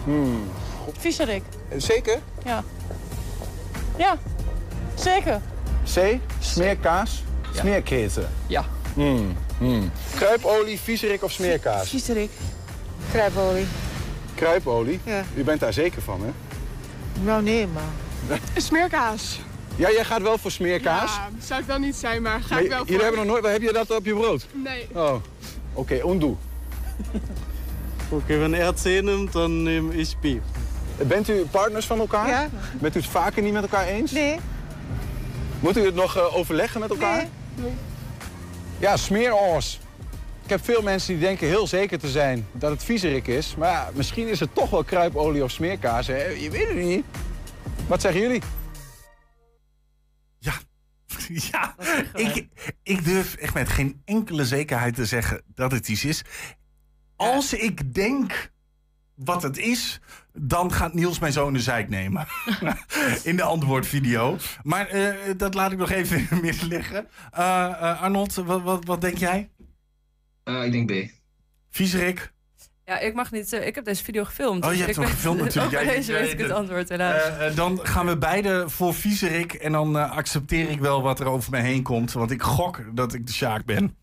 Hmm. 0.05 0.43
Viezerik. 0.99 1.43
Zeker? 1.77 2.19
Ja. 2.45 2.65
Ja, 3.97 4.17
zeker. 4.95 5.41
C, 5.95 6.19
smeerkaas, 6.39 7.23
smeerketen. 7.55 8.29
Ja. 8.47 8.65
Hmm. 8.95 9.37
Hmm. 9.59 9.91
Kruipolie, 10.15 10.81
viezerik 10.81 11.23
of 11.23 11.33
smeerkaas? 11.33 11.89
Viezerik. 11.89 12.31
Kruipolie. 13.11 13.67
Kruipolie? 14.35 15.01
Ja. 15.05 15.25
U 15.35 15.45
bent 15.45 15.61
daar 15.61 15.73
zeker 15.73 16.03
van, 16.03 16.21
hè? 16.21 16.31
Nou, 17.25 17.43
nee, 17.43 17.67
maar... 17.67 18.39
Smeerkaas. 18.57 19.41
Ja, 19.77 19.91
jij 19.91 20.05
gaat 20.05 20.23
wel 20.23 20.39
voor 20.39 20.51
smeerkaas? 20.51 21.15
Ja, 21.15 21.29
zou 21.45 21.61
ik 21.61 21.67
dan 21.67 21.81
niet 21.81 21.97
zijn, 21.97 22.23
maar 22.23 22.41
ga 22.41 22.55
Maar 22.55 22.63
ik 22.63 22.69
wel 22.69 22.79
jullie 22.79 22.95
voor. 22.95 23.03
hebben 23.05 23.27
nog 23.27 23.41
nooit... 23.41 23.53
Heb 23.53 23.63
je 23.63 23.73
dat 23.73 23.97
op 23.97 24.05
je 24.05 24.15
brood? 24.15 24.47
Nee. 24.53 24.89
Oh, 24.93 25.15
oké, 25.73 26.01
undo. 28.13 28.25
Okay, 28.25 28.39
wenn 28.39 28.55
er 28.55 28.75
C 28.75 29.03
nimmt, 29.03 29.35
dann 29.35 29.63
nehme 29.63 29.95
ich 29.95 30.17
B. 30.17 30.41
Bent 31.07 31.29
u 31.29 31.47
partners 31.51 31.87
van 31.87 31.99
elkaar? 31.99 32.29
Ja. 32.29 32.49
Bent 32.81 32.97
u 32.97 33.01
het 33.01 33.09
vaker 33.09 33.43
niet 33.43 33.53
met 33.53 33.63
elkaar 33.63 33.87
eens? 33.87 34.13
Nee. 34.13 34.39
Moet 35.61 35.77
u 35.77 35.85
het 35.85 35.95
nog 35.95 36.17
eh, 36.17 36.37
overleggen 36.37 36.81
met 36.81 36.91
elkaar? 36.91 37.27
Nee. 37.55 37.73
Ja, 38.79 38.97
smeeroos. 38.97 39.81
Ik 40.45 40.51
heb 40.51 40.65
veel 40.65 40.83
mensen 40.83 41.13
die 41.13 41.23
denken 41.23 41.47
heel 41.47 41.67
zeker 41.67 41.99
te 41.99 42.09
zijn 42.09 42.47
dat 42.53 42.71
het 42.71 42.85
viezerik 42.85 43.27
is. 43.27 43.55
Maar 43.59 43.71
ja, 43.71 43.91
misschien 43.95 44.29
is 44.29 44.41
het 44.41 44.55
toch 44.55 44.71
wel 44.71 44.85
kruipolie 44.85 45.45
of 45.45 45.51
smeerkaas. 45.51 46.07
Hè? 46.07 46.25
Je 46.25 46.51
weet 46.51 46.69
het 46.69 46.77
niet. 46.77 47.05
Wat 47.87 48.01
zeggen 48.01 48.21
jullie? 48.21 48.43
Ja, 51.33 51.75
ik, 52.15 52.47
ik 52.83 53.05
durf 53.05 53.35
echt 53.35 53.55
met 53.55 53.69
geen 53.69 54.03
enkele 54.05 54.45
zekerheid 54.45 54.95
te 54.95 55.05
zeggen 55.05 55.43
dat 55.55 55.73
het 55.73 55.89
iets 55.89 56.05
is. 56.05 56.23
Als 57.21 57.55
ik 57.55 57.95
denk 57.95 58.51
wat 59.15 59.43
het 59.43 59.59
is, 59.59 60.01
dan 60.33 60.73
gaat 60.73 60.95
Niels 60.95 61.19
mij 61.19 61.33
zo 61.33 61.47
in 61.47 61.53
de 61.53 61.61
zeik 61.61 61.89
nemen. 61.89 62.27
in 63.23 63.37
de 63.37 63.43
antwoordvideo. 63.43 64.37
Maar 64.63 64.87
eh, 64.87 65.15
dat 65.37 65.55
laat 65.55 65.73
ik 65.73 65.79
nog 65.79 65.91
even 65.91 66.17
in 66.19 66.27
het 66.31 66.43
midden 66.43 66.69
liggen. 66.69 67.07
Eh, 67.31 67.65
eh, 67.65 68.03
Arnold, 68.03 68.35
wat, 68.35 68.63
wat, 68.63 68.85
wat 68.85 69.01
denk 69.01 69.17
jij? 69.17 69.51
Eh, 70.45 70.65
ik 70.65 70.73
denk 70.73 70.87
B. 70.87 71.11
Viezerik? 71.71 72.33
Ja, 72.85 72.99
ik 72.99 73.15
mag 73.15 73.31
niet. 73.31 73.53
ik 73.53 73.75
heb 73.75 73.85
deze 73.85 74.05
video 74.05 74.25
gefilmd. 74.25 74.65
Oh, 74.65 74.71
je 74.71 74.77
dus 74.77 74.87
hebt 74.87 74.99
hem 74.99 75.07
gefilmd 75.07 75.41
natuurlijk. 75.45 75.75
Ook 75.75 75.81
bij 75.81 75.89
Ja, 75.89 75.97
deze 75.99 76.13
weet 76.13 76.33
ik 76.33 76.39
het 76.39 76.51
antwoord 76.51 76.89
helaas. 76.89 77.55
Dan 77.55 77.79
gaan 77.83 78.07
we 78.07 78.19
beide 78.19 78.69
voor 78.69 78.95
viezerik. 78.95 79.53
En 79.53 79.73
dan 79.73 79.99
eh, 79.99 80.11
accepteer 80.11 80.71
ik 80.71 80.81
wel 80.81 81.03
wat 81.03 81.21
er 81.21 81.27
over 81.27 81.51
mij 81.51 81.61
heen 81.61 81.83
komt. 81.83 82.13
Want 82.13 82.31
ik 82.31 82.43
gok 82.43 82.85
dat 82.93 83.15
ik 83.15 83.27
de 83.27 83.33
Sjaak 83.33 83.65
ben. 83.65 83.97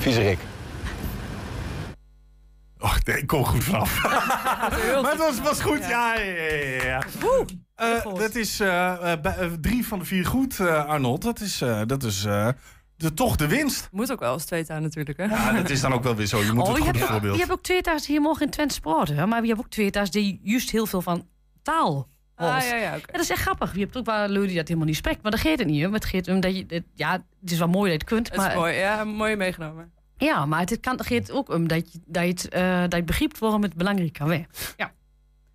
Viezerik. 0.00 0.38
Oh, 2.78 2.96
nee, 3.04 3.18
ik 3.18 3.26
kom 3.26 3.44
goed 3.44 3.64
vanaf. 3.64 4.02
maar 5.02 5.10
het 5.10 5.16
was, 5.18 5.40
was 5.40 5.60
goed. 5.62 5.78
Ja, 5.88 6.14
ja, 6.14 6.32
ja. 6.32 6.84
ja. 6.84 7.02
Eh, 7.74 8.14
dat 8.14 8.34
is 8.34 8.60
eh, 8.60 9.12
eh, 9.12 9.52
drie 9.60 9.86
van 9.86 9.98
de 9.98 10.04
vier 10.04 10.26
goed, 10.26 10.60
eh, 10.60 10.84
Arnold. 10.84 11.22
Dat 11.22 11.40
is, 11.40 11.60
eh, 11.60 11.80
dat 11.86 12.02
is 12.02 12.24
eh, 12.24 12.48
de, 12.96 13.14
toch 13.14 13.36
de 13.36 13.46
winst. 13.46 13.88
Moet 13.92 14.12
ook 14.12 14.20
wel 14.20 14.32
als 14.32 14.44
tweede 14.44 14.72
aan 14.72 14.82
natuurlijk. 14.82 15.18
Hè? 15.18 15.24
Ja, 15.24 15.52
dat 15.52 15.70
is 15.70 15.80
dan 15.80 15.92
ook 15.92 16.02
wel 16.02 16.14
weer 16.14 16.26
zo. 16.26 16.42
Je 16.42 16.52
moet 16.52 16.62
oh, 16.62 16.68
het 16.74 16.78
je 16.78 16.84
hebt, 16.84 17.02
ook- 17.02 17.08
voorbeeld. 17.08 17.34
je 17.34 17.40
hebt 17.40 17.52
ook 17.52 17.62
tweetaars 17.62 18.02
die 18.02 18.10
hier 18.10 18.20
mogen 18.20 18.44
in 18.44 18.50
Twente 18.50 18.74
sporten. 18.74 19.16
Hè? 19.16 19.26
Maar 19.26 19.42
je 19.42 19.48
hebt 19.48 19.60
ook 19.60 19.70
tweetaars 19.70 20.10
die 20.10 20.40
juist 20.42 20.70
heel 20.70 20.86
veel 20.86 21.02
van 21.02 21.26
taal. 21.62 22.08
Ah, 22.48 22.62
ja, 22.68 22.76
ja, 22.76 22.96
oké. 22.96 23.12
dat 23.12 23.20
is 23.20 23.30
echt 23.30 23.40
grappig. 23.40 23.74
Je 23.74 23.80
hebt 23.80 23.96
ook 23.96 24.04
wel 24.06 24.28
lui 24.28 24.46
die 24.46 24.56
dat 24.56 24.66
helemaal 24.68 24.88
niet 24.88 24.96
spreekt. 24.96 25.22
Maar 25.22 25.30
dat 25.30 25.40
geeft 25.40 25.58
het 25.58 25.68
niet. 25.68 25.80
Hè? 25.80 25.86
Maar 25.88 26.00
het 26.00 26.08
geeft 26.08 26.28
om 26.28 26.40
dat 26.40 26.56
je, 26.56 26.64
het- 26.68 26.84
ja, 26.94 27.12
het 27.40 27.50
is 27.50 27.58
wel 27.58 27.68
mooi 27.68 27.90
dat 27.90 28.00
je 28.00 28.06
het 28.06 28.14
kunt. 28.14 28.28
Het 28.28 28.36
maar, 28.36 28.48
is 28.50 28.54
mooi, 28.56 28.74
ja, 28.74 29.04
mooi 29.04 29.36
meegenomen. 29.36 29.92
Ja, 30.16 30.46
maar 30.46 30.60
het 30.60 30.80
kan, 30.80 31.00
het 31.04 31.30
ook 31.32 31.48
om 31.48 31.68
dat 31.68 31.92
je, 31.92 31.98
dat 32.06 32.22
je 32.22 32.28
het, 32.28 32.48
eh, 32.48 32.80
dat 32.80 32.94
je 32.94 33.02
begrijpt 33.04 33.38
waarom 33.38 33.62
het 33.62 33.74
belangrijk 33.74 34.12
kan 34.12 34.28
zijn. 34.28 34.46
Ja. 34.76 34.92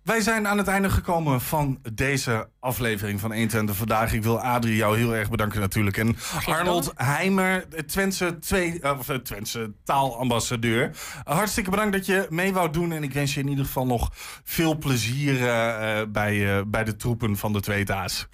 Wij 0.06 0.20
zijn 0.20 0.48
aan 0.48 0.58
het 0.58 0.68
einde 0.68 0.90
gekomen 0.90 1.40
van 1.40 1.78
deze 1.92 2.48
aflevering 2.60 3.20
van 3.20 3.32
120 3.32 3.76
vandaag. 3.76 4.12
Ik 4.12 4.22
wil 4.22 4.40
Adrie 4.40 4.76
jou 4.76 4.96
heel 4.98 5.14
erg 5.14 5.30
bedanken 5.30 5.60
natuurlijk. 5.60 5.96
En 5.96 6.16
Arnold 6.44 6.92
Heimer, 6.94 7.66
Twentse, 7.86 8.38
twee, 8.38 8.80
eh, 8.80 8.98
of, 8.98 9.08
eh, 9.08 9.16
Twentse 9.16 9.72
taalambassadeur. 9.84 10.90
Hartstikke 11.24 11.70
bedankt 11.70 11.92
dat 11.92 12.06
je 12.06 12.26
mee 12.30 12.52
wou 12.52 12.70
doen. 12.70 12.92
En 12.92 13.02
ik 13.02 13.12
wens 13.12 13.34
je 13.34 13.40
in 13.40 13.48
ieder 13.48 13.64
geval 13.64 13.86
nog 13.86 14.10
veel 14.44 14.78
plezier 14.78 15.48
eh, 15.48 16.02
bij, 16.08 16.56
eh, 16.56 16.62
bij 16.66 16.84
de 16.84 16.96
troepen 16.96 17.36
van 17.36 17.52
de 17.52 17.60
Tweeta's. 17.60 18.28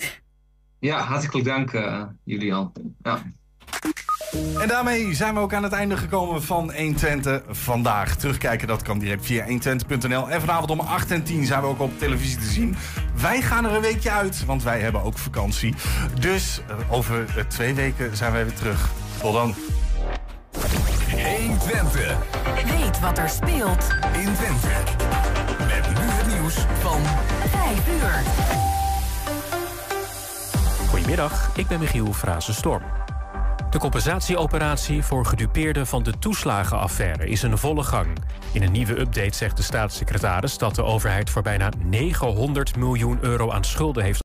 Ja, 0.79 0.99
hartelijk 0.99 1.45
dank 1.45 1.73
uh, 1.73 2.03
Julian. 2.25 2.73
Ja. 3.03 3.23
En 4.33 4.69
daarmee 4.69 5.15
zijn 5.15 5.35
we 5.35 5.41
ook 5.41 5.55
aan 5.55 5.63
het 5.63 5.73
einde 5.73 5.97
gekomen 5.97 6.43
van 6.43 6.73
120 6.75 7.43
vandaag. 7.49 8.17
Terugkijken 8.17 8.69
dat 8.69 8.83
kan 8.83 8.99
direct 8.99 9.27
via 9.27 9.45
120.nl. 9.47 10.31
En 10.31 10.41
vanavond 10.41 10.71
om 10.71 10.81
8 10.81 11.11
en 11.11 11.23
10 11.23 11.47
zijn 11.47 11.61
we 11.61 11.67
ook 11.67 11.81
op 11.81 11.99
televisie 11.99 12.39
te 12.39 12.45
zien. 12.45 12.77
Wij 13.21 13.43
gaan 13.43 13.65
er 13.65 13.75
een 13.75 13.81
weekje 13.81 14.11
uit, 14.11 14.45
want 14.45 14.63
wij 14.63 14.81
hebben 14.81 15.03
ook 15.03 15.19
vakantie. 15.19 15.75
Dus 16.21 16.61
eh, 16.69 16.93
over 16.93 17.25
eh, 17.37 17.45
twee 17.45 17.75
weken 17.75 18.17
zijn 18.17 18.33
wij 18.33 18.45
weer 18.45 18.55
terug. 18.55 18.91
Tot 19.21 19.33
dan. 19.33 19.55
120. 21.11 22.17
Weet 22.65 23.01
wat 23.01 23.19
er 23.19 23.29
speelt 23.29 23.87
in 24.13 24.35
Twente. 24.35 24.69
Met 25.59 25.89
nu 25.89 26.05
het 26.05 26.27
nieuws 26.27 26.55
van 26.81 27.01
5 27.51 27.89
uur. 27.89 28.23
Goedemiddag, 30.89 31.51
ik 31.57 31.67
ben 31.67 31.79
Michiel 31.79 32.13
Frazenstorm. 32.13 32.83
De 33.73 33.79
compensatieoperatie 33.79 35.03
voor 35.03 35.27
gedupeerden 35.27 35.87
van 35.87 36.03
de 36.03 36.19
toeslagenaffaire 36.19 37.29
is 37.29 37.43
in 37.43 37.59
volle 37.59 37.83
gang. 37.83 38.07
In 38.53 38.63
een 38.63 38.73
nieuwe 38.73 39.01
update 39.01 39.37
zegt 39.37 39.57
de 39.57 39.63
staatssecretaris 39.63 40.59
dat 40.59 40.75
de 40.75 40.85
overheid 40.85 41.31
voor 41.31 41.43
bijna 41.43 41.69
900 41.85 42.77
miljoen 42.77 43.19
euro 43.21 43.51
aan 43.51 43.65
schulden 43.65 44.05
heeft 44.05 44.21